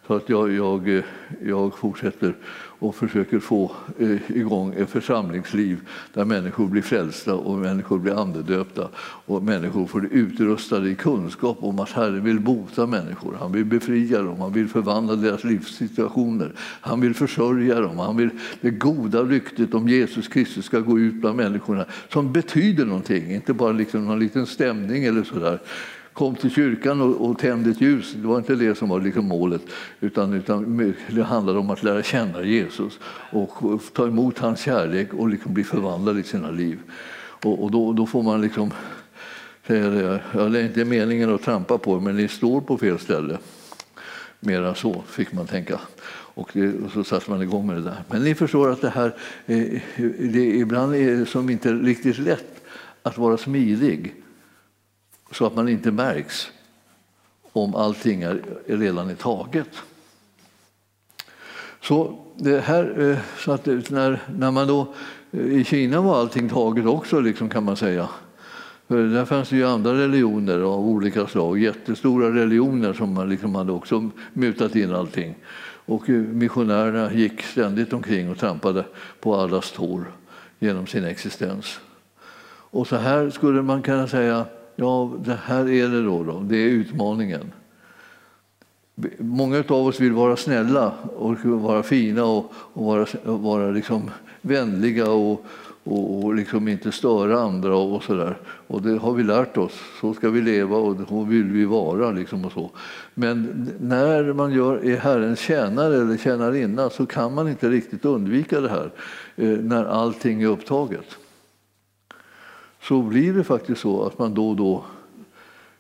Så 0.06 0.14
att 0.14 0.28
jag, 0.28 0.52
jag, 0.52 1.02
jag 1.44 1.78
fortsätter 1.78 2.34
och 2.83 2.95
försöker 2.95 3.39
få 3.39 3.72
eh, 3.99 4.30
igång 4.30 4.74
ett 4.76 4.91
församlingsliv 4.91 5.80
där 6.14 6.24
människor 6.24 6.66
blir 6.66 6.83
frälsta 6.83 7.35
och 7.35 7.59
människor 7.59 7.99
blir 7.99 8.20
andedöpta 8.20 8.89
och 9.26 9.43
människor 9.43 9.87
får 9.87 10.07
utrustade 10.07 10.91
i 10.91 10.95
kunskap 10.95 11.57
om 11.61 11.78
att 11.78 11.91
Herren 11.91 12.24
vill 12.24 12.41
bota 12.41 12.87
människor. 12.87 13.37
Han 13.41 13.53
vill 13.53 13.64
befria 13.64 14.22
dem, 14.22 14.41
han 14.41 14.53
vill 14.53 14.68
förvandla 14.68 15.16
deras 15.16 15.45
livssituationer. 15.45 16.53
Han 16.59 17.01
vill 17.01 17.14
försörja 17.14 17.80
dem. 17.80 17.99
Han 17.99 18.16
vill 18.16 18.30
det 18.61 18.70
goda 18.70 19.22
ryktet 19.22 19.74
om 19.74 19.89
Jesus 19.89 20.28
Kristus 20.28 20.64
ska 20.64 20.80
gå 20.80 20.99
ut 20.99 21.14
bland 21.14 21.37
människorna 21.37 21.85
som 22.09 22.33
betyder 22.33 22.85
någonting, 22.85 23.35
inte 23.35 23.53
bara 23.53 23.72
liksom 23.72 24.07
någon 24.07 24.18
liten 24.18 24.47
stämning 24.47 25.05
eller 25.05 25.22
sådär 25.22 25.59
kom 26.12 26.34
till 26.34 26.50
kyrkan 26.50 27.00
och, 27.00 27.30
och 27.30 27.38
tände 27.38 27.70
ett 27.70 27.80
ljus. 27.80 28.12
Det 28.16 28.26
var 28.26 28.38
inte 28.38 28.54
det 28.54 28.74
som 28.74 28.88
var 28.88 29.00
liksom 29.00 29.28
målet, 29.28 29.62
utan, 30.00 30.32
utan 30.32 30.94
det 31.08 31.22
handlade 31.22 31.58
om 31.58 31.70
att 31.70 31.82
lära 31.82 32.02
känna 32.02 32.42
Jesus 32.42 32.98
och 33.30 33.82
ta 33.92 34.06
emot 34.06 34.38
hans 34.38 34.60
kärlek 34.60 35.14
och 35.14 35.28
liksom 35.28 35.54
bli 35.54 35.64
förvandlad 35.64 36.18
i 36.18 36.22
sina 36.22 36.50
liv. 36.50 36.78
Och, 37.44 37.62
och 37.62 37.70
då, 37.70 37.92
då, 37.92 38.06
får 38.06 38.22
man 38.22 38.40
liksom 38.40 38.70
säga 39.66 39.90
det, 39.90 40.20
ja, 40.34 40.40
det 40.40 40.60
är 40.60 40.64
inte 40.64 40.84
meningen 40.84 41.34
att 41.34 41.42
trampa 41.42 41.78
på 41.78 42.00
men 42.00 42.16
ni 42.16 42.28
står 42.28 42.60
på 42.60 42.78
fel 42.78 42.98
ställe. 42.98 43.38
Mera 44.40 44.74
så 44.74 45.02
fick 45.08 45.32
man 45.32 45.46
tänka. 45.46 45.80
Och, 46.34 46.50
det, 46.52 46.74
och, 46.84 46.90
så 46.90 47.04
satte 47.04 47.30
man 47.30 47.42
igång 47.42 47.66
med 47.66 47.76
det 47.76 47.82
där. 47.82 48.04
Men 48.10 48.22
ni 48.22 48.34
förstår 48.34 48.70
att 48.70 48.80
det 48.80 48.90
här 48.90 49.14
eh, 49.46 49.80
det 50.18 50.56
ibland 50.56 50.94
är 50.94 51.24
som 51.24 51.50
inte 51.50 51.72
riktigt 51.72 52.18
lätt 52.18 52.64
att 53.02 53.18
vara 53.18 53.36
smidig 53.36 54.22
så 55.33 55.47
att 55.47 55.55
man 55.55 55.68
inte 55.68 55.91
märks 55.91 56.51
om 57.53 57.74
allting 57.74 58.22
är, 58.22 58.43
redan 58.66 59.11
är 59.11 59.14
taget. 59.14 59.68
Så, 61.80 62.18
det 62.37 62.61
här, 62.61 63.11
eh, 63.11 63.18
så 63.39 63.53
att 63.53 63.66
när, 63.66 64.22
när 64.37 64.51
man 64.51 64.66
då, 64.66 64.95
eh, 65.30 65.41
I 65.41 65.64
Kina 65.64 66.01
var 66.01 66.20
allting 66.20 66.49
taget 66.49 66.87
också 66.87 67.20
liksom, 67.20 67.49
kan 67.49 67.64
man 67.64 67.76
säga. 67.76 68.09
För 68.89 69.03
där 69.03 69.24
fanns 69.24 69.49
det 69.49 69.57
ju 69.57 69.66
andra 69.66 69.95
religioner 69.95 70.61
av 70.61 70.89
olika 70.89 71.26
slag, 71.26 71.59
jättestora 71.59 72.35
religioner 72.35 72.93
som 72.93 73.14
man 73.14 73.28
liksom 73.28 73.55
hade 73.55 73.72
också 73.72 74.11
mutat 74.33 74.76
in 74.76 74.95
allting. 74.95 75.35
Och 75.87 76.11
eh, 76.11 76.16
missionärerna 76.16 77.12
gick 77.12 77.43
ständigt 77.43 77.93
omkring 77.93 78.30
och 78.30 78.39
trampade 78.39 78.85
på 79.20 79.37
allas 79.37 79.72
tår 79.72 80.05
genom 80.59 80.87
sin 80.87 81.05
existens. 81.05 81.80
Och 82.70 82.87
så 82.87 82.97
här 82.97 83.30
skulle 83.30 83.62
man 83.62 83.83
kunna 83.83 84.09
säga 84.09 84.47
Ja, 84.77 85.12
det 85.25 85.39
här 85.45 85.68
är 85.68 85.89
det 85.89 86.03
då. 86.03 86.25
då. 86.25 86.41
Det 86.41 86.57
är 86.57 86.68
utmaningen. 86.68 87.53
Många 89.18 89.64
av 89.68 89.87
oss 89.87 90.01
vill 90.01 90.12
vara 90.12 90.37
snälla 90.37 90.93
och 91.16 91.45
vara 91.45 91.83
fina 91.83 92.25
och, 92.25 92.53
och 92.55 92.85
vara, 92.85 93.07
vara 93.25 93.70
liksom 93.70 94.11
vänliga 94.41 95.11
och, 95.11 95.45
och, 95.85 96.25
och 96.25 96.35
liksom 96.35 96.68
inte 96.68 96.93
störa 96.93 97.41
andra 97.41 97.77
och 97.77 98.03
så 98.03 98.35
Och 98.66 98.83
det 98.83 98.99
har 98.99 99.12
vi 99.12 99.23
lärt 99.23 99.57
oss. 99.57 99.81
Så 100.01 100.14
ska 100.14 100.31
vi 100.31 100.41
leva 100.41 100.77
och 100.77 100.97
så 101.09 101.25
vill 101.25 101.45
vi 101.45 101.64
vara. 101.64 102.11
Liksom 102.11 102.45
och 102.45 102.53
så. 102.53 102.70
Men 103.14 103.68
när 103.81 104.33
man 104.33 104.53
gör, 104.53 104.85
är 104.87 104.97
Herrens 104.97 105.41
tjänare 105.41 105.97
eller 105.97 106.16
tjänarinna 106.16 106.91
så 106.91 107.07
kan 107.07 107.35
man 107.35 107.49
inte 107.49 107.68
riktigt 107.68 108.05
undvika 108.05 108.61
det 108.61 108.68
här 108.68 108.91
eh, 109.37 109.49
när 109.49 109.85
allting 109.85 110.43
är 110.43 110.47
upptaget 110.47 111.18
så 112.83 113.03
blir 113.03 113.35
det 113.35 113.45
faktiskt 113.45 113.80
så 113.80 114.05
att 114.05 114.18
man 114.18 114.35
då 114.35 114.49
och 114.49 114.57
då 114.57 114.85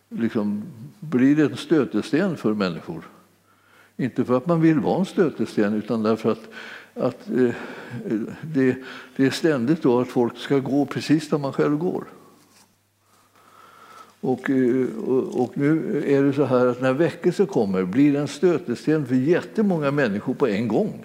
liksom 0.08 0.62
blir 1.00 1.40
en 1.40 1.56
stötesten 1.56 2.36
för 2.36 2.54
människor. 2.54 3.08
Inte 3.96 4.24
för 4.24 4.36
att 4.36 4.46
man 4.46 4.60
vill 4.60 4.80
vara 4.80 4.98
en 4.98 5.06
stötesten 5.06 5.74
utan 5.74 6.02
därför 6.02 6.32
att 6.32 6.48
att 6.94 7.30
eh, 7.30 7.54
det, 8.42 8.76
det 9.16 9.26
är 9.26 9.30
ständigt 9.30 9.82
då 9.82 10.00
att 10.00 10.08
folk 10.08 10.38
ska 10.38 10.58
gå 10.58 10.86
precis 10.86 11.28
där 11.28 11.38
man 11.38 11.52
själv 11.52 11.78
går. 11.78 12.04
Och, 14.20 14.50
eh, 14.50 14.86
och, 15.06 15.42
och, 15.42 15.58
nu 15.58 16.02
är 16.06 16.22
det 16.22 16.32
så 16.32 16.44
här 16.44 16.66
att 16.66 16.80
när 16.80 16.92
väckelse 16.92 17.46
kommer 17.46 17.84
blir 17.84 18.12
det 18.12 18.18
en 18.18 18.28
stötesten 18.28 19.06
för 19.06 19.14
jättemånga 19.14 19.90
människor 19.90 20.34
på 20.34 20.46
en 20.46 20.68
gång. 20.68 21.04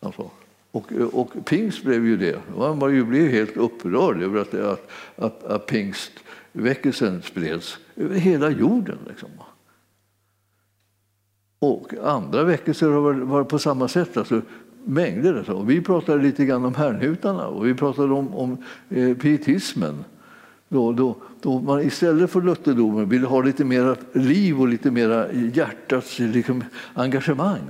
Alltså. 0.00 0.30
Och, 0.74 0.92
och 0.92 1.44
pingst 1.44 1.84
blev 1.84 2.06
ju 2.06 2.16
det. 2.16 2.38
Man 2.56 2.78
var 2.78 2.88
ju 2.88 3.04
blev 3.04 3.28
helt 3.28 3.56
upprörd 3.56 4.22
över 4.22 4.40
att, 4.40 4.54
att, 4.54 4.90
att, 5.16 5.44
att 5.44 5.66
pingstväckelsen 5.66 7.22
spreds 7.22 7.78
över 7.96 8.16
hela 8.16 8.50
jorden. 8.50 8.98
Liksom. 9.08 9.28
Och 11.58 11.94
andra 12.02 12.44
väckelser 12.44 12.88
har 12.88 13.12
varit 13.12 13.48
på 13.48 13.58
samma 13.58 13.88
sätt. 13.88 14.16
Alltså, 14.16 14.42
mängder. 14.84 15.34
Alltså. 15.34 15.62
Vi 15.62 15.80
pratade 15.80 16.22
lite 16.22 16.44
grann 16.44 16.64
om 16.64 16.74
Herrnhutarna 16.74 17.46
och 17.46 17.66
vi 17.66 17.74
pratade 17.74 18.12
om, 18.12 18.34
om 18.34 18.64
eh, 18.88 19.16
pietismen. 19.16 20.04
Då, 20.74 20.92
då, 20.92 21.16
då 21.42 21.60
man 21.60 21.80
istället 21.80 22.30
för 22.30 22.42
lutherdomen 22.42 23.08
ville 23.08 23.26
ha 23.26 23.42
lite 23.42 23.64
mer 23.64 23.96
liv 24.12 24.60
och 24.60 24.68
lite 24.68 24.90
mer 24.90 25.30
hjärtats 25.54 26.18
liksom, 26.18 26.64
engagemang. 26.94 27.60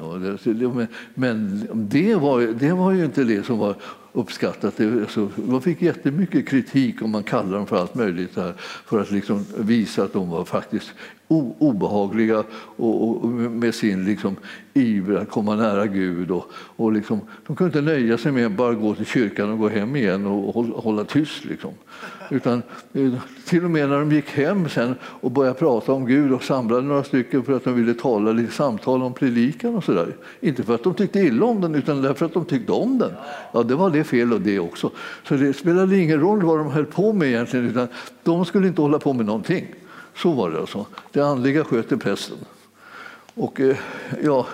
Men 1.14 1.66
det 1.72 2.14
var, 2.14 2.40
det 2.40 2.72
var 2.72 2.92
ju 2.92 3.04
inte 3.04 3.24
det 3.24 3.46
som 3.46 3.58
var 3.58 3.76
uppskattat. 4.12 4.80
Alltså, 4.80 5.28
de 5.36 5.62
fick 5.62 5.82
jättemycket 5.82 6.48
kritik 6.48 7.02
om 7.02 7.10
man 7.10 7.22
kallar 7.22 7.56
dem 7.56 7.66
för 7.66 7.76
allt 7.76 7.94
möjligt 7.94 8.36
här, 8.36 8.54
för 8.86 9.00
att 9.00 9.10
liksom 9.10 9.44
visa 9.58 10.02
att 10.02 10.12
de 10.12 10.30
var 10.30 10.44
faktiskt 10.44 10.92
obehagliga 11.28 12.44
och, 12.76 13.24
och 13.24 13.28
med 13.30 13.74
sin 13.74 14.04
liksom, 14.04 14.36
iver 14.74 15.16
att 15.16 15.30
komma 15.30 15.54
nära 15.54 15.86
Gud. 15.86 16.30
Och, 16.30 16.50
och 16.54 16.92
liksom, 16.92 17.20
de 17.46 17.56
kunde 17.56 17.78
inte 17.78 17.92
nöja 17.92 18.18
sig 18.18 18.32
med 18.32 18.46
att 18.46 18.52
bara 18.52 18.74
gå 18.74 18.94
till 18.94 19.06
kyrkan 19.06 19.50
och 19.50 19.58
gå 19.58 19.68
hem 19.68 19.96
igen 19.96 20.26
och 20.26 20.54
hålla, 20.54 20.76
hålla 20.76 21.04
tyst. 21.04 21.44
Liksom. 21.44 21.70
Utan, 22.30 22.62
eh, 22.92 23.12
till 23.46 23.64
och 23.64 23.70
med 23.70 23.88
när 23.88 23.98
de 23.98 24.12
gick 24.12 24.30
hem 24.30 24.68
sen 24.68 24.94
och 25.02 25.30
började 25.30 25.58
prata 25.58 25.92
om 25.92 26.06
Gud 26.06 26.32
och 26.32 26.42
samlade 26.42 26.82
några 26.82 27.04
stycken 27.04 27.42
för 27.42 27.52
att 27.52 27.64
de 27.64 27.74
ville 27.74 27.94
tala 27.94 28.32
lite 28.32 28.52
samtal 28.52 29.02
om 29.02 29.14
predikan 29.14 29.74
och 29.74 29.84
sådär. 29.84 30.16
Inte 30.40 30.62
för 30.62 30.74
att 30.74 30.84
de 30.84 30.94
tyckte 30.94 31.20
illa 31.20 31.46
om 31.46 31.60
den 31.60 31.74
utan 31.74 32.02
därför 32.02 32.26
att 32.26 32.34
de 32.34 32.44
tyckte 32.44 32.72
om 32.72 32.98
den. 32.98 33.12
Ja, 33.52 33.62
det 33.62 33.74
var 33.74 33.90
det 33.90 34.04
fel 34.04 34.32
och 34.32 34.40
det 34.40 34.58
också. 34.58 34.90
Så 35.28 35.34
det 35.34 35.52
spelade 35.52 35.98
ingen 35.98 36.20
roll 36.20 36.42
vad 36.42 36.58
de 36.58 36.70
höll 36.70 36.86
på 36.86 37.12
med 37.12 37.28
egentligen 37.28 37.66
utan 37.66 37.88
de 38.22 38.44
skulle 38.44 38.68
inte 38.68 38.82
hålla 38.82 38.98
på 38.98 39.12
med 39.12 39.26
någonting. 39.26 39.66
Så 40.16 40.32
var 40.32 40.50
det 40.50 40.60
alltså. 40.60 40.86
Det 41.12 41.20
andliga 41.20 41.64
sköter 41.64 41.96
prästen. 41.96 42.38
Och 43.34 43.60
eh, 43.60 43.76
ja, 44.22 44.46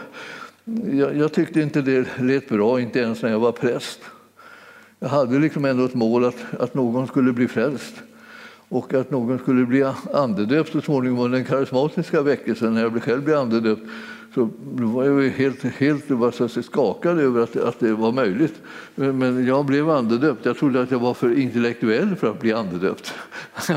jag, 1.15 1.33
tyckte 1.33 1.61
inte 1.61 1.83
det 1.83 2.09
lät 2.19 2.49
bra, 2.49 2.81
inte 2.81 2.99
ens 2.99 3.23
när 3.23 3.31
jag 3.31 3.41
var 3.41 3.53
präst. 3.53 4.01
Jag 4.99 5.09
hade 5.09 5.39
liksom 5.39 5.65
ändå 5.65 5.85
ett 5.85 5.95
mål 5.95 6.25
att, 6.25 6.61
att 6.61 6.75
någon 6.75 7.07
skulle 7.07 7.33
bli 7.33 7.49
frälst 7.49 7.95
och 8.69 8.95
att 8.95 9.11
någon 9.11 9.39
skulle 9.39 9.67
bli 9.67 9.93
andedöpt 10.15 10.73
så 10.73 10.81
småningom 10.81 11.19
under 11.19 11.39
den 11.39 11.47
karismatiska 11.47 12.23
väckelsen. 12.23 12.75
När 12.75 12.83
jag 12.83 13.03
själv 13.03 13.25
blev 13.25 13.37
andedöpt 13.37 13.83
så 14.35 14.51
var 14.63 15.05
jag 15.05 15.31
helt, 15.31 15.63
helt 15.63 16.11
var 16.11 16.31
så 16.49 16.63
skakad 16.63 17.19
över 17.19 17.43
att, 17.43 17.57
att 17.57 17.81
det 17.81 17.93
var 17.93 18.13
möjligt. 18.13 18.55
Men 18.95 19.47
jag 19.47 19.65
blev 19.65 19.91
andedöpt. 19.91 20.45
Jag 20.45 20.59
trodde 20.59 20.83
att 20.83 20.91
jag 20.91 20.99
var 20.99 21.15
för 21.15 21.39
intellektuell 21.39 22.17
för 22.17 22.31
att 22.31 22.41
bli 22.41 22.53
andedöpt. 22.53 23.15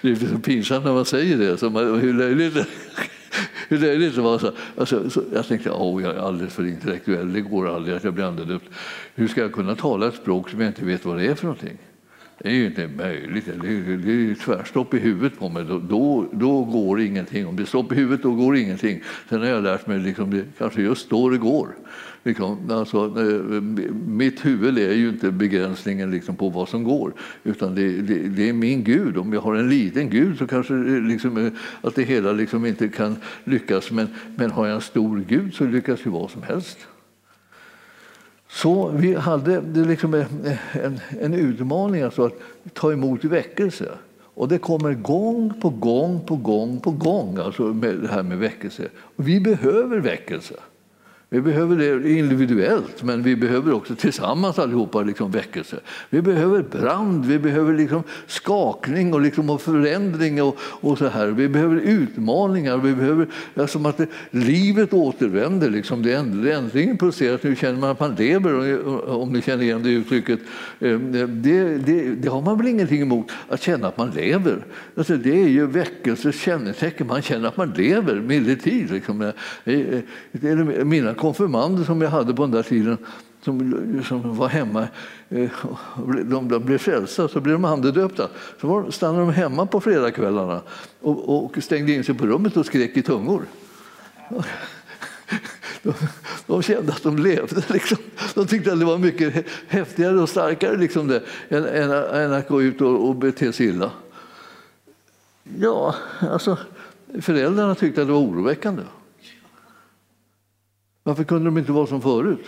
Det 0.00 0.10
är 0.10 0.14
så 0.14 0.38
pinsamt 0.38 0.84
när 0.84 0.92
man 0.92 1.04
säger 1.04 1.38
det. 1.38 1.56
Så 1.56 1.70
man, 1.70 2.00
hur 2.00 2.14
löjligt 2.14 2.66
hur 3.68 3.78
löjligt 3.78 4.14
det 4.14 4.20
var. 4.20 4.38
Så, 4.38 4.52
alltså, 4.78 5.10
så 5.10 5.22
jag 5.32 5.46
tänkte 5.46 5.70
att 5.70 5.80
oh, 5.80 6.02
jag 6.02 6.16
är 6.16 6.20
alldeles 6.20 6.54
för 6.54 6.66
intellektuell, 6.66 7.32
det 7.32 7.40
går 7.40 7.74
aldrig 7.74 7.96
att 7.96 8.04
jag 8.04 8.14
blir 8.14 8.24
andedöpt. 8.24 8.64
Hur 9.14 9.28
ska 9.28 9.40
jag 9.40 9.52
kunna 9.52 9.74
tala 9.74 10.08
ett 10.08 10.14
språk 10.14 10.50
som 10.50 10.60
jag 10.60 10.70
inte 10.70 10.84
vet 10.84 11.04
vad 11.04 11.18
det 11.18 11.26
är 11.26 11.34
för 11.34 11.44
någonting? 11.46 11.78
Det 12.38 12.48
är 12.48 12.52
ju 12.52 12.66
inte 12.66 12.88
möjligt. 12.88 13.44
Det 13.46 13.68
är, 13.68 13.96
det 13.96 14.30
är 14.30 14.34
tvärstopp 14.34 14.94
i 14.94 14.98
huvudet 14.98 15.38
på 15.38 15.48
mig. 15.48 15.64
Då, 15.64 15.78
då, 15.78 16.26
då, 16.32 16.64
går 16.64 17.00
ingenting. 17.00 17.46
Om 17.46 17.56
det 17.56 17.62
är 17.62 17.66
stopp 17.66 17.92
i 17.92 17.94
huvudet, 17.94 18.22
då 18.22 18.32
går 18.32 18.56
ingenting. 18.56 19.02
Sen 19.28 19.40
har 19.40 19.46
jag 19.46 19.62
lärt 19.62 19.86
mig 19.86 19.98
liksom, 19.98 20.30
det 20.30 20.44
kanske 20.58 20.82
just 20.82 21.10
då 21.10 21.28
det 21.28 21.38
går. 21.38 21.68
Liksom, 22.24 22.70
alltså, 22.70 23.04
eh, 23.06 23.60
mitt 24.06 24.44
huvud 24.44 24.78
är 24.78 24.92
ju 24.92 25.08
inte 25.08 25.30
begränsningen 25.30 26.10
liksom 26.10 26.36
på 26.36 26.48
vad 26.48 26.68
som 26.68 26.84
går, 26.84 27.12
utan 27.44 27.74
det, 27.74 28.02
det, 28.02 28.28
det, 28.28 28.48
är 28.48 28.52
min 28.52 28.84
Gud. 28.84 29.16
Om 29.16 29.32
jag 29.32 29.40
har 29.40 29.54
en 29.54 29.68
liten 29.68 30.10
Gud 30.10 30.38
så 30.38 30.46
kanske 30.46 30.74
det 30.74 31.00
liksom, 31.00 31.36
eh, 31.36 31.52
att 31.80 31.94
det 31.94 32.02
hela 32.02 32.32
liksom 32.32 32.66
inte 32.66 32.88
kan 32.88 33.16
lyckas, 33.44 33.90
men, 33.90 34.08
men 34.36 34.50
har 34.50 34.66
jag 34.66 34.74
en 34.74 34.80
stor 34.80 35.24
Gud 35.28 35.54
så 35.54 35.64
lyckas 35.64 36.06
ju 36.06 36.10
vad 36.10 36.30
som 36.30 36.42
helst. 36.42 36.78
Så 38.48 38.88
vi 38.88 39.14
hade 39.14 39.60
det 39.60 39.84
liksom 39.84 40.14
en, 40.14 41.00
en 41.20 41.34
utmaning 41.34 42.02
alltså 42.02 42.24
att 42.24 42.34
ta 42.72 42.92
emot 42.92 43.24
väckelse. 43.24 43.88
Och 44.34 44.48
det 44.48 44.58
kommer 44.58 44.94
gång 44.94 45.60
på 45.60 45.70
gång 45.70 46.20
på 46.20 46.36
gång 46.36 46.80
på 46.80 46.90
gång 46.90 47.38
alltså 47.38 47.62
med 47.62 47.98
det 47.98 48.08
här 48.08 48.22
med 48.22 48.38
väckelse. 48.38 48.88
Och 49.16 49.28
vi 49.28 49.40
behöver 49.40 49.98
väckelse. 50.00 50.54
Vi 51.32 51.40
behöver 51.40 51.76
det 51.76 52.10
individuellt, 52.10 53.02
men 53.02 53.22
vi 53.22 53.36
behöver 53.36 53.72
också 53.72 53.94
tillsammans 53.94 54.58
allihopa 54.58 55.02
liksom 55.02 55.30
väckelse. 55.30 55.76
Vi 56.10 56.22
behöver 56.22 56.62
brand, 56.62 57.26
vi 57.26 57.38
behöver 57.38 57.74
liksom 57.74 58.02
skakning 58.26 59.14
och, 59.14 59.20
liksom 59.20 59.50
och 59.50 59.60
förändring 59.60 60.42
och, 60.42 60.58
och 60.60 60.98
så 60.98 61.08
här. 61.08 61.26
Vi 61.26 61.48
behöver 61.48 61.76
utmaningar, 61.76 62.76
vi 62.76 62.94
behöver 62.94 63.26
alltså 63.56 63.88
att 63.88 63.96
det, 63.96 64.06
livet 64.30 64.92
återvänder. 64.92 65.70
Liksom. 65.70 66.02
Det 66.02 66.12
äntligen 66.12 66.98
pulserat, 66.98 67.42
nu 67.42 67.56
känner 67.56 67.78
man 67.78 67.90
att 67.90 68.00
man 68.00 68.14
lever, 68.14 68.86
om 69.08 69.32
ni 69.32 69.42
känner 69.42 69.62
igen 69.62 69.82
det 69.82 69.90
uttrycket. 69.90 70.40
Eh, 70.80 70.98
det, 70.98 71.78
det, 71.78 72.14
det 72.14 72.28
har 72.28 72.42
man 72.42 72.58
väl 72.58 72.66
ingenting 72.66 73.02
emot, 73.02 73.30
att 73.48 73.62
känna 73.62 73.88
att 73.88 73.96
man 73.96 74.10
lever. 74.10 74.64
Alltså, 74.96 75.16
det 75.16 75.42
är 75.42 75.48
ju 75.48 75.66
väckelsens 75.66 76.40
kännetecken, 76.40 77.06
man 77.06 77.22
känner 77.22 77.48
att 77.48 77.56
man 77.56 77.70
lever 77.76 78.14
medeltid. 78.14 78.90
Liksom. 78.90 79.32
Eh, 79.64 79.74
eh, 80.42 80.84
mina 80.84 81.14
konfirmander 81.22 81.84
som 81.84 82.02
jag 82.02 82.10
hade 82.10 82.34
på 82.34 82.42
den 82.42 82.50
där 82.50 82.62
tiden 82.62 82.98
som, 83.44 84.02
som 84.08 84.36
var 84.36 84.48
hemma, 84.48 84.88
eh, 85.28 85.50
de, 86.24 86.48
blev 86.64 86.78
frälsta, 86.78 87.28
så 87.28 87.40
blev 87.40 87.52
de 87.52 87.64
andedöpta. 87.64 88.28
Så 88.60 88.92
stannade 88.92 89.20
de 89.20 89.32
hemma 89.32 89.66
på 89.66 89.80
fredagskvällarna 89.80 90.60
och, 91.00 91.44
och 91.44 91.62
stängde 91.62 91.92
in 91.92 92.04
sig 92.04 92.14
på 92.14 92.26
rummet 92.26 92.56
och 92.56 92.66
skrek 92.66 92.96
i 92.96 93.02
tungor. 93.02 93.42
De, 95.82 95.94
de 96.46 96.62
kände 96.62 96.92
att 96.92 97.02
de 97.02 97.18
levde. 97.18 97.62
Liksom. 97.68 97.98
De 98.34 98.46
tyckte 98.46 98.72
att 98.72 98.78
det 98.78 98.84
var 98.84 98.98
mycket 98.98 99.46
häftigare 99.68 100.20
och 100.20 100.28
starkare 100.28 100.76
liksom 100.76 101.08
det, 101.08 101.22
än, 101.48 101.64
än, 101.64 101.90
än 101.90 102.32
att 102.32 102.48
gå 102.48 102.62
ut 102.62 102.80
och, 102.80 103.08
och 103.08 103.16
bete 103.16 103.52
sig 103.52 103.66
illa. 103.66 103.90
Ja, 105.58 105.94
alltså, 106.20 106.58
föräldrarna 107.20 107.74
tyckte 107.74 108.00
att 108.00 108.06
det 108.06 108.12
var 108.12 108.20
oroväckande. 108.20 108.82
Varför 111.04 111.24
kunde 111.24 111.44
de 111.44 111.58
inte 111.58 111.72
vara 111.72 111.86
som 111.86 112.00
förut? 112.00 112.44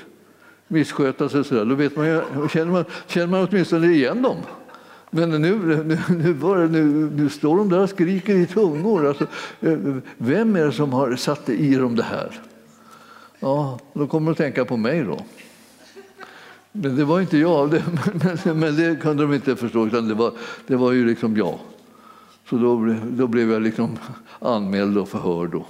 Missköta 0.69 1.29
sig 1.29 1.45
sådär. 1.45 1.65
Då 1.65 1.75
vet 1.75 1.97
man, 1.97 2.23
känner, 2.49 2.73
man, 2.73 2.85
känner 3.07 3.27
man 3.27 3.49
åtminstone 3.51 3.87
igen 3.87 4.23
dem. 4.23 4.37
Men 5.11 5.31
nu, 5.31 5.39
nu, 5.39 5.57
nu, 6.09 6.35
det, 6.35 6.69
nu, 6.69 7.11
nu 7.17 7.29
står 7.29 7.57
de 7.57 7.69
där 7.69 7.81
och 7.81 7.89
skriker 7.89 8.35
i 8.35 8.47
tungor. 8.47 9.07
Alltså, 9.07 9.27
eh, 9.61 9.79
vem 10.17 10.57
är 10.57 10.65
det 10.65 10.73
som 10.73 10.93
har 10.93 11.17
satt 11.17 11.49
i 11.49 11.75
dem 11.75 11.97
det 11.97 12.03
här? 12.03 12.41
Ja, 13.41 13.79
då 13.93 14.07
kommer 14.07 14.27
de 14.27 14.33
att 14.33 14.39
tänka 14.39 14.65
på 14.65 14.77
mig 14.77 15.03
då. 15.03 15.19
Men 16.73 16.97
det 16.97 17.05
var 17.05 17.21
inte 17.21 17.39
jag, 17.39 17.71
det, 17.71 17.83
men, 18.45 18.59
men, 18.59 18.77
det 18.77 19.01
kunde 19.03 19.23
de 19.23 19.35
inte 19.35 19.57
förstå, 19.57 19.87
utan 19.87 20.09
det 20.09 20.15
var, 20.15 20.33
det 20.67 20.77
var 20.77 20.93
ju 20.93 21.07
liksom 21.07 21.37
jag. 21.37 21.59
Så 22.51 22.57
då, 22.57 22.95
då 23.11 23.27
blev 23.27 23.51
jag 23.51 23.63
liksom 23.63 23.99
anmäld 24.39 24.99
och 24.99 25.09
förhörd. 25.09 25.51
Då 25.51 25.67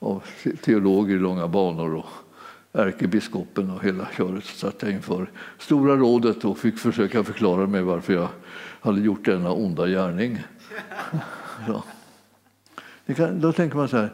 av 0.00 0.22
teologer 0.64 1.16
i 1.16 1.18
långa 1.18 1.48
banor 1.48 1.94
och 1.94 2.06
ärkebiskopen 2.72 3.70
och 3.70 3.84
hela 3.84 4.08
köret 4.16 4.44
satt 4.44 4.82
jag 4.82 4.92
inför 4.92 5.30
Stora 5.58 5.96
rådet 5.96 6.44
och 6.44 6.58
fick 6.58 6.78
försöka 6.78 7.24
förklara 7.24 7.66
mig 7.66 7.82
varför 7.82 8.12
jag 8.12 8.28
hade 8.80 9.00
gjort 9.00 9.24
denna 9.24 9.52
onda 9.52 9.86
gärning. 9.86 10.38
Så. 11.66 11.82
Kan, 13.14 13.40
då 13.40 13.52
tänker 13.52 13.76
man 13.76 13.88
så 13.88 13.96
här, 13.96 14.10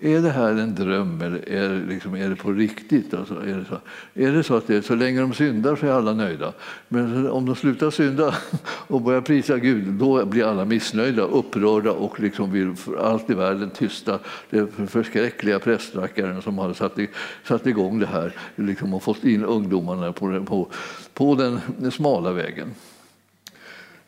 är 0.00 0.20
det 0.20 0.30
här 0.30 0.50
en 0.50 0.74
dröm 0.74 1.20
eller 1.22 1.48
är 1.48 1.68
det, 1.68 1.86
liksom, 1.86 2.14
är 2.14 2.28
det 2.28 2.36
på 2.36 2.52
riktigt? 2.52 3.14
Alltså, 3.14 3.34
är, 3.34 3.56
det 3.56 3.64
så, 3.64 3.78
är 4.14 4.32
det 4.32 4.42
så 4.42 4.56
att 4.56 4.66
det, 4.66 4.82
så 4.82 4.94
länge 4.94 5.20
de 5.20 5.34
syndar 5.34 5.76
så 5.76 5.86
är 5.86 5.90
alla 5.90 6.12
nöjda. 6.12 6.52
Men 6.88 7.30
om 7.30 7.46
de 7.46 7.56
slutar 7.56 7.90
synda 7.90 8.34
och 8.86 9.02
börjar 9.02 9.20
prisa 9.20 9.58
Gud, 9.58 9.88
då 9.88 10.24
blir 10.24 10.44
alla 10.44 10.64
missnöjda, 10.64 11.22
upprörda 11.22 11.92
och 11.92 12.20
liksom 12.20 12.52
vill 12.52 12.74
för 12.74 12.96
allt 12.96 13.30
i 13.30 13.34
världen 13.34 13.70
tysta 13.70 14.18
den 14.50 14.86
förskräckliga 14.88 15.58
prästrackaren 15.58 16.42
som 16.42 16.58
hade 16.58 16.74
satt, 16.74 16.98
i, 16.98 17.08
satt 17.44 17.66
igång 17.66 17.98
det 17.98 18.06
här 18.06 18.32
liksom, 18.56 18.94
och 18.94 19.02
fått 19.02 19.24
in 19.24 19.44
ungdomarna 19.44 20.12
på, 20.12 20.44
på, 20.44 20.68
på 21.14 21.34
den, 21.34 21.60
den 21.78 21.90
smala 21.90 22.32
vägen. 22.32 22.74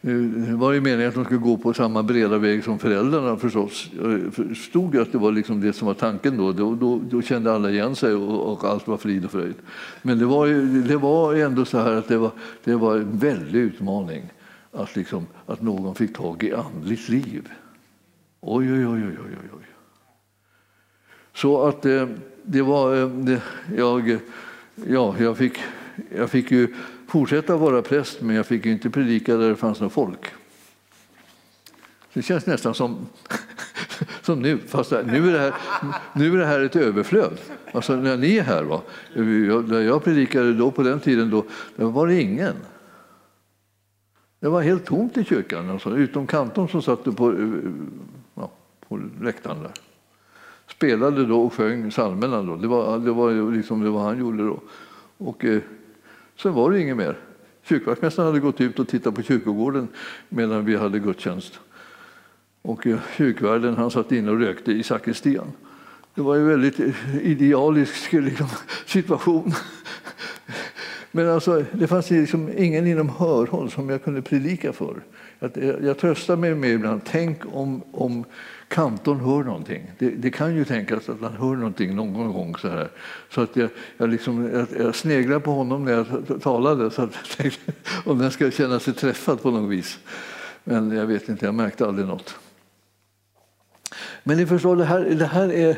Eh, 0.04 0.14
det 0.14 0.56
var 0.56 0.72
ju 0.72 0.80
meningen 0.80 1.08
att 1.08 1.14
de 1.14 1.24
skulle 1.24 1.40
gå 1.40 1.56
på 1.56 1.74
samma 1.74 2.02
breda 2.02 2.38
väg 2.38 2.64
som 2.64 2.78
föräldrarna 2.78 3.36
förstås. 3.36 3.90
Jag 4.02 4.34
förstod 4.34 4.96
att 4.96 5.12
det 5.12 5.18
var 5.18 5.32
liksom 5.32 5.60
det 5.60 5.72
som 5.72 5.86
var 5.86 5.94
tanken 5.94 6.36
då. 6.36 6.52
Då, 6.52 6.74
då, 6.74 7.00
då 7.10 7.22
kände 7.22 7.52
alla 7.52 7.70
igen 7.70 7.96
sig 7.96 8.14
och, 8.14 8.52
och, 8.52 8.64
allt 8.64 8.88
var 8.88 8.96
frid 8.96 9.24
och 9.24 9.30
fröjd. 9.30 9.54
Men 10.02 10.18
det 10.18 10.26
var, 10.26 10.46
ju, 10.46 10.82
det 10.82 10.96
var 10.96 11.34
ändå 11.34 11.64
så 11.64 11.78
här 11.78 11.92
att 11.92 12.08
det 12.08 12.18
var, 12.18 12.30
det 12.64 12.74
var 12.74 12.96
en 12.96 13.18
väldig 13.18 13.60
utmaning 13.60 14.32
att, 14.72 14.96
liksom, 14.96 15.26
att 15.46 15.62
någon 15.62 15.94
fick 15.94 16.16
tag 16.16 16.42
i 16.42 16.52
andligt 16.52 17.08
liv. 17.08 17.48
Oj, 18.40 18.72
oj, 18.72 18.86
oj, 18.86 19.02
oj, 19.04 19.16
oj, 19.18 19.48
oj. 19.52 19.66
Så 21.34 21.66
att 21.66 21.82
det, 21.82 22.08
det 22.42 22.62
var... 22.62 22.96
Eh, 22.96 23.08
det, 23.08 23.42
jag, 23.76 24.18
ja, 24.88 25.14
jag, 25.18 25.36
fick, 25.36 25.58
jag 26.16 26.30
fick 26.30 26.50
ju 26.50 26.74
fortsätta 27.12 27.56
vara 27.56 27.82
präst, 27.82 28.20
men 28.20 28.36
jag 28.36 28.46
fick 28.46 28.66
inte 28.66 28.90
predika 28.90 29.36
där 29.36 29.48
det 29.48 29.56
fanns 29.56 29.80
något 29.80 29.92
folk. 29.92 30.26
Det 32.12 32.22
känns 32.22 32.46
nästan 32.46 32.74
som, 32.74 33.06
som 34.22 34.42
nu, 34.42 34.58
fast 34.58 34.90
nu 34.90 35.28
är, 35.28 35.32
det 35.32 35.38
här, 35.38 35.54
nu 36.14 36.34
är 36.34 36.38
det 36.38 36.46
här 36.46 36.60
ett 36.60 36.76
överflöd. 36.76 37.38
Alltså 37.72 37.96
när 37.96 38.16
ni 38.16 38.36
är 38.36 38.42
här, 38.42 38.62
va? 38.62 38.82
när 39.14 39.80
jag 39.80 40.04
predikade 40.04 40.54
då 40.54 40.70
på 40.70 40.82
den 40.82 41.00
tiden, 41.00 41.30
då, 41.30 41.44
då 41.76 41.88
var 41.88 42.06
det 42.06 42.20
ingen. 42.20 42.54
Det 44.40 44.48
var 44.48 44.62
helt 44.62 44.84
tomt 44.84 45.16
i 45.16 45.24
kyrkan, 45.24 45.70
alltså, 45.70 45.96
utom 45.96 46.26
kantorn 46.26 46.68
som 46.68 46.82
satt 46.82 47.04
på, 47.04 47.34
ja, 48.34 48.50
på 48.88 49.00
läktaren 49.20 49.62
där. 49.62 49.72
Spelade 50.68 51.26
då 51.26 51.42
och 51.42 51.52
sjöng 51.52 51.90
psalmerna. 51.90 52.42
Då. 52.42 52.56
Det, 52.56 52.66
var, 52.66 52.98
det, 52.98 53.12
var 53.12 53.52
liksom 53.52 53.82
det 53.82 53.90
var 53.90 54.02
han 54.02 54.18
gjorde 54.18 54.46
då. 54.46 54.60
Och, 55.18 55.44
eh, 55.44 55.60
sen 56.42 56.54
var 56.54 56.70
det 56.70 56.80
inget 56.80 56.96
mer. 56.96 57.16
Kyrkvaktmästaren 57.62 58.26
hade 58.26 58.40
gått 58.40 58.60
ut 58.60 58.78
och 58.78 58.88
tittat 58.88 59.14
på 59.14 59.22
kyrkogården 59.22 59.88
medan 60.28 60.64
vi 60.64 60.76
hade 60.76 60.98
gudstjänst. 60.98 61.60
Och 62.62 62.86
eh, 62.86 62.98
kyrkvärden 63.16 63.76
han 63.76 63.90
satt 63.90 64.12
inne 64.12 64.30
och 64.30 64.38
rökte 64.38 64.72
i 64.72 64.82
sakristian. 64.82 65.52
Det 66.14 66.20
var 66.20 66.36
en 66.36 66.46
väldigt 66.46 66.80
eh, 66.80 67.16
idealisk 67.22 68.12
liksom, 68.12 68.48
situation. 68.86 69.52
Men 71.10 71.28
alltså, 71.28 71.64
det 71.72 71.86
fanns 71.86 72.10
liksom 72.10 72.50
ingen 72.56 72.86
inom 72.86 73.08
hörhåll 73.08 73.70
som 73.70 73.88
jag 73.88 74.04
kunde 74.04 74.22
predika 74.22 74.72
för. 74.72 74.94
Jag, 75.38 75.58
eh, 75.58 75.74
jag 75.82 75.98
tröstar 75.98 76.36
mig 76.36 76.54
med 76.54 76.70
ibland, 76.70 77.00
tänk 77.04 77.42
om, 77.52 77.82
om 77.92 78.24
kantorn 78.72 79.20
hör 79.20 79.44
någonting. 79.44 79.90
Det, 79.98 80.10
det, 80.10 80.30
kan 80.30 80.56
ju 80.56 80.64
tänkas 80.64 81.08
att 81.08 81.20
han 81.20 81.32
hör 81.32 81.56
någonting 81.56 81.96
någon 81.96 82.32
gång. 82.32 82.56
Så, 82.56 82.68
här. 82.68 82.88
så 83.30 83.40
att 83.40 83.56
jag, 83.56 83.70
jag, 83.96 84.08
liksom, 84.08 84.50
jag, 84.52 84.66
jag 84.84 84.94
sneglade 84.94 85.40
på 85.40 85.52
honom 85.52 85.84
när 85.84 85.92
jag 85.92 86.06
talade 86.42 86.90
så 86.90 87.02
att 87.02 87.14
jag 87.14 87.36
tänkte, 87.36 87.72
om 88.04 88.18
den 88.18 88.30
ska 88.30 88.50
känna 88.50 88.80
sig 88.80 88.94
träffad 88.94 89.42
på 89.42 89.50
något 89.50 89.70
vis. 89.70 89.98
Men 90.64 90.90
jag 90.90 91.06
vet 91.06 91.28
inte, 91.28 91.44
jag 91.44 91.54
märkte 91.54 91.86
aldrig 91.86 92.06
något. 92.06 92.34
Men 94.24 94.36
ni 94.36 94.46
förstår, 94.46 94.76
det 94.76 94.84
här, 94.84 95.00
det 95.00 95.26
här 95.26 95.52
är 95.52 95.76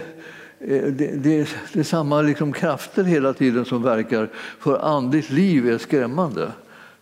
det, 0.59 0.91
det, 0.91 1.49
det 1.73 1.81
är 1.81 1.83
samma 1.83 2.23
liksom 2.23 2.53
krafter 2.53 3.05
hela 3.05 3.33
tiden 3.33 3.65
som 3.65 3.83
verkar 3.83 4.31
för 4.59 4.79
andligt 4.79 5.31
liv 5.31 5.69
är 5.69 5.79
skrämmande 5.79 6.53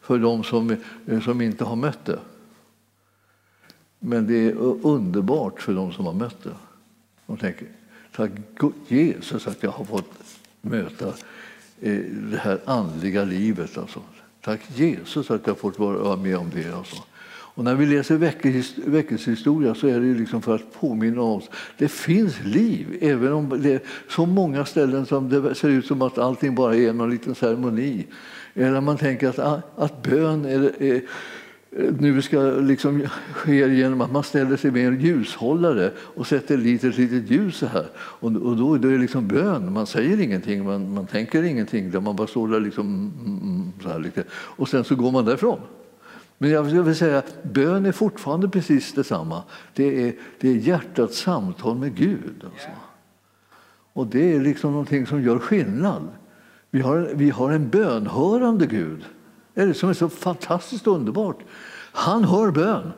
för 0.01 0.19
de 0.19 0.45
som, 0.45 0.77
som 1.25 1.41
inte 1.41 1.65
har 1.65 1.77
mött 1.77 2.05
det. 2.05 2.19
Men 4.05 4.27
det 4.27 4.47
är 4.47 4.55
underbart 4.87 5.61
för 5.61 5.75
de 5.75 5.93
som 5.93 6.07
har 6.07 6.13
mött 6.13 6.43
det. 6.43 6.51
De 7.27 7.37
tänker, 7.37 7.67
tack 8.17 8.31
Jesus 8.89 9.47
att 9.47 9.63
jag 9.63 9.71
har 9.71 9.85
fått 9.85 10.11
möta 10.61 11.09
eh, 11.81 11.99
det 12.31 12.39
här 12.39 12.61
andliga 12.65 13.25
livet. 13.25 13.79
Alltså. 13.79 14.01
Tack 14.41 14.61
Jesus 14.75 15.31
att 15.31 15.47
jag 15.47 15.55
har 15.55 15.59
fått 15.59 15.79
vara 15.79 16.17
med 16.17 16.37
om 16.37 16.51
det. 16.55 16.73
Alltså. 16.73 16.97
Och 17.55 17.65
när 17.65 17.75
vi 17.75 17.87
läser 17.87 18.17
väckelsehistoria 18.91 19.75
så 19.75 19.87
är 19.87 20.01
det 20.01 20.19
liksom 20.19 20.43
för 20.43 20.55
att 20.55 20.73
påminna 20.81 21.23
oss 21.23 21.51
det 21.79 21.89
finns 21.89 22.45
liv, 22.45 22.99
även 23.01 23.33
om 23.33 23.63
det 23.63 23.73
är 23.73 23.81
så 24.09 24.27
många 24.27 24.65
ställen 24.65 25.07
som 25.07 25.29
det 25.29 25.55
ser 25.55 25.69
ut 25.69 25.87
som 25.87 26.03
att 26.03 26.19
allting 26.19 26.55
bara 26.55 26.77
är 26.77 26.93
någon 26.93 27.11
liten 27.11 27.35
ceremoni. 27.35 28.07
Eller 28.55 28.81
man 28.81 28.97
tänker 28.97 29.29
att, 29.29 29.63
att 29.77 30.03
bön 30.03 30.45
är, 30.45 30.83
är 30.83 31.03
nu 31.77 32.23
ska 32.23 32.41
liksom 32.41 33.07
ske 33.33 33.75
genom 33.75 34.01
att 34.01 34.13
man 34.13 34.23
ställer 34.23 34.57
sig 34.57 34.71
med 34.71 34.89
en 34.89 35.01
ljushållare 35.01 35.93
och 35.99 36.27
sätter 36.27 36.57
lite 36.57 36.89
ett 36.89 36.99
litet 36.99 37.31
ljus 37.31 37.57
så 37.57 37.67
här. 37.67 37.87
Och, 37.97 38.31
och 38.31 38.57
då, 38.57 38.77
då 38.77 38.89
är 38.89 38.93
det 38.93 38.99
liksom 38.99 39.29
bön, 39.29 39.73
man 39.73 39.87
säger 39.87 40.21
ingenting, 40.21 40.65
man, 40.65 40.95
man 40.95 41.07
tänker 41.07 41.43
ingenting, 41.43 41.91
där 41.91 42.01
man 42.01 42.17
bara 42.17 42.27
står 42.27 42.49
där 42.49 42.61
liksom, 42.61 42.87
mm, 42.87 43.39
mm, 43.43 43.73
så 43.83 43.89
här 43.89 43.99
lite. 43.99 44.25
och 44.33 44.69
sen 44.69 44.85
så 44.85 44.95
går 44.95 45.13
man 45.13 45.25
därifrån. 45.25 45.61
Men 46.39 46.51
jag 46.51 46.63
vill 46.63 46.97
säga 46.97 47.23
bön 47.43 47.87
är 47.87 47.93
fortfarande 47.93 48.49
precis 48.49 48.93
detsamma. 48.93 49.43
Det 49.75 50.09
är, 50.09 50.15
det 50.41 50.49
är 50.49 50.55
hjärtats 50.55 51.19
samtal 51.19 51.79
med 51.79 51.95
Gud. 51.95 52.45
Alltså. 52.45 52.69
Och 53.93 54.07
det 54.07 54.35
är 54.35 54.41
liksom 54.41 54.71
någonting 54.71 55.07
som 55.07 55.23
gör 55.23 55.39
skillnad. 55.39 56.09
Vi 56.71 56.81
har, 56.81 57.11
vi 57.15 57.31
har 57.31 57.51
en 57.51 57.69
bönhörande 57.69 58.67
Gud. 58.67 59.05
Det 59.55 59.61
är 59.63 59.67
det 59.67 59.75
som 59.75 59.89
är 59.89 59.95
så 59.95 60.09
fantastiskt 60.09 60.87
underbart. 60.87 61.39
Han 61.93 62.25
hör 62.25 62.51
bön. 62.51 62.93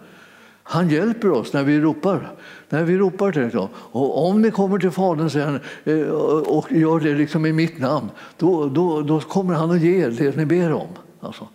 Han 0.67 0.89
hjälper 0.91 1.31
oss 1.31 1.53
när 1.53 1.65
vi 1.65 1.81
ropar. 1.81 2.33
När 2.69 2.85
vi 2.85 2.97
ropar 2.97 3.33
till 3.33 3.43
honom. 3.43 3.69
Och 3.75 4.29
om 4.29 4.43
ni 4.43 4.51
kommer 4.51 4.79
till 4.79 4.91
Fadern 4.91 5.31
sen, 5.31 5.61
eh, 5.85 6.09
och 6.09 6.73
gör 6.73 7.01
det 7.01 7.15
liksom 7.15 7.47
i 7.47 7.53
mitt 7.53 7.79
namn, 7.79 8.11
då, 8.39 8.69
då, 8.69 9.03
då 9.03 9.21
kommer 9.21 9.55
han 9.55 9.71
att 9.71 9.81
ge 9.81 10.05
er 10.05 10.11
det 10.11 10.37
ni 10.37 10.47
ber 10.47 10.73
om. 10.73 10.89
Alltså. 11.21 11.49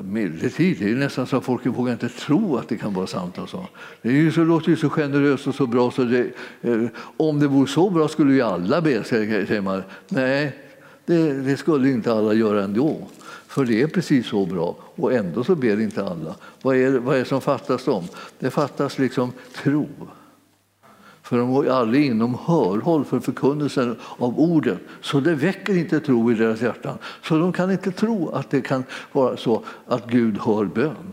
Medeltid, 0.00 0.76
det 0.78 0.90
är 0.90 0.94
nästan 0.94 1.26
så 1.26 1.36
att 1.36 1.44
folk 1.44 1.66
vågar 1.66 1.92
inte 1.92 2.08
tro 2.08 2.56
att 2.56 2.68
det 2.68 2.76
kan 2.76 2.94
vara 2.94 3.06
sant. 3.06 3.38
Alltså. 3.38 3.66
Det 4.02 4.08
är 4.08 4.12
ju 4.12 4.32
så, 4.32 4.44
låter 4.44 4.68
ju 4.70 4.76
så 4.76 4.90
generöst 4.90 5.46
och 5.46 5.54
så 5.54 5.66
bra. 5.66 5.90
Så 5.90 6.04
det, 6.04 6.26
eh, 6.62 6.84
om 7.16 7.40
det 7.40 7.46
vore 7.46 7.66
så 7.66 7.90
bra 7.90 8.08
skulle 8.08 8.32
ju 8.32 8.42
alla 8.42 8.80
be, 8.80 9.04
säger 9.04 9.60
man. 9.60 9.82
Nej, 10.08 10.56
det, 11.06 11.32
det, 11.32 11.56
skulle 11.56 11.90
inte 11.90 12.12
alla 12.12 12.34
göra 12.34 12.64
ändå. 12.64 13.08
För 13.52 13.64
det 13.64 13.82
är 13.82 13.86
precis 13.86 14.26
så 14.26 14.46
bra, 14.46 14.76
och 14.94 15.12
ändå 15.12 15.44
så 15.44 15.54
ber 15.54 15.80
inte 15.80 16.04
alla. 16.04 16.34
Vad 16.62 16.76
är, 16.76 16.98
vad 16.98 17.14
är 17.14 17.18
det 17.18 17.24
som 17.24 17.40
fattas 17.40 17.84
dem? 17.84 18.04
Det 18.38 18.50
fattas 18.50 18.98
liksom 18.98 19.32
tro. 19.54 19.88
För 21.22 21.38
de 21.38 21.54
går 21.54 21.68
aldrig 21.68 22.06
inom 22.06 22.34
hörhåll 22.34 23.04
för 23.04 23.20
förkunnelsen 23.20 23.96
av 24.18 24.40
orden. 24.40 24.78
Så 25.00 25.20
det 25.20 25.34
väcker 25.34 25.76
inte 25.76 26.00
tro 26.00 26.32
i 26.32 26.34
deras 26.34 26.60
hjärtan. 26.60 26.98
Så 27.22 27.38
de 27.38 27.52
kan 27.52 27.70
inte 27.70 27.90
tro 27.90 28.28
att 28.28 28.50
det 28.50 28.60
kan 28.60 28.84
vara 29.12 29.36
så 29.36 29.62
att 29.86 30.06
Gud 30.06 30.38
hör 30.38 30.64
bön. 30.64 31.12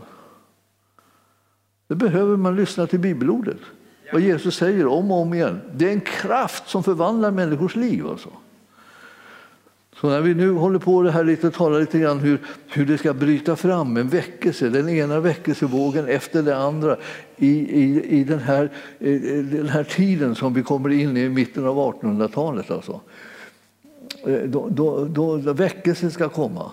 Det 1.88 1.94
behöver 1.94 2.36
man 2.36 2.56
lyssna 2.56 2.86
till 2.86 3.00
bibelordet. 3.00 3.60
Vad 4.12 4.22
Jesus 4.22 4.56
säger 4.56 4.86
om 4.86 5.10
och 5.10 5.18
om 5.18 5.34
igen. 5.34 5.60
Det 5.74 5.88
är 5.88 5.92
en 5.92 6.00
kraft 6.00 6.68
som 6.68 6.82
förvandlar 6.82 7.30
människors 7.30 7.76
liv. 7.76 8.06
Alltså. 8.06 8.30
Så 10.00 10.08
när 10.08 10.20
vi 10.20 10.34
nu 10.34 10.52
håller 10.52 10.78
på 10.78 11.02
det 11.02 11.10
här 11.10 11.24
lite 11.24 11.46
och 11.46 11.54
talar 11.54 11.80
lite 11.80 11.98
grann 11.98 12.18
hur, 12.18 12.38
hur 12.68 12.86
det 12.86 12.98
ska 12.98 13.14
bryta 13.14 13.56
fram 13.56 13.96
en 13.96 14.08
väckelse, 14.08 14.68
den 14.68 14.88
ena 14.88 15.20
väckelsevågen 15.20 16.08
efter 16.08 16.42
den 16.42 16.58
andra 16.58 16.96
i, 17.36 17.48
i, 17.48 18.04
i 18.20 18.24
den, 18.24 18.38
här, 18.38 18.70
i 18.98 19.42
den 19.42 19.68
här 19.68 19.84
tiden 19.84 20.34
som 20.34 20.54
vi 20.54 20.62
kommer 20.62 20.88
in 20.88 21.16
i, 21.16 21.28
mitten 21.28 21.66
av 21.66 21.76
1800-talet. 21.76 22.70
Alltså. 22.70 23.00
Eh, 24.26 24.42
då, 24.42 24.68
då, 24.68 25.04
då 25.04 25.52
väckelsen 25.52 26.10
ska 26.10 26.28
komma. 26.28 26.70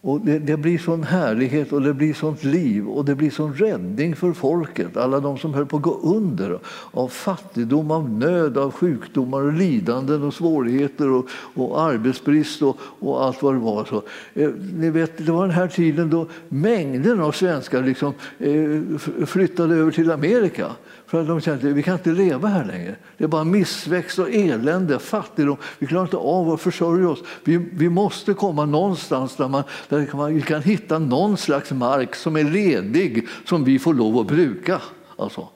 Och 0.00 0.20
det, 0.20 0.38
det, 0.38 0.56
blir 0.56 0.78
sån 0.78 1.02
härlighet 1.02 1.72
och 1.72 1.82
det 1.82 1.94
blir 1.94 2.14
sånt 2.14 2.44
liv 2.44 2.88
och 2.88 3.04
det 3.04 3.14
blir 3.14 3.30
sån 3.30 3.54
räddning 3.54 4.16
för 4.16 4.32
folket. 4.32 4.96
Alla 4.96 5.20
de 5.20 5.38
som 5.38 5.54
höll 5.54 5.66
på 5.66 5.76
att 5.76 5.82
gå 5.82 6.00
under 6.02 6.58
av 6.90 7.08
fattigdom, 7.08 7.90
av 7.90 8.10
nöd, 8.10 8.58
av 8.58 8.72
sjukdomar 8.72 9.42
och 9.42 9.52
lidanden 9.52 10.22
och 10.22 10.34
svårigheter 10.34 11.10
och, 11.10 11.26
och 11.54 11.82
arbetsbrist 11.82 12.62
och, 12.62 12.76
och, 12.80 13.24
allt 13.24 13.42
vad 13.42 13.54
det 13.54 13.58
var. 13.58 13.84
Så, 13.84 14.02
eh, 14.34 14.50
ni 14.74 14.90
vet, 14.90 15.26
det 15.26 15.32
var 15.32 15.46
den 15.46 15.56
här 15.56 15.68
tiden 15.68 16.10
då 16.10 16.26
mängden 16.48 17.20
av 17.20 17.32
svenskar 17.32 17.82
liksom, 17.82 18.12
eh, 18.38 18.98
flyttade 19.26 19.74
över 19.74 19.90
till 19.90 20.10
Amerika. 20.10 20.66
För 21.08 21.24
de 21.24 21.40
kände 21.40 21.68
att 21.68 21.76
vi 21.76 21.82
kan 21.82 21.94
inte 21.94 22.10
leva 22.10 22.48
här 22.48 22.64
längre. 22.64 22.96
Det 23.16 23.24
är 23.24 23.28
bara 23.28 23.44
missväxt 23.44 24.18
och 24.18 24.30
elände, 24.30 24.98
fattigdom. 24.98 25.56
Vi 25.78 25.86
klarar 25.86 26.04
inte 26.04 26.16
av 26.16 26.50
att 26.50 26.60
försörja 26.60 27.08
oss. 27.08 27.22
Vi, 27.44 27.56
vi 27.56 27.88
måste 27.88 28.34
komma 28.34 28.64
någonstans 28.64 29.36
där, 29.36 29.48
man, 29.48 29.62
där 29.88 30.16
man, 30.16 30.34
vi 30.34 30.42
kan 30.42 30.62
hitta 30.62 30.98
någon 30.98 31.36
slags 31.36 31.70
mark 31.70 32.14
som 32.14 32.36
är 32.36 32.44
ledig 32.44 33.28
som 33.44 33.64
vi 33.64 33.78
får 33.78 33.94
lov 33.94 34.18
att 34.18 34.26
bruka. 34.26 34.80
Alltså. 35.16 35.48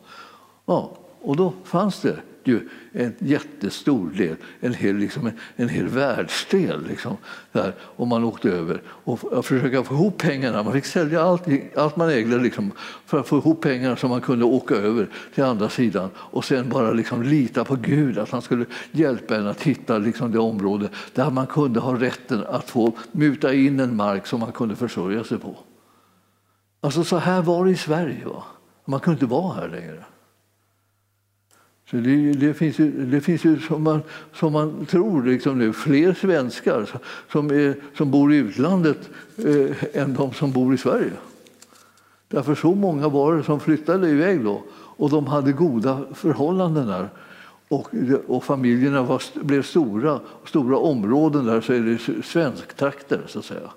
Ja, 0.66 0.96
och 1.20 1.36
då 1.36 1.52
fanns 1.64 2.00
det 2.00 2.16
ju 2.48 2.68
en 2.92 3.14
jättestor 3.18 4.10
del, 4.10 4.36
en 4.60 4.74
hel, 4.74 4.96
liksom, 4.96 5.30
en 5.56 5.68
hel 5.68 5.88
världsdel 5.88 6.86
liksom, 6.88 7.16
där, 7.52 7.74
och 7.80 8.08
man 8.08 8.24
åkte 8.24 8.50
över 8.50 8.82
och 8.86 9.44
försöka 9.44 9.84
få 9.84 9.94
ihop 9.94 10.18
pengarna. 10.18 10.62
Man 10.62 10.72
fick 10.72 10.84
sälja 10.84 11.22
allt, 11.22 11.42
allt 11.76 11.96
man 11.96 12.10
ägde 12.10 12.38
liksom, 12.38 12.72
för 13.06 13.20
att 13.20 13.28
få 13.28 13.38
ihop 13.38 13.60
pengar 13.60 13.96
så 13.96 14.08
man 14.08 14.20
kunde 14.20 14.44
åka 14.44 14.74
över 14.74 15.08
till 15.34 15.44
andra 15.44 15.68
sidan 15.68 16.10
och 16.16 16.44
sen 16.44 16.68
bara 16.68 16.92
liksom, 16.92 17.22
lita 17.22 17.64
på 17.64 17.76
Gud 17.76 18.18
att 18.18 18.30
han 18.30 18.42
skulle 18.42 18.64
hjälpa 18.92 19.36
en 19.36 19.46
att 19.46 19.62
hitta 19.62 19.98
liksom, 19.98 20.32
det 20.32 20.38
område 20.38 20.88
där 21.14 21.30
man 21.30 21.46
kunde 21.46 21.80
ha 21.80 22.00
rätten 22.00 22.44
att 22.46 22.70
få 22.70 22.92
muta 23.12 23.54
in 23.54 23.80
en 23.80 23.96
mark 23.96 24.26
som 24.26 24.40
man 24.40 24.52
kunde 24.52 24.76
försörja 24.76 25.24
sig 25.24 25.38
på. 25.38 25.56
Alltså 26.80 27.04
så 27.04 27.16
här 27.16 27.42
var 27.42 27.64
det 27.64 27.70
i 27.70 27.76
Sverige. 27.76 28.24
Va? 28.24 28.44
Man 28.84 29.00
kunde 29.00 29.14
inte 29.14 29.34
vara 29.34 29.54
här 29.54 29.68
längre. 29.68 30.04
Så 31.92 31.98
det, 31.98 32.32
det, 32.32 32.54
finns 32.54 32.78
ju, 32.78 32.90
det 32.90 33.20
finns 33.20 33.44
ju 33.44 33.60
som 33.60 33.82
man, 33.82 34.02
som 34.34 34.52
man 34.52 34.86
tror 34.86 35.22
liksom 35.22 35.58
nu, 35.58 35.72
fler 35.72 36.14
svenskar 36.14 37.00
som, 37.32 37.50
är, 37.50 37.76
som 37.96 38.10
bor 38.10 38.32
i 38.32 38.36
utlandet 38.36 39.10
eh, 39.36 40.02
än 40.02 40.14
de 40.14 40.32
som 40.32 40.52
bor 40.52 40.74
i 40.74 40.78
Sverige. 40.78 41.12
Därför 42.28 42.54
så 42.54 42.74
många 42.74 43.08
var 43.08 43.36
det 43.36 43.42
som 43.42 43.60
flyttade 43.60 44.08
iväg 44.08 44.44
då 44.44 44.62
och 44.72 45.10
de 45.10 45.26
hade 45.26 45.52
goda 45.52 46.04
förhållanden 46.14 46.86
där. 46.86 47.08
Och, 47.68 47.88
och 48.26 48.44
familjerna 48.44 49.02
var, 49.02 49.22
blev 49.44 49.62
stora, 49.62 50.20
stora 50.44 50.78
områden 50.78 51.46
där 51.46 51.60
så 51.60 51.72
är 51.72 51.80
det 51.80 52.22
svensktrakter 52.24 53.20
så 53.26 53.38
att 53.38 53.44
säga. 53.44 53.70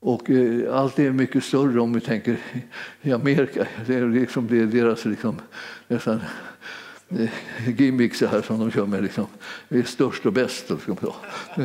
Och 0.00 0.30
eh, 0.30 0.74
allt 0.74 0.98
är 0.98 1.10
mycket 1.10 1.44
större 1.44 1.80
om 1.80 1.92
vi 1.92 2.00
tänker 2.00 2.38
i 3.02 3.12
Amerika. 3.12 3.66
Det 3.86 3.94
är, 3.94 4.08
liksom, 4.08 4.46
det 4.46 4.60
är 4.60 4.66
deras 4.66 5.04
liksom, 5.04 5.36
nästan 5.88 6.20
gimmicks 7.78 8.20
här 8.20 8.42
som 8.42 8.58
de 8.58 8.70
kör 8.70 8.86
med. 8.86 9.02
Liksom. 9.02 9.26
Vi 9.68 9.78
är 9.78 9.84
störst 9.84 10.26
och 10.26 10.32
bäst. 10.32 10.70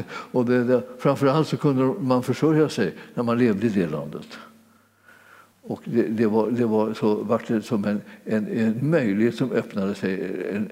Och 0.06 0.46
det, 0.46 0.64
det, 0.64 0.84
framförallt 1.00 1.48
så 1.48 1.58
kunde 1.58 1.84
man 2.00 2.24
försörja 2.24 2.70
sig 2.70 2.94
när 3.14 3.24
man 3.24 3.38
levde 3.38 3.68
i 3.68 3.70
det 3.70 3.88
landet. 3.88 4.38
Och 5.62 5.82
det, 5.86 6.04
det, 6.04 6.28
var, 6.28 6.52
det 6.52 6.66
var 6.66 6.94
så, 6.94 7.16
vart 7.16 7.48
det 7.48 7.62
som 7.62 7.86
en, 7.86 8.02
en, 8.26 8.48
en 8.48 8.90
möjlighet 8.90 9.36
som 9.36 9.52
öppnade 9.52 9.96
sig. 9.96 10.32
En, 10.54 10.72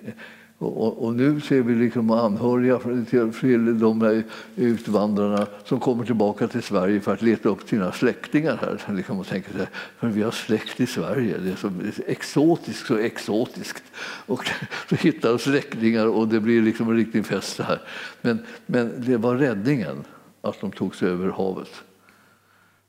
och, 0.61 1.05
och, 1.05 1.15
nu 1.15 1.41
ser 1.41 1.61
vi 1.61 1.75
liksom 1.75 2.11
anhöriga 2.11 2.79
till, 3.09 3.33
till 3.33 3.79
de 3.79 4.01
här 4.01 4.23
utvandrarna 4.55 5.47
som 5.63 5.79
kommer 5.79 6.05
tillbaka 6.05 6.47
till 6.47 6.63
Sverige 6.63 7.01
för 7.01 7.13
att 7.13 7.21
leta 7.21 7.49
upp 7.49 7.69
sina 7.69 7.91
släktingar 7.91 8.57
här. 8.61 8.93
Liksom 8.95 9.19
och 9.19 9.27
tänker 9.27 9.51
så 9.51 9.57
här, 9.57 10.09
vi 10.09 10.21
har 10.21 10.31
släkt 10.31 10.79
i 10.79 10.85
Sverige, 10.85 11.37
det 11.37 11.51
är 11.51 11.55
så 11.55 11.71
exotiskt, 12.07 12.87
så 12.87 12.97
exotiskt. 12.97 13.83
Och 14.25 14.45
så 14.89 14.95
hittar 14.95 15.29
de 15.29 15.39
släktingar 15.39 16.05
och 16.05 16.27
det 16.27 16.39
blir 16.39 16.61
liksom 16.61 16.89
en 16.89 16.95
riktig 16.95 17.25
fest 17.25 17.59
här. 17.59 17.81
Men, 18.21 18.39
men 18.65 18.93
det 18.97 19.17
var 19.17 19.35
räddningen 19.35 20.03
att 20.41 20.61
de 20.61 20.71
tog 20.71 20.95
sig 20.95 21.09
över 21.09 21.29
havet. 21.29 21.71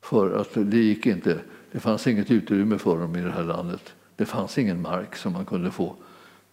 För 0.00 0.40
att 0.40 0.50
det 0.54 0.78
gick 0.78 1.06
inte 1.06 1.38
det 1.72 1.80
fanns 1.80 2.06
inget 2.06 2.30
utrymme 2.30 2.78
för 2.78 2.98
dem 2.98 3.16
i 3.16 3.20
det 3.20 3.30
här 3.30 3.44
landet. 3.44 3.94
Det 4.16 4.24
fanns 4.24 4.58
ingen 4.58 4.82
mark 4.82 5.16
som 5.16 5.32
man 5.32 5.44
kunde 5.44 5.70
få 5.70 5.96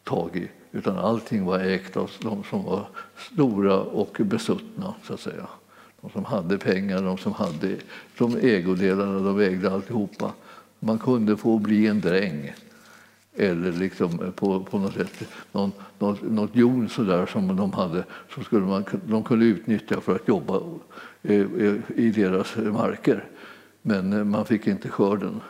tag 0.03 0.35
i 0.35 0.49
utan 0.77 0.97
allting 0.97 1.45
var 1.45 1.59
ägt 1.59 1.97
av 1.97 2.11
de 2.21 2.43
som 2.43 2.65
var 2.65 2.87
stora 3.17 3.79
och 3.79 4.17
besuttna. 4.19 4.93
så 5.03 5.13
att 5.13 5.19
säga. 5.19 5.47
De 6.01 6.09
som 6.09 6.25
hade 6.25 6.57
pengar, 6.57 7.01
de 7.01 7.17
som 7.17 7.33
hade 7.33 7.75
de 8.17 8.35
ägodelarna, 8.35 9.19
de 9.19 9.39
ägde 9.39 9.71
alltihopa. 9.71 10.31
Man 10.79 10.99
kunde 10.99 11.37
få 11.37 11.59
bli 11.59 11.87
en 11.87 12.01
dräng 12.01 12.53
eller 13.35 13.71
liksom 13.71 14.31
på, 14.35 14.59
på 14.59 14.79
något 14.79 14.93
sätt 14.93 15.23
någon, 15.51 15.71
något, 15.99 16.21
något 16.21 16.55
jon 16.55 16.89
sådär 16.89 17.25
som 17.25 17.55
de 17.55 17.73
hade 17.73 18.03
som 18.33 18.43
skulle 18.43 18.65
man, 18.65 18.85
de 19.05 19.23
kunde 19.23 19.45
utnyttja 19.45 20.01
för 20.01 20.15
att 20.15 20.27
jobba 20.27 20.61
eh, 21.23 21.41
eh, 21.41 21.75
i 21.95 22.11
deras 22.11 22.55
marker 22.55 23.25
men 23.81 24.13
eh, 24.13 24.23
man 24.23 24.45
fick 24.45 24.67
inte 24.67 24.89
skörden. 24.89 25.41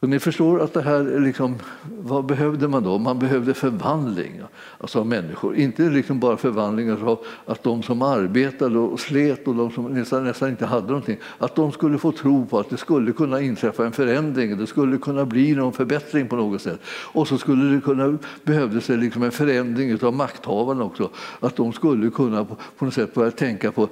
Och 0.00 0.08
ni 0.08 0.18
förstår 0.18 0.62
att 0.62 0.74
det 0.74 0.82
här, 0.82 1.20
liksom, 1.20 1.54
vad 1.98 2.26
behövde 2.26 2.68
man 2.68 2.82
då? 2.82 2.98
Man 2.98 3.18
behövde 3.18 3.54
förvandling 3.54 4.40
alltså 4.80 4.98
av 4.98 5.06
människor. 5.06 5.56
Inte 5.56 5.82
liksom 5.82 6.20
bara 6.20 6.36
förvandling 6.36 6.92
av 6.92 7.18
att 7.46 7.62
de 7.62 7.82
som 7.82 8.02
arbetade 8.02 8.78
och 8.78 9.00
slet 9.00 9.48
och 9.48 9.54
de 9.54 9.70
som 9.70 9.84
nästan, 9.84 10.24
nästan 10.24 10.48
inte 10.48 10.66
hade 10.66 10.86
någonting, 10.86 11.18
att 11.38 11.54
de 11.54 11.72
skulle 11.72 11.98
få 11.98 12.12
tro 12.12 12.46
på 12.46 12.58
att 12.58 12.70
det 12.70 12.76
skulle 12.76 13.12
kunna 13.12 13.40
inträffa 13.40 13.86
en 13.86 13.92
förändring, 13.92 14.58
det 14.58 14.66
skulle 14.66 14.98
kunna 14.98 15.24
bli 15.24 15.54
någon 15.54 15.72
förbättring 15.72 16.28
på 16.28 16.36
något 16.36 16.62
sätt. 16.62 16.80
Och 16.86 17.28
så 17.28 17.38
skulle 17.38 17.74
det 17.74 17.80
kunna, 17.80 18.18
behövdes 18.44 18.86
det 18.86 18.96
liksom 18.96 19.22
en 19.22 19.32
förändring 19.32 20.02
av 20.02 20.14
makthavarna 20.14 20.84
också, 20.84 21.10
att 21.40 21.56
de 21.56 21.72
skulle 21.72 22.10
kunna 22.10 22.44
på, 22.44 22.56
på 22.78 22.84
något 22.84 22.94
sätt 22.94 23.14
börja 23.14 23.30
tänka 23.30 23.72
på 23.72 23.82
att 23.82 23.90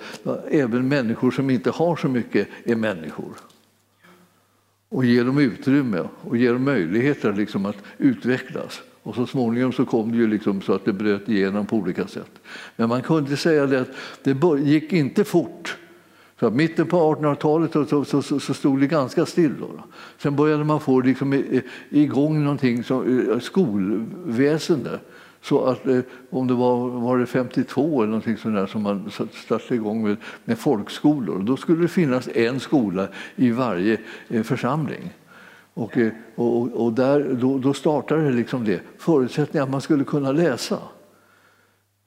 även 0.50 0.88
människor 0.88 1.30
som 1.30 1.50
inte 1.50 1.70
har 1.70 1.96
så 1.96 2.08
mycket 2.08 2.48
är 2.64 2.76
människor 2.76 3.32
och 4.88 5.04
ge 5.04 5.22
dem 5.22 5.38
utrymme 5.38 6.08
och 6.20 6.36
ge 6.36 6.52
dem 6.52 6.64
möjligheter 6.64 7.32
liksom 7.32 7.66
att 7.66 7.76
utvecklas. 7.98 8.82
Och 9.02 9.14
så 9.14 9.26
småningom 9.26 9.72
så 9.72 9.84
kom 9.84 10.10
det 10.10 10.16
ju 10.16 10.26
liksom 10.26 10.62
så 10.62 10.72
att 10.72 10.84
det 10.84 10.92
bröt 10.92 11.28
igenom 11.28 11.66
på 11.66 11.76
olika 11.76 12.06
sätt. 12.06 12.30
Men 12.76 12.88
man 12.88 13.02
kunde 13.02 13.36
säga 13.36 13.66
det 13.66 13.80
att 13.80 13.90
det 14.22 14.60
gick 14.60 14.92
inte 14.92 15.24
fort. 15.24 15.76
Så 16.40 16.50
mitten 16.50 16.86
på 16.86 17.14
1800-talet 17.14 17.72
så, 17.72 18.04
så, 18.04 18.22
så, 18.22 18.40
så, 18.40 18.54
stod 18.54 18.80
det 18.80 18.86
ganska 18.86 19.26
still. 19.26 19.54
Då. 19.60 19.70
Sen 20.18 20.36
började 20.36 20.64
man 20.64 20.80
få 20.80 21.00
liksom 21.00 21.42
igång 21.90 22.42
någonting 22.42 22.84
som 22.84 23.30
eh, 23.30 23.38
skolväsende 23.38 25.00
så 25.48 25.64
att, 25.64 25.86
eh, 25.86 26.00
om 26.30 26.46
det 26.46 26.54
var, 26.54 26.88
var 26.88 27.18
det 27.18 27.26
52 27.26 28.02
eller 28.02 28.06
någonting 28.06 28.36
sånt 28.36 28.54
där 28.54 28.66
som 28.66 28.82
man 28.82 29.10
startade 29.32 29.74
igång 29.74 30.02
med, 30.02 30.16
med 30.44 30.58
folkskolor, 30.58 31.42
då 31.42 31.56
skulle 31.56 31.82
det 31.82 31.88
finnas 31.88 32.28
en 32.34 32.60
skola 32.60 33.08
i 33.36 33.50
varje 33.50 33.98
eh, 34.28 34.42
församling. 34.42 35.12
Och, 35.74 35.96
eh, 35.96 36.12
och, 36.34 36.84
och 36.84 36.92
där, 36.92 37.36
då, 37.40 37.58
då 37.58 37.74
startade 37.74 38.24
det 38.24 38.32
liksom 38.32 38.64
det, 38.64 38.80
förutsättningar 38.98 39.64
att 39.64 39.70
man 39.70 39.80
skulle 39.80 40.04
kunna 40.04 40.32
läsa. 40.32 40.78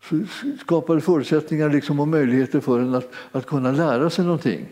Så 0.09 0.21
skapade 0.59 1.01
förutsättningar 1.01 1.69
liksom 1.69 1.99
och 1.99 2.07
möjligheter 2.07 2.59
för 2.59 2.79
en 2.79 2.95
att, 2.95 3.11
att 3.31 3.45
kunna 3.45 3.71
lära 3.71 4.09
sig 4.09 4.25
någonting 4.25 4.65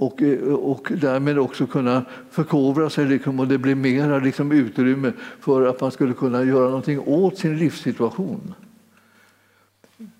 och, 0.00 0.22
eh, 0.22 0.38
och 0.42 0.92
därmed 0.96 1.38
också 1.38 1.66
kunna 1.66 2.04
förkovra 2.30 2.90
sig 2.90 3.06
liksom, 3.06 3.40
och 3.40 3.48
det 3.48 3.58
blir 3.58 3.74
mera 3.74 4.18
liksom, 4.18 4.52
utrymme 4.52 5.12
för 5.40 5.66
att 5.66 5.80
man 5.80 5.90
skulle 5.90 6.14
kunna 6.14 6.44
göra 6.44 6.64
någonting 6.64 7.00
åt 7.00 7.38
sin 7.38 7.58
livssituation. 7.58 8.54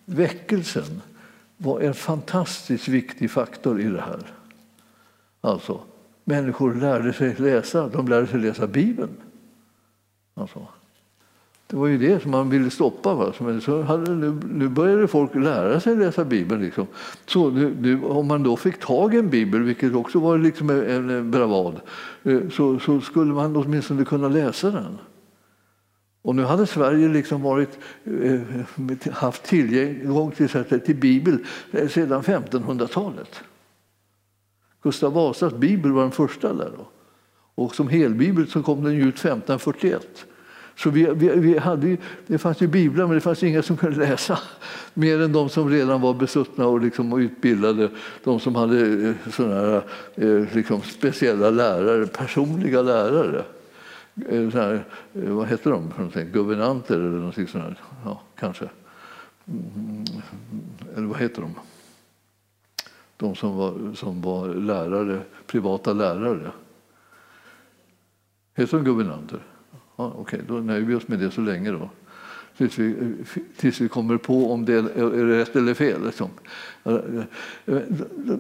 Väckelsen 0.04 1.02
var 1.56 1.80
en 1.80 1.94
fantastiskt 1.94 2.88
viktig 2.88 3.30
faktor 3.30 3.80
i 3.80 3.84
det 3.84 4.00
här. 4.00 4.32
Alltså, 5.40 5.80
människor 6.24 6.74
lärde 6.74 7.12
sig 7.12 7.34
läsa, 7.34 7.88
de 7.88 8.08
lärde 8.08 8.26
sig 8.26 8.40
läsa 8.40 8.66
Bibeln. 8.66 9.16
Alltså. 10.34 10.66
Det 11.70 11.76
var 11.76 11.86
ju 11.86 11.98
det 11.98 12.22
som 12.22 12.30
man 12.30 12.50
ville 12.50 12.70
stoppa. 12.70 13.14
Va? 13.14 13.32
Så 13.60 13.82
hade, 13.82 14.14
nu, 14.14 14.40
nu 14.50 14.68
började 14.68 15.08
folk 15.08 15.34
lära 15.34 15.80
sig 15.80 15.96
läsa 15.96 16.24
Bibeln. 16.24 16.62
Liksom. 16.62 16.86
Så 17.26 17.50
nu, 17.50 17.76
nu, 17.80 18.04
om 18.04 18.26
man 18.26 18.42
då 18.42 18.56
fick 18.56 18.80
tag 18.80 19.14
i 19.14 19.18
en 19.18 19.30
bibel, 19.30 19.62
vilket 19.62 19.94
också 19.94 20.18
var 20.18 20.38
liksom 20.38 20.70
en, 20.70 21.10
en 21.10 21.30
bravad, 21.30 21.80
eh, 22.22 22.48
så, 22.52 22.78
så, 22.78 23.00
skulle 23.00 23.32
man 23.32 23.56
åtminstone 23.56 24.04
kunna 24.04 24.28
läsa 24.28 24.70
den. 24.70 24.98
Och 26.22 26.36
nu 26.36 26.42
hade 26.42 26.66
Sverige 26.66 27.08
liksom 27.08 27.42
varit, 27.42 27.78
eh, 28.04 29.12
haft 29.12 29.42
tillgång 29.42 30.30
till, 30.30 30.48
till 30.64 30.96
Bibel 30.96 31.38
eh, 31.72 31.88
sedan 31.88 32.22
1500-talet. 32.22 33.40
Gustav 34.82 35.12
Vasas 35.12 35.54
bibel 35.54 35.92
var 35.92 36.02
den 36.02 36.10
första 36.10 36.54
där. 36.54 36.72
Då. 36.76 36.88
Och 37.54 37.74
som 37.74 37.88
helbibel 37.88 38.46
så 38.46 38.62
kom 38.62 38.84
den 38.84 38.94
ut 38.94 39.14
1541. 39.14 40.26
Så 40.80 40.90
vi, 40.90 41.06
vi, 41.14 41.28
vi 41.28 41.58
hade, 41.58 41.96
det 42.26 42.38
fanns 42.38 42.62
ju 42.62 42.66
biblar, 42.66 43.06
men 43.06 43.14
det 43.14 43.20
fanns 43.20 43.42
inga 43.42 43.62
som 43.62 43.76
kunde 43.76 43.98
läsa. 43.98 44.38
Mer 44.94 45.20
än 45.20 45.32
de 45.32 45.48
som 45.48 45.70
redan 45.70 46.00
var 46.00 46.14
besuttna 46.14 46.66
och 46.66 46.80
liksom 46.80 47.20
utbildade. 47.20 47.90
De 48.24 48.40
som 48.40 48.54
hade 48.54 49.08
eh, 49.08 49.14
såna 49.32 49.54
här, 49.54 49.82
eh, 50.14 50.54
liksom 50.54 50.82
speciella 50.82 51.50
lärare, 51.50 52.06
personliga 52.06 52.82
lärare. 52.82 53.44
Eh, 54.28 54.48
här, 54.48 54.84
vad 55.12 55.48
heter 55.48 55.70
de? 55.70 55.92
Guvernanter 56.32 56.94
eller 56.94 57.18
någonting 57.18 57.46
sånt. 57.46 57.64
Här. 57.64 57.78
Ja, 58.04 58.22
kanske. 58.38 58.68
Mm, 59.48 60.04
eller 60.96 61.06
vad 61.06 61.18
heter 61.18 61.42
de? 61.42 61.54
De 63.16 63.34
som 63.34 63.56
var, 63.56 63.94
som 63.94 64.22
var 64.22 64.48
lärare, 64.48 65.20
privata 65.46 65.92
lärare. 65.92 66.50
Heter 68.54 68.76
de 68.76 68.84
guvernanter? 68.84 69.40
Ja, 70.00 70.12
Okej, 70.16 70.20
okay, 70.20 70.40
då 70.48 70.54
nöjer 70.54 70.84
vi 70.84 70.94
oss 70.94 71.08
med 71.08 71.18
det 71.18 71.30
så 71.30 71.40
länge 71.40 71.70
då. 71.70 71.90
Tills 72.56 72.78
vi, 72.78 73.14
tills 73.56 73.80
vi 73.80 73.88
kommer 73.88 74.16
på 74.16 74.52
om 74.52 74.64
det 74.64 74.74
är 74.74 75.26
rätt 75.26 75.56
eller 75.56 75.74
fel. 75.74 76.04
Liksom. 76.04 76.28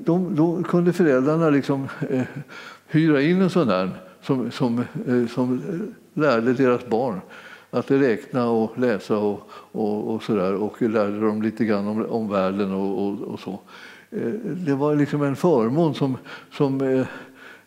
De, 0.04 0.36
då 0.36 0.62
kunde 0.62 0.92
föräldrarna 0.92 1.50
liksom, 1.50 1.88
eh, 2.10 2.22
hyra 2.86 3.22
in 3.22 3.42
en 3.42 3.50
sån 3.50 3.66
där 3.66 3.90
som, 4.22 4.50
som, 4.50 4.84
eh, 5.06 5.26
som 5.26 5.60
lärde 6.14 6.52
deras 6.52 6.86
barn 6.86 7.20
att 7.70 7.90
räkna 7.90 8.50
och 8.50 8.78
läsa 8.78 9.18
och, 9.18 9.50
och, 9.72 10.14
och, 10.14 10.22
så 10.22 10.34
där, 10.34 10.54
och 10.54 10.82
lärde 10.82 11.20
dem 11.20 11.42
lite 11.42 11.64
grann 11.64 11.88
om, 11.88 12.06
om 12.06 12.28
världen 12.28 12.72
och, 12.72 13.06
och, 13.06 13.20
och 13.20 13.40
så. 13.40 13.60
Eh, 14.10 14.32
det 14.44 14.74
var 14.74 14.96
liksom 14.96 15.22
en 15.22 15.36
förmån 15.36 15.94
som, 15.94 16.16
som 16.52 16.80
Eh, 16.80 17.06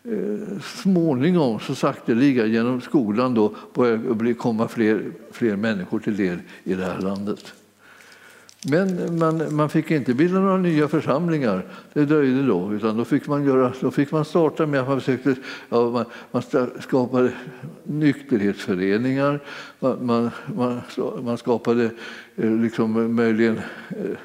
Eh, 0.08 0.60
småningom, 0.62 1.60
så 1.60 1.74
sakteliga, 1.74 2.46
genom 2.46 2.80
skolan 2.80 3.34
då 3.34 3.54
börjar 3.74 4.24
det 4.24 4.34
komma 4.34 4.68
fler, 4.68 5.02
fler 5.32 5.56
människor 5.56 5.98
till 5.98 6.16
del 6.16 6.38
i 6.64 6.74
det 6.74 6.84
här 6.84 7.00
landet. 7.00 7.54
Men 8.66 9.18
man, 9.18 9.56
man 9.56 9.68
fick 9.68 9.90
inte 9.90 10.14
bilda 10.14 10.40
några 10.40 10.56
nya 10.56 10.88
församlingar. 10.88 11.64
Det 11.92 12.04
dröjde 12.04 12.46
då. 12.46 12.72
Utan 12.72 12.96
då, 12.96 13.04
fick 13.04 13.26
man 13.26 13.44
göra, 13.44 13.72
då 13.80 13.90
fick 13.90 14.10
man 14.10 14.24
starta 14.24 14.66
med 14.66 14.80
att 14.80 14.88
man 14.88 15.00
försökte 15.00 15.34
ja, 15.68 15.90
man, 15.90 16.04
man 16.30 16.42
skapade 16.80 17.32
nykterhetsföreningar. 17.84 19.40
Man, 19.80 20.06
man, 20.06 20.80
man, 21.22 21.38
skapade 21.38 21.90
eh, 22.36 22.50
liksom 22.50 23.14
möjligen 23.14 23.60
eh, 23.88 24.16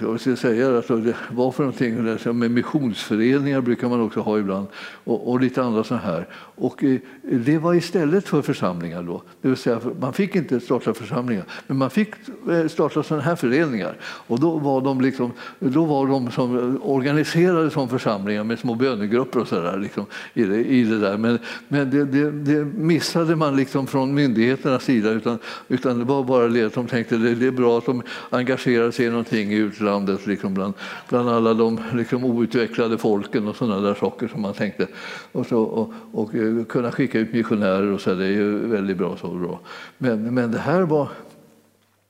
jag 0.00 0.20
ska 0.20 0.36
säga 0.36 0.78
att 0.78 0.88
det 0.88 1.14
var 1.30 1.52
för 1.52 1.62
någonting, 1.62 2.38
med 2.38 2.50
missionsföreningar 2.50 3.60
brukar 3.60 3.88
man 3.88 4.00
också 4.00 4.20
ha 4.20 4.38
ibland 4.38 4.66
och, 5.04 5.30
och 5.30 5.40
lite 5.40 5.62
andra 5.62 5.84
sådana 5.84 6.04
här. 6.06 6.28
Och 6.56 6.84
eh, 6.84 6.98
det 7.22 7.58
var 7.58 7.74
istället 7.74 8.28
för 8.28 8.42
församlingar 8.42 9.02
då. 9.02 9.22
Det 9.42 9.48
vill 9.48 9.56
säga, 9.56 9.80
man 10.00 10.12
fick 10.12 10.36
inte 10.36 10.60
starta 10.60 10.94
församlingar, 10.94 11.44
men 11.66 11.76
man 11.76 11.90
fick 11.90 12.08
eh, 12.50 12.66
starta 12.68 13.02
sådana 13.02 13.22
här 13.22 13.36
föreningar. 13.36 13.96
Och 14.02 14.40
då 14.40 14.58
var 14.58 14.80
de, 14.80 15.00
liksom, 15.00 15.32
då 15.58 15.84
var 15.84 16.06
de 16.06 16.30
som 16.30 16.80
organiserade 16.82 17.70
som 17.70 17.88
församlingar 17.88 18.44
med 18.44 18.58
små 18.58 18.74
bönegrupper 18.74 19.40
och 19.40 19.48
sådär 19.48 19.78
liksom, 19.78 20.06
i, 20.34 20.44
det, 20.44 20.64
i 20.64 20.84
det 20.84 20.98
där. 20.98 21.18
Men, 21.18 21.38
men 21.68 21.90
det, 21.90 22.04
det, 22.04 22.30
det 22.30 22.64
missade 22.64 23.36
man 23.36 23.56
liksom 23.56 23.86
från 23.86 24.14
myndigheternas 24.14 24.84
sida 24.84 25.10
utan, 25.10 25.38
utan 25.68 25.98
det 25.98 26.04
var 26.04 26.24
bara 26.24 26.48
det 26.48 26.64
att 26.64 26.74
de 26.74 26.86
tänkte 26.86 27.16
det, 27.16 27.34
det 27.34 27.46
är 27.46 27.50
bra 27.50 27.78
att 27.78 27.86
de 27.86 28.02
engagerar 28.30 28.90
sig 28.90 29.06
i 29.06 29.10
någonting 29.10 29.52
i 29.52 29.56
utlandet 29.84 30.26
liksom 30.26 30.54
bland, 30.54 30.74
bland 31.08 31.28
alla 31.28 31.54
de 31.54 31.80
liksom, 31.94 32.24
outvecklade 32.24 32.98
folken 32.98 33.48
och 33.48 33.56
sådana 33.56 33.80
där 33.80 33.94
saker 33.94 34.28
som 34.28 34.42
man 34.42 34.54
tänkte. 34.54 34.86
Och, 35.32 35.46
så, 35.46 35.62
och, 35.62 35.92
och, 36.12 36.34
och 36.34 36.68
kunna 36.68 36.92
skicka 36.92 37.18
ut 37.18 37.32
missionärer 37.32 37.92
och 37.92 38.00
så, 38.00 38.14
det 38.14 38.24
är 38.24 38.30
ju 38.30 38.58
väldigt 38.66 38.96
bra. 38.96 39.16
Så 39.16 39.28
bra. 39.28 39.60
Men, 39.98 40.34
men 40.34 40.50
det 40.50 40.58
här 40.58 40.82
var 40.82 41.08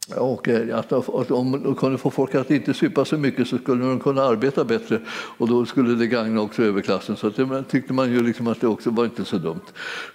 och 0.08 0.48
eh, 0.48 0.78
att, 0.78 0.92
att 0.92 1.30
om 1.30 1.62
de 1.64 1.74
kunde 1.74 1.98
få 1.98 2.10
folk 2.10 2.34
att 2.34 2.50
inte 2.50 2.74
supa 2.74 3.04
så 3.04 3.18
mycket 3.18 3.48
så 3.48 3.58
skulle 3.58 3.84
de 3.84 4.00
kunna 4.00 4.22
arbeta 4.22 4.64
bättre 4.64 5.00
och 5.08 5.48
då 5.48 5.66
skulle 5.66 5.94
det 5.94 6.06
gagna 6.06 6.40
också 6.40 6.62
överklassen. 6.62 7.16
Så 7.16 7.28
det 7.28 7.64
tyckte 7.68 7.92
man 7.92 8.12
ju 8.12 8.22
liksom 8.22 8.46
att 8.46 8.60
det 8.60 8.66
också 8.66 8.90
var 8.90 9.04
inte 9.04 9.24
så 9.24 9.38
dumt. 9.38 9.60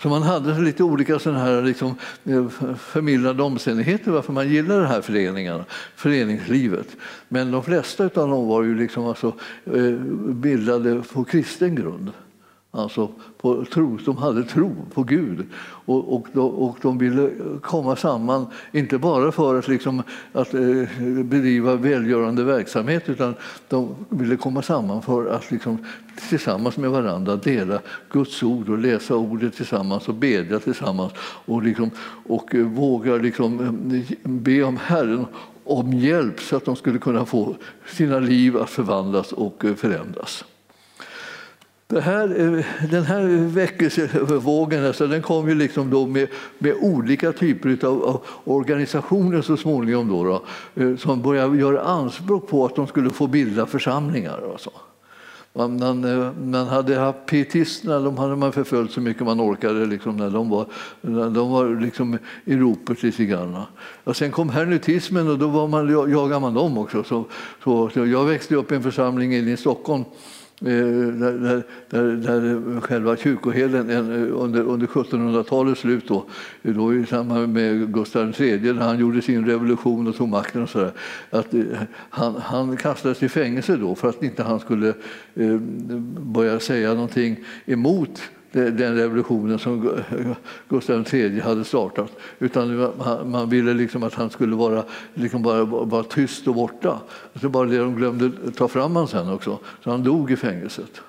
Så 0.02 0.10
man 0.10 0.24
hade 0.24 0.62
lite 0.62 0.84
olika 0.84 1.20
sådana 1.20 1.40
här 1.40 1.62
liksom 1.62 1.96
eh, 2.24 2.50
förmildrande 2.78 3.44
omständigheter 3.44 4.12
varför 4.12 4.34
man 4.34 4.50
gillade 4.50 4.82
de 4.82 4.88
här 4.88 5.02
föreningarna, 5.02 5.66
föreningslivet. 5.96 6.88
Men 7.28 7.52
de 7.52 7.64
flesta 7.64 8.04
av 8.04 8.10
dem 8.30 8.48
var 8.48 8.64
ju 8.64 8.78
liksom 8.78 9.06
alltså, 9.06 9.34
eh, 9.66 9.92
bildade 10.34 11.02
på 11.14 11.24
kristen 11.24 11.76
grund. 11.76 12.12
Alltså 12.72 13.10
på 13.38 13.66
tro, 13.66 13.98
de 14.06 14.18
hade 14.18 14.44
tro 14.44 14.76
på 14.94 15.04
Gud 15.04 15.46
och, 15.86 16.14
och, 16.14 16.28
och 16.68 16.78
de 16.82 16.98
ville 16.98 17.32
komma 17.62 17.96
samman, 17.96 18.46
inte 18.72 18.98
bara 18.98 19.32
för 19.32 19.60
att, 19.60 19.68
liksom, 19.68 20.04
att 20.34 20.54
eh, 20.54 20.62
bedriva 21.24 21.76
välgörande 21.76 22.44
verksamhet 22.44 23.10
utan 23.10 23.36
de 23.68 23.96
ville 24.10 24.36
komma 24.38 24.62
samman 24.62 25.02
för 25.02 25.26
att 25.26 25.52
liksom, 25.52 25.86
tillsammans 26.30 26.78
med 26.78 26.90
varandra 26.90 27.36
dela 27.36 27.80
Guds 28.12 28.44
ord 28.44 28.70
och 28.70 28.78
läsa 28.78 29.16
ordet 29.16 29.56
tillsammans 29.56 30.08
och 30.08 30.16
bedja 30.16 30.60
tillsammans 30.60 31.14
och, 31.46 31.64
liksom, 31.64 31.92
och 32.28 32.56
eh, 32.56 32.66
våga 32.66 33.16
liksom, 33.16 33.60
eh, 33.96 34.30
be 34.30 34.64
om 34.64 34.78
Herren 34.78 35.26
om 35.64 35.94
hjälp 35.94 36.40
så 36.40 36.56
att 36.56 36.66
de 36.66 36.76
skulle 36.76 37.00
kunna 37.00 37.26
få 37.26 37.56
sina 37.88 38.20
liv 38.20 38.58
att 38.58 38.70
förvandlas 38.70 39.32
och 39.32 39.66
eh, 39.66 39.76
förändras. 39.76 40.46
Här, 41.98 42.58
eh, 42.58 42.66
den 42.90 43.04
här 43.04 43.48
väckelsevågen 43.48 44.86
alltså, 44.86 45.08
den 45.08 45.22
kom 45.22 45.50
ju 45.50 45.56
liksom 45.56 45.90
då 45.90 46.06
med, 46.06 46.28
med 46.58 46.76
olika 46.82 47.32
typer 47.32 47.86
av, 47.86 48.04
av, 48.04 48.26
organisationer 48.44 49.42
så 49.42 49.58
småningom 49.58 50.08
då, 50.08 50.24
då, 50.24 50.44
eh, 50.84 50.96
som 50.96 51.22
började 51.22 51.58
göra 51.58 51.82
anspråk 51.82 52.48
på 52.48 52.66
att 52.66 52.76
de 52.76 52.88
skulle 52.88 53.10
få 53.10 53.28
bilda 53.28 53.66
församlingar. 53.66 54.38
Och 54.38 54.60
så. 54.60 54.72
Man, 55.54 55.80
man, 55.80 56.04
eh, 56.04 56.32
man 56.34 56.68
hade 56.68 57.00
haft 57.00 57.26
pietisterna, 57.26 58.00
de 58.00 58.18
hade 58.18 58.36
man 58.36 58.52
förföljt 58.52 58.92
så 58.92 59.02
mycket 59.02 59.24
man 59.24 59.42
orkade 59.42 59.86
liksom, 59.86 60.18
när 60.18 60.30
de 60.30 60.50
var, 60.50 60.66
när 61.02 61.30
de 61.30 61.50
var 61.50 61.82
liksom 61.82 62.18
i 62.46 62.56
ropet 62.56 63.04
lite 63.04 63.26
grann. 63.26 63.58
Och 64.04 64.16
sen 64.16 64.32
kom 64.32 64.50
hernutismen 64.50 65.30
och 65.30 65.40
då 65.40 65.48
var 65.48 65.68
man, 65.68 65.90
jagade 66.12 66.40
man 66.40 66.54
dem 66.54 66.78
också. 66.78 67.04
Så, 67.04 67.26
så, 67.64 67.90
så 67.90 68.06
jag 68.06 68.26
växte 68.26 68.56
upp 68.56 68.72
i 68.72 68.76
en 68.76 68.84
församling 68.84 69.36
inne 69.36 69.52
i 69.52 69.58
Stockholm 69.58 70.04
Eh, 70.62 70.68
där, 70.68 71.64
där, 71.90 72.04
där 72.04 72.82
själva 72.82 73.18
kyrkoherden 73.18 73.90
under, 74.32 74.62
under 74.62 74.88
1700-talets 74.88 75.82
slut, 75.82 76.08
då, 76.08 76.26
då 76.62 76.94
i 76.94 77.06
samband 77.06 77.54
med 77.54 77.94
Gustav 77.94 78.34
III 78.42 78.74
när 78.74 78.82
han 78.82 79.00
gjorde 79.00 79.22
sin 79.22 79.46
revolution 79.46 80.08
och 80.08 80.16
tog 80.16 80.30
makten, 80.30 80.64
och 80.64 80.70
så 80.70 80.80
där, 80.80 80.92
att 81.30 81.54
eh, 81.54 81.64
han, 82.10 82.36
han 82.36 82.78
kastades 82.78 83.24
i 83.24 83.30
fängelse 83.30 83.78
då 83.78 83.96
för 83.96 84.10
att 84.10 84.24
inte 84.24 84.44
han 84.44 84.60
skulle 84.60 84.88
eh, 85.36 85.58
börja 86.20 86.60
säga 86.60 86.94
någonting 86.94 87.40
emot 87.66 88.22
den 88.52 88.96
revolutionen 88.96 89.60
som 89.60 89.92
Gustav 90.70 91.14
III 91.14 91.40
hade 91.40 91.64
startat. 91.64 92.12
Utan 92.40 92.92
man 93.26 93.50
ville 93.50 93.74
liksom 93.74 94.04
att 94.04 94.14
han 94.14 94.30
skulle 94.30 94.56
vara, 94.56 94.84
liksom 95.14 95.42
bara, 95.42 95.66
bara 95.86 96.04
tyst 96.04 96.48
och 96.48 96.56
borta. 96.56 97.00
Det 97.34 97.50
bara 97.50 97.66
det 97.66 97.78
de 97.78 97.96
glömde 97.96 98.52
ta 98.52 98.68
fram 98.68 98.92
honom 98.92 99.08
sen 99.08 99.30
också. 99.30 99.60
Så 99.84 99.92
han 99.92 100.04
dog 100.04 100.32
i 100.32 100.36
fängelset. 100.36 101.02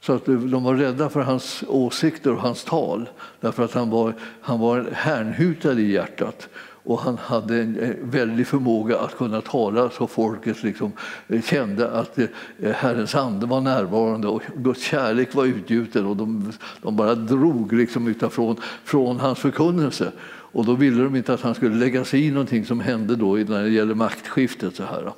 Så 0.00 0.12
att 0.12 0.26
de 0.26 0.64
var 0.64 0.74
rädda 0.74 1.08
för 1.08 1.20
hans 1.20 1.64
åsikter 1.68 2.32
och 2.32 2.40
hans 2.40 2.64
tal 2.64 3.08
därför 3.40 3.64
att 3.64 3.74
han 3.74 3.90
var, 3.90 4.14
han 4.40 4.60
var 4.60 4.86
härnhutad 4.92 5.80
i 5.80 5.92
hjärtat 5.92 6.48
och 6.88 7.00
han 7.00 7.18
hade 7.18 7.62
en 7.62 7.78
eh, 7.78 7.90
väldig 8.02 8.46
förmåga 8.46 8.98
att 8.98 9.16
kunna 9.16 9.40
tala 9.40 9.90
så 9.90 10.06
folket 10.06 10.62
liksom 10.62 10.92
eh, 11.28 11.42
kände 11.42 11.90
att 11.90 12.18
eh, 12.18 12.26
Herrens 12.74 13.14
ande 13.14 13.46
var 13.46 13.60
närvarande 13.60 14.28
och 14.28 14.42
Guds 14.56 14.82
kärlek 14.82 15.34
var 15.34 15.44
utgjuten 15.44 16.06
och 16.06 16.16
de, 16.16 16.52
de 16.82 16.96
bara 16.96 17.14
drog 17.14 17.72
liksom 17.72 18.08
utifrån 18.08 18.56
från 18.84 19.20
hans 19.20 19.38
förkunnelse. 19.38 20.12
Och 20.28 20.64
då 20.64 20.74
ville 20.74 21.02
de 21.02 21.16
inte 21.16 21.34
att 21.34 21.40
han 21.40 21.54
skulle 21.54 21.76
lägga 21.76 22.04
sig 22.04 22.26
i 22.26 22.30
någonting 22.30 22.64
som 22.64 22.80
hände 22.80 23.16
då 23.16 23.34
när 23.34 23.62
det 23.62 23.70
gäller 23.70 23.94
maktskiftet. 23.94 24.76
Så 24.76 24.82
här. 24.82 25.12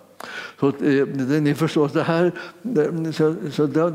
Så, 0.61 0.69
eh, 0.69 1.07
ni 1.43 1.55
förstår, 1.55 1.91
det 1.93 2.03
här, 2.03 2.33
eh, 2.77 3.11
så, 3.13 3.35
så 3.53 3.67
då, 3.67 3.91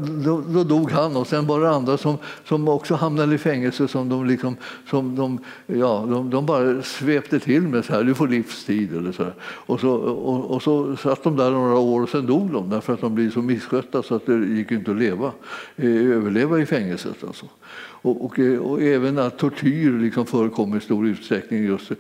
då, 0.48 0.64
dog 0.64 0.92
han 0.92 1.16
och 1.16 1.28
sen 1.28 1.48
var 1.48 1.60
det 1.60 1.70
andra 1.70 1.98
som, 1.98 2.18
som 2.46 2.68
också 2.68 2.96
hamnade 2.96 3.36
i 3.36 3.38
fängelse 3.38 3.88
som 3.88 4.10
de, 4.10 4.26
liksom, 4.26 4.58
som 4.90 5.16
de, 5.16 5.40
ja, 5.66 6.06
de, 6.10 6.30
de 6.30 6.46
bara 6.46 6.82
svepte 6.82 7.40
till 7.40 7.62
med 7.62 7.86
så 7.86 7.94
här, 7.94 8.04
du 8.04 8.16
får 8.16 8.28
livstid 8.28 8.98
eller 8.98 9.12
så. 9.12 9.24
Här. 9.24 9.34
Och 9.42 9.80
så, 9.80 9.92
och, 9.92 10.52
och, 10.52 10.62
så 10.62 10.96
satt 10.96 11.24
de 11.24 11.36
där 11.36 11.52
några 11.52 11.78
år 11.78 12.02
och 12.02 12.10
sen 12.10 12.26
dog 12.26 12.52
de 12.52 12.70
därför 12.70 12.94
att 12.94 13.02
de 13.02 13.16
blev 13.16 13.32
så 13.32 13.42
misskötta 13.42 14.04
så 14.04 14.16
att 14.16 14.26
det 14.26 14.34
gick 14.34 14.72
inte 14.72 14.92
att 14.92 14.98
leva, 14.98 15.32
eh, 15.76 16.12
överleva 16.12 16.60
i 16.60 16.66
fängelset. 16.66 17.24
Alltså. 17.28 17.46
Och, 18.06 18.26
och, 18.26 18.40
eh, 18.40 18.60
och, 18.60 18.82
även 18.82 19.20
att 19.20 19.38
tortyr 19.38 19.92
liksom 19.92 20.26
förekom 20.26 20.78
i 20.78 20.80
stor 20.80 21.08
utsträckning. 21.08 21.64
Just, 21.64 21.92
eh, 21.92 21.98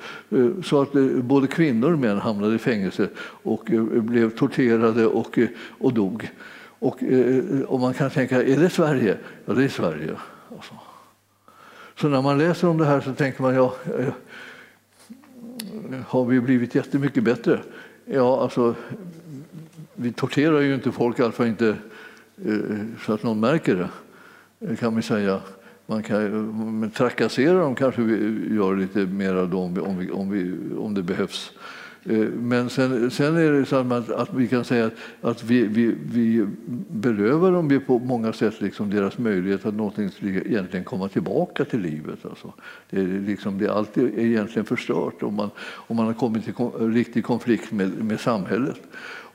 så 0.64 0.82
att 0.82 0.96
eh, 0.96 1.06
både 1.06 1.48
kvinnor 1.48 1.94
och 1.94 2.00
män 2.00 2.18
hamnade 2.18 2.56
i 2.56 2.58
fängelse 2.58 3.10
och 3.44 3.64
blev 3.92 4.30
torterade 4.30 5.08
och, 5.08 5.40
och 5.80 5.94
dog. 5.94 6.30
Och, 6.80 7.04
och 7.68 7.80
man 7.80 7.94
kan 7.94 8.10
tänka, 8.10 8.44
är 8.44 8.60
det 8.60 8.70
Sverige? 8.70 9.18
Ja, 9.46 9.54
det 9.54 9.64
är 9.64 9.68
Sverige. 9.68 10.16
Alltså. 10.56 10.74
Så 12.00 12.08
när 12.08 12.22
man 12.22 12.38
läser 12.38 12.68
om 12.68 12.78
det 12.78 12.86
här 12.86 13.02
så 13.02 13.14
tänker 13.14 13.42
man, 13.42 13.56
ja, 13.56 13.76
har 16.08 16.26
vi 16.26 16.42
blivit 16.42 16.76
jättemycket 16.76 17.24
bättre? 17.24 17.60
Ja, 18.06 18.42
alltså, 18.42 18.76
vi 19.94 20.12
torterar 20.12 20.60
ju 20.60 20.76
inte 20.76 20.92
folk, 20.92 21.20
i 21.20 21.24
alla 21.24 21.32
fall 21.32 21.48
inte 21.48 21.76
så 23.06 23.14
att 23.14 23.24
någon 23.24 23.40
märker 23.40 23.90
det, 24.60 24.76
kan 24.76 24.96
vi 24.96 25.02
säga. 25.02 25.42
Man 25.88 26.04
kan 26.04 26.92
trakassera 26.96 27.60
dem 27.60 27.76
kanske 27.76 28.02
vi 28.02 28.56
gör 28.56 28.76
lite 28.76 29.00
mer 29.00 29.56
om, 29.56 29.74
vi, 29.74 29.82
om, 29.82 29.98
vi, 29.98 30.12
om, 30.12 30.30
vi, 30.30 30.54
om 30.78 30.94
det 30.94 31.04
behövs. 31.04 31.52
Eh, 32.10 32.18
men 32.40 32.70
sen, 32.70 33.12
sen, 33.12 33.38
är 33.38 33.52
det 33.52 33.66
så 33.66 33.76
att, 33.76 34.12
att 34.12 34.34
vi 34.34 34.48
kan 34.48 34.66
säga 34.66 34.86
att, 34.86 34.94
att 35.22 35.44
vi, 35.44 35.64
vi, 35.64 35.96
vi 36.06 36.48
berövar 36.90 37.52
dem 37.52 37.82
på 37.88 38.00
många 38.00 38.34
sätt 38.34 38.62
liksom 38.62 38.90
deras 38.90 39.18
möjlighet 39.18 39.66
att 39.66 39.74
någonting 39.74 40.12
egentligen 40.22 40.84
komma 40.84 41.10
tillbaka 41.10 41.66
till 41.66 41.80
livet. 41.80 42.26
Alltså. 42.26 42.54
Det, 42.90 43.00
är 43.00 43.08
liksom, 43.28 43.58
det 43.58 43.66
är 43.66 43.70
alltid 43.70 44.20
egentligen 44.20 44.66
förstört 44.66 45.24
om 45.24 45.34
man, 45.34 45.50
om 45.60 45.96
man 45.96 46.06
har 46.06 46.14
kommit 46.14 46.48
i 46.48 46.52
riktig 46.80 47.24
konflikt 47.24 47.72
med, 47.72 48.04
med 48.04 48.20
samhället. 48.20 48.82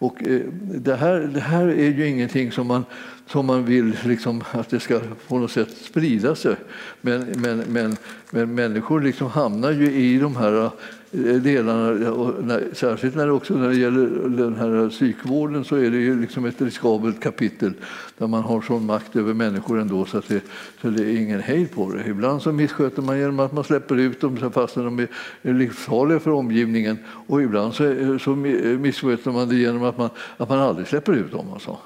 Och 0.01 0.29
eh, 0.29 0.41
det, 0.63 0.97
här, 0.97 1.31
det 1.35 1.41
här 1.41 1.67
är 1.67 1.91
ju 1.91 2.09
ingenting 2.09 2.53
som 2.53 2.67
man, 2.67 2.85
som 3.31 3.47
man 3.47 3.65
vill 3.65 3.97
liksom, 4.05 4.45
att 4.53 4.69
det 4.69 4.81
ska 4.81 5.01
på 5.29 5.39
något 5.39 5.51
sätt 5.51 5.77
sprida 5.77 6.35
sig. 6.35 6.57
Men, 7.01 7.21
men, 7.37 7.59
men, 7.59 7.97
men 8.31 8.55
människor 8.55 9.01
liksom 9.01 9.31
hamnar 9.31 9.71
ju 9.71 9.93
i 9.93 10.19
de 10.19 10.37
här 10.37 10.65
eh, 10.65 11.35
delarna. 11.35 12.13
Och 12.13 12.45
när, 12.45 12.65
särskilt 12.73 13.15
när 13.15 13.27
det, 13.27 13.33
också 13.33 13.55
när 13.55 13.69
det 13.69 13.77
gäller 13.77 14.07
den 14.29 14.57
här 14.57 14.89
psykvården 14.89 15.65
så 15.65 15.77
är 15.77 15.91
det 15.91 15.97
ju 15.97 16.21
liksom 16.21 16.45
ett 16.45 16.61
riskabelt 16.63 17.21
kapitel 17.21 17.73
där 18.19 18.27
man 18.27 18.43
har 18.43 18.63
sån 18.63 18.87
makt 18.87 19.17
över 19.17 19.35
människor 19.35 19.81
ändå 19.81 20.05
så 20.05 20.19
att 20.19 20.29
det, 20.29 20.43
så 20.83 20.89
det 20.89 21.03
är 21.03 21.17
ingen 21.17 21.41
hejd 21.41 21.75
på 21.75 21.93
det. 21.93 22.09
Ibland 22.09 22.43
så 22.43 22.53
missköter 22.53 23.03
man 23.03 23.19
genom 23.19 23.41
att 23.41 23.53
man 23.53 23.65
släpper 23.65 23.97
ut 23.97 24.21
dem 24.21 24.51
fastän 24.53 24.85
de 24.85 24.99
är 25.43 25.53
livsfarliga 25.53 26.21
för 26.21 26.31
omgivningen 26.31 26.99
och 27.27 27.43
ibland 27.43 27.75
så, 27.75 27.85
eh, 27.85 28.19
så 28.19 28.31
eh, 28.31 28.79
missköter 28.79 29.31
man 29.31 29.49
det 29.49 29.57
genom 29.57 29.85
att 29.85 29.99
man, 29.99 30.11
att 30.37 30.49
man 30.49 30.59
aldrig 30.59 30.87
släpper 30.87 31.13
ut 31.13 31.33
dem. 31.33 31.47
Alltså. 31.53 31.79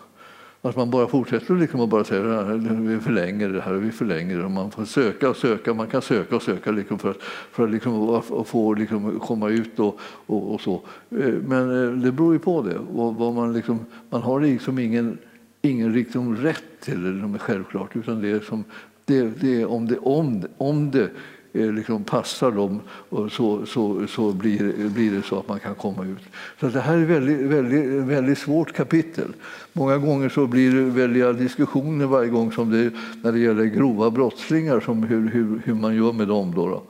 Att 0.65 0.77
man 0.77 0.91
bara 0.91 1.07
fortsätter 1.07 1.55
liksom 1.55 1.81
och 1.81 1.89
bara 1.89 2.05
säger 2.05 2.25
att 2.25 2.61
vi 2.61 2.99
förlänger 2.99 3.49
det 3.49 3.61
här 3.61 3.75
och 3.75 3.85
vi 3.85 3.91
förlänger 3.91 4.39
det. 4.39 4.45
Och 4.45 4.51
man 4.51 4.71
får 4.71 4.85
söka 4.85 5.31
och 5.31 5.37
söka, 5.37 5.75
man 5.75 5.87
kan 5.87 6.03
söka 6.03 6.37
och 6.37 6.43
söka 6.43 6.71
liksom 6.71 6.99
för 6.99 7.11
att, 7.11 7.23
för 7.23 7.65
att, 7.65 7.71
liksom, 7.71 8.09
att 8.11 8.49
få 8.49 8.75
liksom 8.75 9.21
komma 9.21 9.49
ut 9.49 9.79
och, 9.79 10.01
och, 10.27 10.55
och, 10.55 10.61
så. 10.61 10.75
Eh, 11.11 11.35
men 11.47 11.85
eh, 11.85 11.93
det 11.93 12.13
beror 12.13 12.33
ju 12.33 12.39
på 12.39 12.63
det. 12.63 12.79
Och 12.79 13.15
Vad 13.15 13.35
man, 13.35 13.53
liksom, 13.53 13.79
man 14.11 14.23
har 14.23 14.41
liksom 14.41 14.79
ingen, 14.79 15.19
ingen 15.63 15.93
liksom 15.93 16.37
rätt 16.37 16.81
till 16.81 17.33
det, 17.33 17.39
självklart, 17.39 17.97
utan 17.97 18.23
det 18.23 18.31
är, 18.31 18.41
som, 18.41 18.65
det, 19.05 19.41
det 19.41 19.61
är 19.61 19.67
om, 19.67 19.89
det, 19.89 19.99
om, 19.99 20.43
om 20.57 20.91
det 20.91 21.11
Eh, 21.57 21.73
liksom 21.73 22.05
passar 22.05 22.51
dem 22.51 22.81
och 23.09 23.33
så, 23.33 23.67
så, 23.67 24.07
så 24.07 24.33
blir, 24.33 24.89
blir 24.89 25.11
det 25.11 25.23
så 25.23 25.39
att 25.39 25.49
man 25.49 25.61
kan 25.61 25.75
komma 25.75 26.05
ut. 26.05 26.23
Så 26.61 26.67
det 26.67 26.81
här 26.81 26.97
är 26.97 27.03
ett 27.03 27.09
väldigt, 27.09 27.41
väldigt, 27.41 28.05
väldigt 28.05 28.39
svårt 28.39 28.73
kapitel. 28.73 29.33
Många 29.73 29.99
gånger 29.99 30.29
så 30.29 30.47
blir 30.47 30.75
det 30.75 30.83
väldiga 30.83 31.33
diskussioner 31.33 32.07
varje 32.07 32.31
gång 32.31 32.53
som 32.53 32.71
det, 32.71 32.91
när 33.23 33.33
det 33.33 33.39
gäller 33.39 33.65
grova 33.65 34.11
brottslingar, 34.11 34.81
som 34.81 35.03
hur, 35.03 35.31
hur, 35.31 35.63
hur 35.65 35.75
man 35.75 35.97
gör 35.97 36.13
med 36.13 36.29
dem. 36.29 36.53
Då, 36.55 36.69
då. 36.69 36.83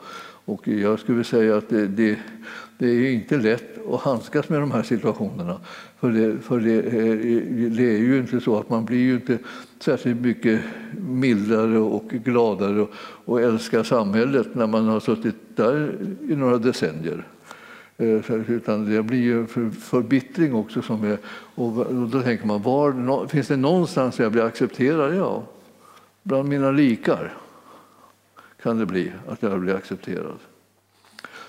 Och 0.45 0.69
jag 0.69 1.01
skulle 1.01 1.25
säga 1.25 1.57
att 1.57 1.69
det, 1.69 1.87
det, 1.87 2.19
det, 2.79 2.87
är 2.87 3.11
inte 3.11 3.37
lätt 3.37 3.89
att 3.89 4.01
handskas 4.01 4.49
med 4.49 4.61
de 4.61 4.71
här 4.71 4.83
situationerna. 4.83 5.61
För, 6.01 6.13
det, 6.13 6.39
för 6.39 6.61
det, 6.61 6.77
eh, 6.77 7.71
det, 7.71 7.95
är 7.95 7.99
ju 7.99 8.19
inte 8.19 8.41
så 8.41 8.59
att 8.59 8.71
man 8.71 8.85
blir 8.85 8.99
ju 8.99 9.15
inte 9.15 9.39
särskilt 9.85 10.21
mycket 10.21 10.61
mildare 10.99 11.79
och 11.79 12.09
gladare 12.09 12.87
och, 13.25 13.41
älskar 13.41 13.83
samhället 13.83 14.55
när 14.55 14.67
man 14.67 14.89
har 14.89 15.01
suttit 15.01 15.35
där 15.57 15.97
i 16.29 16.37
några 16.37 16.59
decennier. 16.59 17.27
Eh, 17.97 18.51
utan 18.51 18.91
det 18.91 19.03
blir 19.03 19.23
ju 19.23 19.47
förbittring 19.71 20.55
också. 20.55 20.83
Som 20.83 21.05
är, 21.05 21.19
och 21.55 21.95
då 21.95 22.23
tänker 22.23 22.47
man, 22.47 22.63
var, 22.63 23.27
finns 23.27 23.49
det 23.49 23.57
någonstans 23.57 24.19
jag 24.19 24.33
blir 24.33 24.43
accepterad? 24.43 25.17
Ja, 25.17 25.43
bland 26.23 26.49
mina 26.49 26.71
likar 26.71 27.37
kan 28.63 28.79
det 28.79 28.87
bli 28.87 29.13
att 29.29 29.43
jag 29.43 29.61
blir 29.61 29.75
accepterad. 29.75 30.39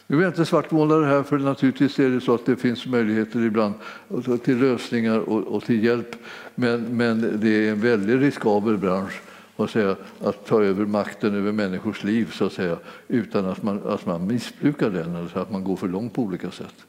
Nu 0.08 0.16
vill 0.16 0.24
jag 0.24 0.32
inte 0.32 0.46
svartmåla 0.46 0.96
det 0.96 1.06
här, 1.06 1.24
för 1.24 1.38
naturligtvis 1.38 2.00
är 2.00 2.10
det 2.10 2.22
så 2.22 2.36
att 2.36 2.46
det 2.46 2.56
finns 2.56 2.86
möjligheter 2.86 3.46
ibland 3.46 3.74
alltså, 4.14 4.38
till 4.38 4.58
lösningar 4.58 5.20
och, 5.20 5.64
till 5.64 5.84
hjälp. 5.84 6.16
Men, 6.56 6.98
men 6.98 7.40
det 7.42 7.68
är 7.68 7.72
en 7.72 7.82
väldigt 7.82 8.20
riskabel 8.20 8.78
bransch 8.78 9.22
att, 9.58 9.70
säga, 9.70 9.96
att 10.24 10.46
ta 10.46 10.64
över 10.64 10.86
makten 10.86 11.36
över 11.36 11.52
människors 11.52 12.04
liv 12.04 12.32
så 12.34 12.46
att 12.46 12.54
säga, 12.54 12.78
utan 13.08 13.46
att 13.46 13.64
man, 13.64 13.82
att 13.86 14.06
man 14.06 14.28
missbrukar 14.28 14.90
den 14.90 15.16
eller 15.16 15.38
att 15.38 15.52
man 15.52 15.64
går 15.64 15.76
för 15.76 15.88
långt 15.88 16.14
på 16.14 16.22
olika 16.22 16.52
sätt. 16.52 16.86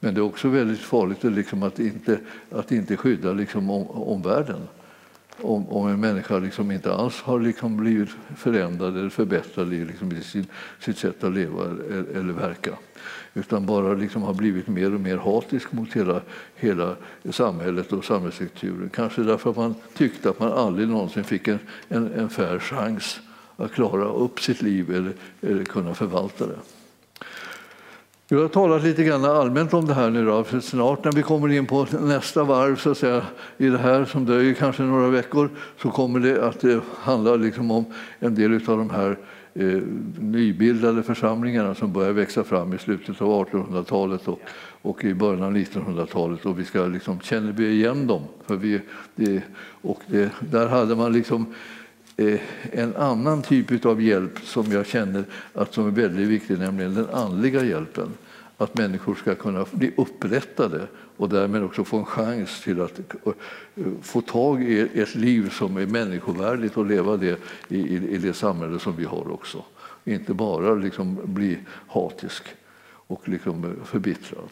Men 0.00 0.14
det 0.14 0.20
är 0.20 0.22
också 0.22 0.48
väldigt 0.48 0.80
farligt 0.80 1.24
liksom, 1.24 1.62
att, 1.62 1.78
inte, 1.78 2.18
att 2.50 2.72
inte 2.72 2.96
skydda 2.96 3.32
liksom, 3.32 3.70
om, 3.70 3.90
omvärlden 3.90 4.60
om, 5.42 5.68
om 5.68 5.88
en 5.88 6.00
människa 6.00 6.38
liksom 6.38 6.70
inte 6.70 6.94
alls 6.94 7.20
har 7.20 7.40
liksom 7.40 7.76
blivit 7.76 8.08
förändrad 8.36 8.96
eller 8.96 9.10
förbättrad 9.10 9.72
i, 9.72 9.84
liksom 9.84 10.12
i 10.12 10.20
sin, 10.20 10.46
sitt 10.80 10.98
sätt 10.98 11.24
att 11.24 11.32
leva 11.32 11.64
eller, 11.64 12.04
eller 12.16 12.32
verka 12.32 12.70
utan 13.34 13.66
bara 13.66 13.94
liksom 13.94 14.22
har 14.22 14.34
blivit 14.34 14.68
mer 14.68 14.94
och 14.94 15.00
mer 15.00 15.16
hatisk 15.16 15.72
mot 15.72 15.92
hela, 15.92 16.20
hela 16.54 16.96
samhället 17.30 17.92
och 17.92 18.04
samhällsstrukturen. 18.04 18.90
Kanske 18.94 19.22
därför 19.22 19.50
att 19.50 19.56
man 19.56 19.74
tyckte 19.94 20.30
att 20.30 20.40
man 20.40 20.52
aldrig 20.52 20.88
någonsin 20.88 21.24
fick 21.24 21.48
en, 21.48 21.58
en, 21.88 22.12
en 22.12 22.28
fair 22.28 22.58
chans 22.58 23.20
att 23.56 23.72
klara 23.72 24.04
upp 24.04 24.40
sitt 24.40 24.62
liv 24.62 24.94
eller, 24.94 25.12
eller 25.40 25.64
kunna 25.64 25.94
förvalta 25.94 26.46
det. 26.46 26.58
Vi 28.32 28.36
har 28.36 28.48
talat 28.48 28.82
lite 28.82 29.04
grann 29.04 29.24
allmänt 29.24 29.74
om 29.74 29.86
det 29.86 29.94
här 29.94 30.10
nu 30.10 30.24
då, 30.24 30.44
för 30.44 30.60
snart 30.60 31.04
när 31.04 31.12
vi 31.12 31.22
kommer 31.22 31.48
in 31.48 31.66
på 31.66 31.86
nästa 32.00 32.44
varv 32.44 32.76
så 32.76 32.90
att 32.90 32.98
säga, 32.98 33.22
i 33.58 33.66
det 33.66 33.78
här 33.78 34.04
som 34.04 34.26
dröjer 34.26 34.54
kanske 34.54 34.82
några 34.82 35.08
veckor 35.08 35.50
så 35.82 35.90
kommer 35.90 36.20
det 36.20 36.44
att 36.44 36.64
eh, 36.64 36.80
handla 36.96 37.36
liksom 37.36 37.70
om 37.70 37.84
en 38.18 38.34
del 38.34 38.54
av 38.54 38.78
de 38.78 38.90
här 38.90 39.18
eh, 39.54 39.82
nybildade 40.18 41.02
församlingarna 41.02 41.74
som 41.74 41.92
börjar 41.92 42.12
växa 42.12 42.44
fram 42.44 42.74
i 42.74 42.78
slutet 42.78 43.22
av 43.22 43.46
1800-talet 43.46 44.28
och, 44.28 44.40
och 44.82 45.04
i 45.04 45.14
början 45.14 45.42
av 45.42 45.52
1900-talet. 45.52 46.46
Och 46.46 46.58
vi 46.58 46.64
ska 46.64 46.86
liksom, 46.86 47.20
känner 47.20 47.52
vi 47.52 47.70
igen 47.70 48.06
dem? 48.06 48.22
För 48.46 48.56
vi, 48.56 48.80
det, 49.14 49.42
och 49.82 50.00
det, 50.06 50.32
där 50.40 50.68
hade 50.68 50.96
man 50.96 51.12
liksom 51.12 51.46
Eh, 52.20 52.40
en 52.72 52.96
annan 52.96 53.42
typ 53.42 53.84
av 53.86 54.02
hjälp 54.02 54.38
som 54.44 54.72
jag 54.72 54.86
känner 54.86 55.24
att 55.54 55.74
som 55.74 55.86
är 55.86 55.90
väldigt 55.90 56.28
viktig, 56.28 56.58
nämligen 56.58 56.94
den 56.94 57.08
andliga 57.10 57.64
hjälpen. 57.64 58.08
Att 58.56 58.78
människor 58.78 59.14
ska 59.14 59.34
kunna 59.34 59.64
bli 59.70 59.92
upprättade 59.96 60.86
och 61.16 61.28
därmed 61.28 61.64
också 61.64 61.84
få 61.84 61.98
en 61.98 62.04
chans 62.04 62.60
till 62.62 62.80
att 62.80 62.98
eh, 62.98 63.32
få 64.02 64.20
tag 64.20 64.62
i 64.62 64.80
ett 64.80 65.14
liv 65.14 65.50
som 65.50 65.76
är 65.76 65.86
människovärdigt 65.86 66.76
och 66.76 66.86
leva 66.86 67.16
det 67.16 67.40
i, 67.68 68.18
det 68.18 68.32
samhälle 68.32 68.78
som 68.78 68.96
vi 68.96 69.04
har 69.04 69.32
också. 69.32 69.64
Inte 70.04 70.34
bara 70.34 70.74
liksom 70.74 71.18
bli 71.24 71.58
hatisk 71.88 72.44
och 72.84 73.28
liksom 73.28 73.76
förbittrad. 73.84 74.48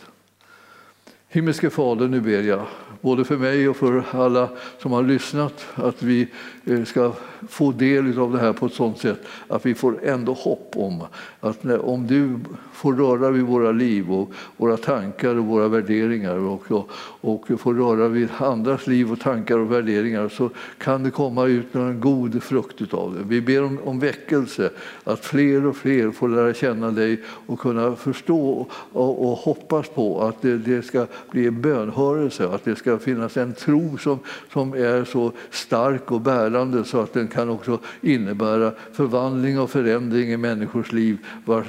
Himmelske 1.31 1.71
Fader, 1.71 2.09
nu 2.09 2.21
ber 2.21 2.43
jag, 2.43 2.67
både 3.01 3.25
för 3.25 3.37
mig 3.37 3.69
och 3.69 3.77
för 3.77 4.05
alla 4.11 4.49
som 4.79 4.93
har 4.93 5.03
lyssnat, 5.03 5.67
att 5.75 6.03
vi 6.03 6.29
eh, 6.65 6.85
ska 6.85 7.13
få 7.49 7.73
del 7.73 8.19
av 8.19 8.33
det 8.33 8.39
här 8.39 8.53
på 8.53 8.67
ett 8.67 8.73
sådant 8.73 8.99
sätt 8.99 9.21
att 9.49 9.67
vi 9.67 9.75
får 9.75 10.05
ändå 10.05 10.33
hopp 10.33 10.73
om 10.77 11.05
att 11.41 11.65
när, 11.65 11.85
om 11.85 12.07
du 12.07 12.39
får 12.79 12.95
röra 12.95 13.31
vid 13.31 13.43
våra 13.43 13.73
liv 13.73 14.13
och 14.13 14.33
våra 14.57 14.77
tankar 14.77 15.35
och 15.35 15.45
våra 15.45 15.69
värderingar 15.69 16.37
och, 16.37 16.73
och, 16.73 16.91
och 17.21 17.61
får 17.61 17.75
röra 17.75 18.09
vid 18.09 18.29
andras 18.39 18.87
liv 18.87 19.13
och 19.13 19.21
tankar 19.21 19.59
och 19.59 19.73
värderingar 19.73 20.29
så 20.29 20.51
kan 20.79 21.03
det 21.03 21.11
komma 21.11 21.47
ut 21.47 21.75
en 21.75 22.01
god 22.01 22.43
frukt 22.43 22.95
av 22.95 23.15
det. 23.15 23.25
Vi 23.25 23.41
ber 23.41 23.65
om, 23.65 23.79
om 23.85 23.99
väckelse, 23.99 24.71
att 25.05 25.25
fler 25.25 25.67
och 25.67 25.77
fler 25.77 26.11
får 26.11 26.29
lära 26.29 26.55
känna 26.55 26.91
dig 26.91 27.23
och 27.47 27.59
kunna 27.59 27.97
förstå 27.97 28.67
och, 28.93 29.31
och 29.31 29.39
hoppas 29.39 29.89
på 29.89 30.23
att 30.23 30.43
det, 30.43 30.59
det 30.59 30.83
ska 30.83 31.07
bli 31.31 31.47
en 31.47 31.61
bönhörelse, 31.61 32.49
att 32.49 32.65
det 32.65 32.77
ska 32.77 32.99
finnas 32.99 33.37
en 33.37 33.55
tro 33.55 33.99
som, 33.99 34.19
som 34.53 34.73
är 34.73 35.05
så 35.05 35.33
stark 35.51 36.13
och 36.13 36.21
bärande 36.21 36.85
så 36.85 37.01
att 37.01 37.13
den 37.13 37.29
kan 37.29 37.49
också 37.49 37.79
innebära 38.01 38.73
förvandling 38.93 39.61
och 39.61 39.71
förändring 39.71 40.33
i 40.33 40.37
människors 40.37 40.93
liv 40.93 41.19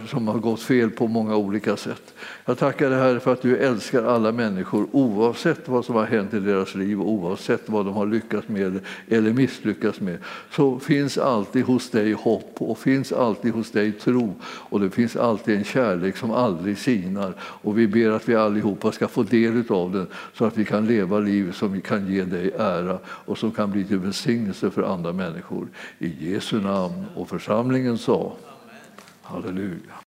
som 0.07 0.27
har 0.27 0.39
gått 0.39 0.61
fel 0.61 0.89
på 0.99 1.07
många 1.07 1.35
olika 1.35 1.77
sätt. 1.77 2.13
Jag 2.45 2.57
tackar 2.57 2.89
dig 2.89 2.99
Herre 2.99 3.19
för 3.19 3.33
att 3.33 3.41
du 3.41 3.57
älskar 3.57 4.03
alla 4.03 4.31
människor 4.31 4.87
oavsett 4.91 5.67
vad 5.67 5.85
som 5.85 5.95
har 5.95 6.05
hänt 6.05 6.33
i 6.33 6.39
deras 6.39 6.75
liv 6.75 7.01
och 7.01 7.09
oavsett 7.09 7.69
vad 7.69 7.85
de 7.85 7.93
har 7.93 8.05
lyckats 8.05 8.47
med 8.47 8.79
eller 9.07 9.33
misslyckats 9.33 10.01
med. 10.01 10.17
Så 10.51 10.79
finns 10.79 11.17
alltid 11.17 11.65
hos 11.65 11.89
dig 11.89 12.13
hopp 12.13 12.55
och 12.57 12.79
finns 12.79 13.11
alltid 13.11 13.53
hos 13.53 13.71
dig 13.71 13.91
tro 13.91 14.35
och 14.43 14.79
det 14.79 14.89
finns 14.89 15.15
alltid 15.15 15.57
en 15.57 15.63
kärlek 15.63 16.17
som 16.17 16.31
aldrig 16.31 16.77
sinar. 16.77 17.33
Och 17.41 17.77
vi 17.77 17.87
ber 17.87 18.09
att 18.09 18.29
vi 18.29 18.35
allihopa 18.35 18.91
ska 18.91 19.07
få 19.07 19.23
del 19.23 19.63
av 19.69 19.91
den 19.91 20.07
så 20.33 20.45
att 20.45 20.57
vi 20.57 20.65
kan 20.65 20.85
leva 20.85 21.19
liv 21.19 21.51
som 21.51 21.73
vi 21.73 21.81
kan 21.81 22.07
ge 22.07 22.23
dig 22.23 22.51
ära 22.57 22.99
och 23.05 23.37
som 23.37 23.51
kan 23.51 23.71
bli 23.71 23.83
till 23.83 23.99
välsignelse 23.99 24.69
för 24.69 24.83
andra 24.83 25.13
människor. 25.13 25.67
I 25.99 26.31
Jesu 26.31 26.61
namn 26.61 27.05
och 27.15 27.29
församlingen 27.29 27.97
sa 27.97 28.33
Halleluja. 29.29 30.08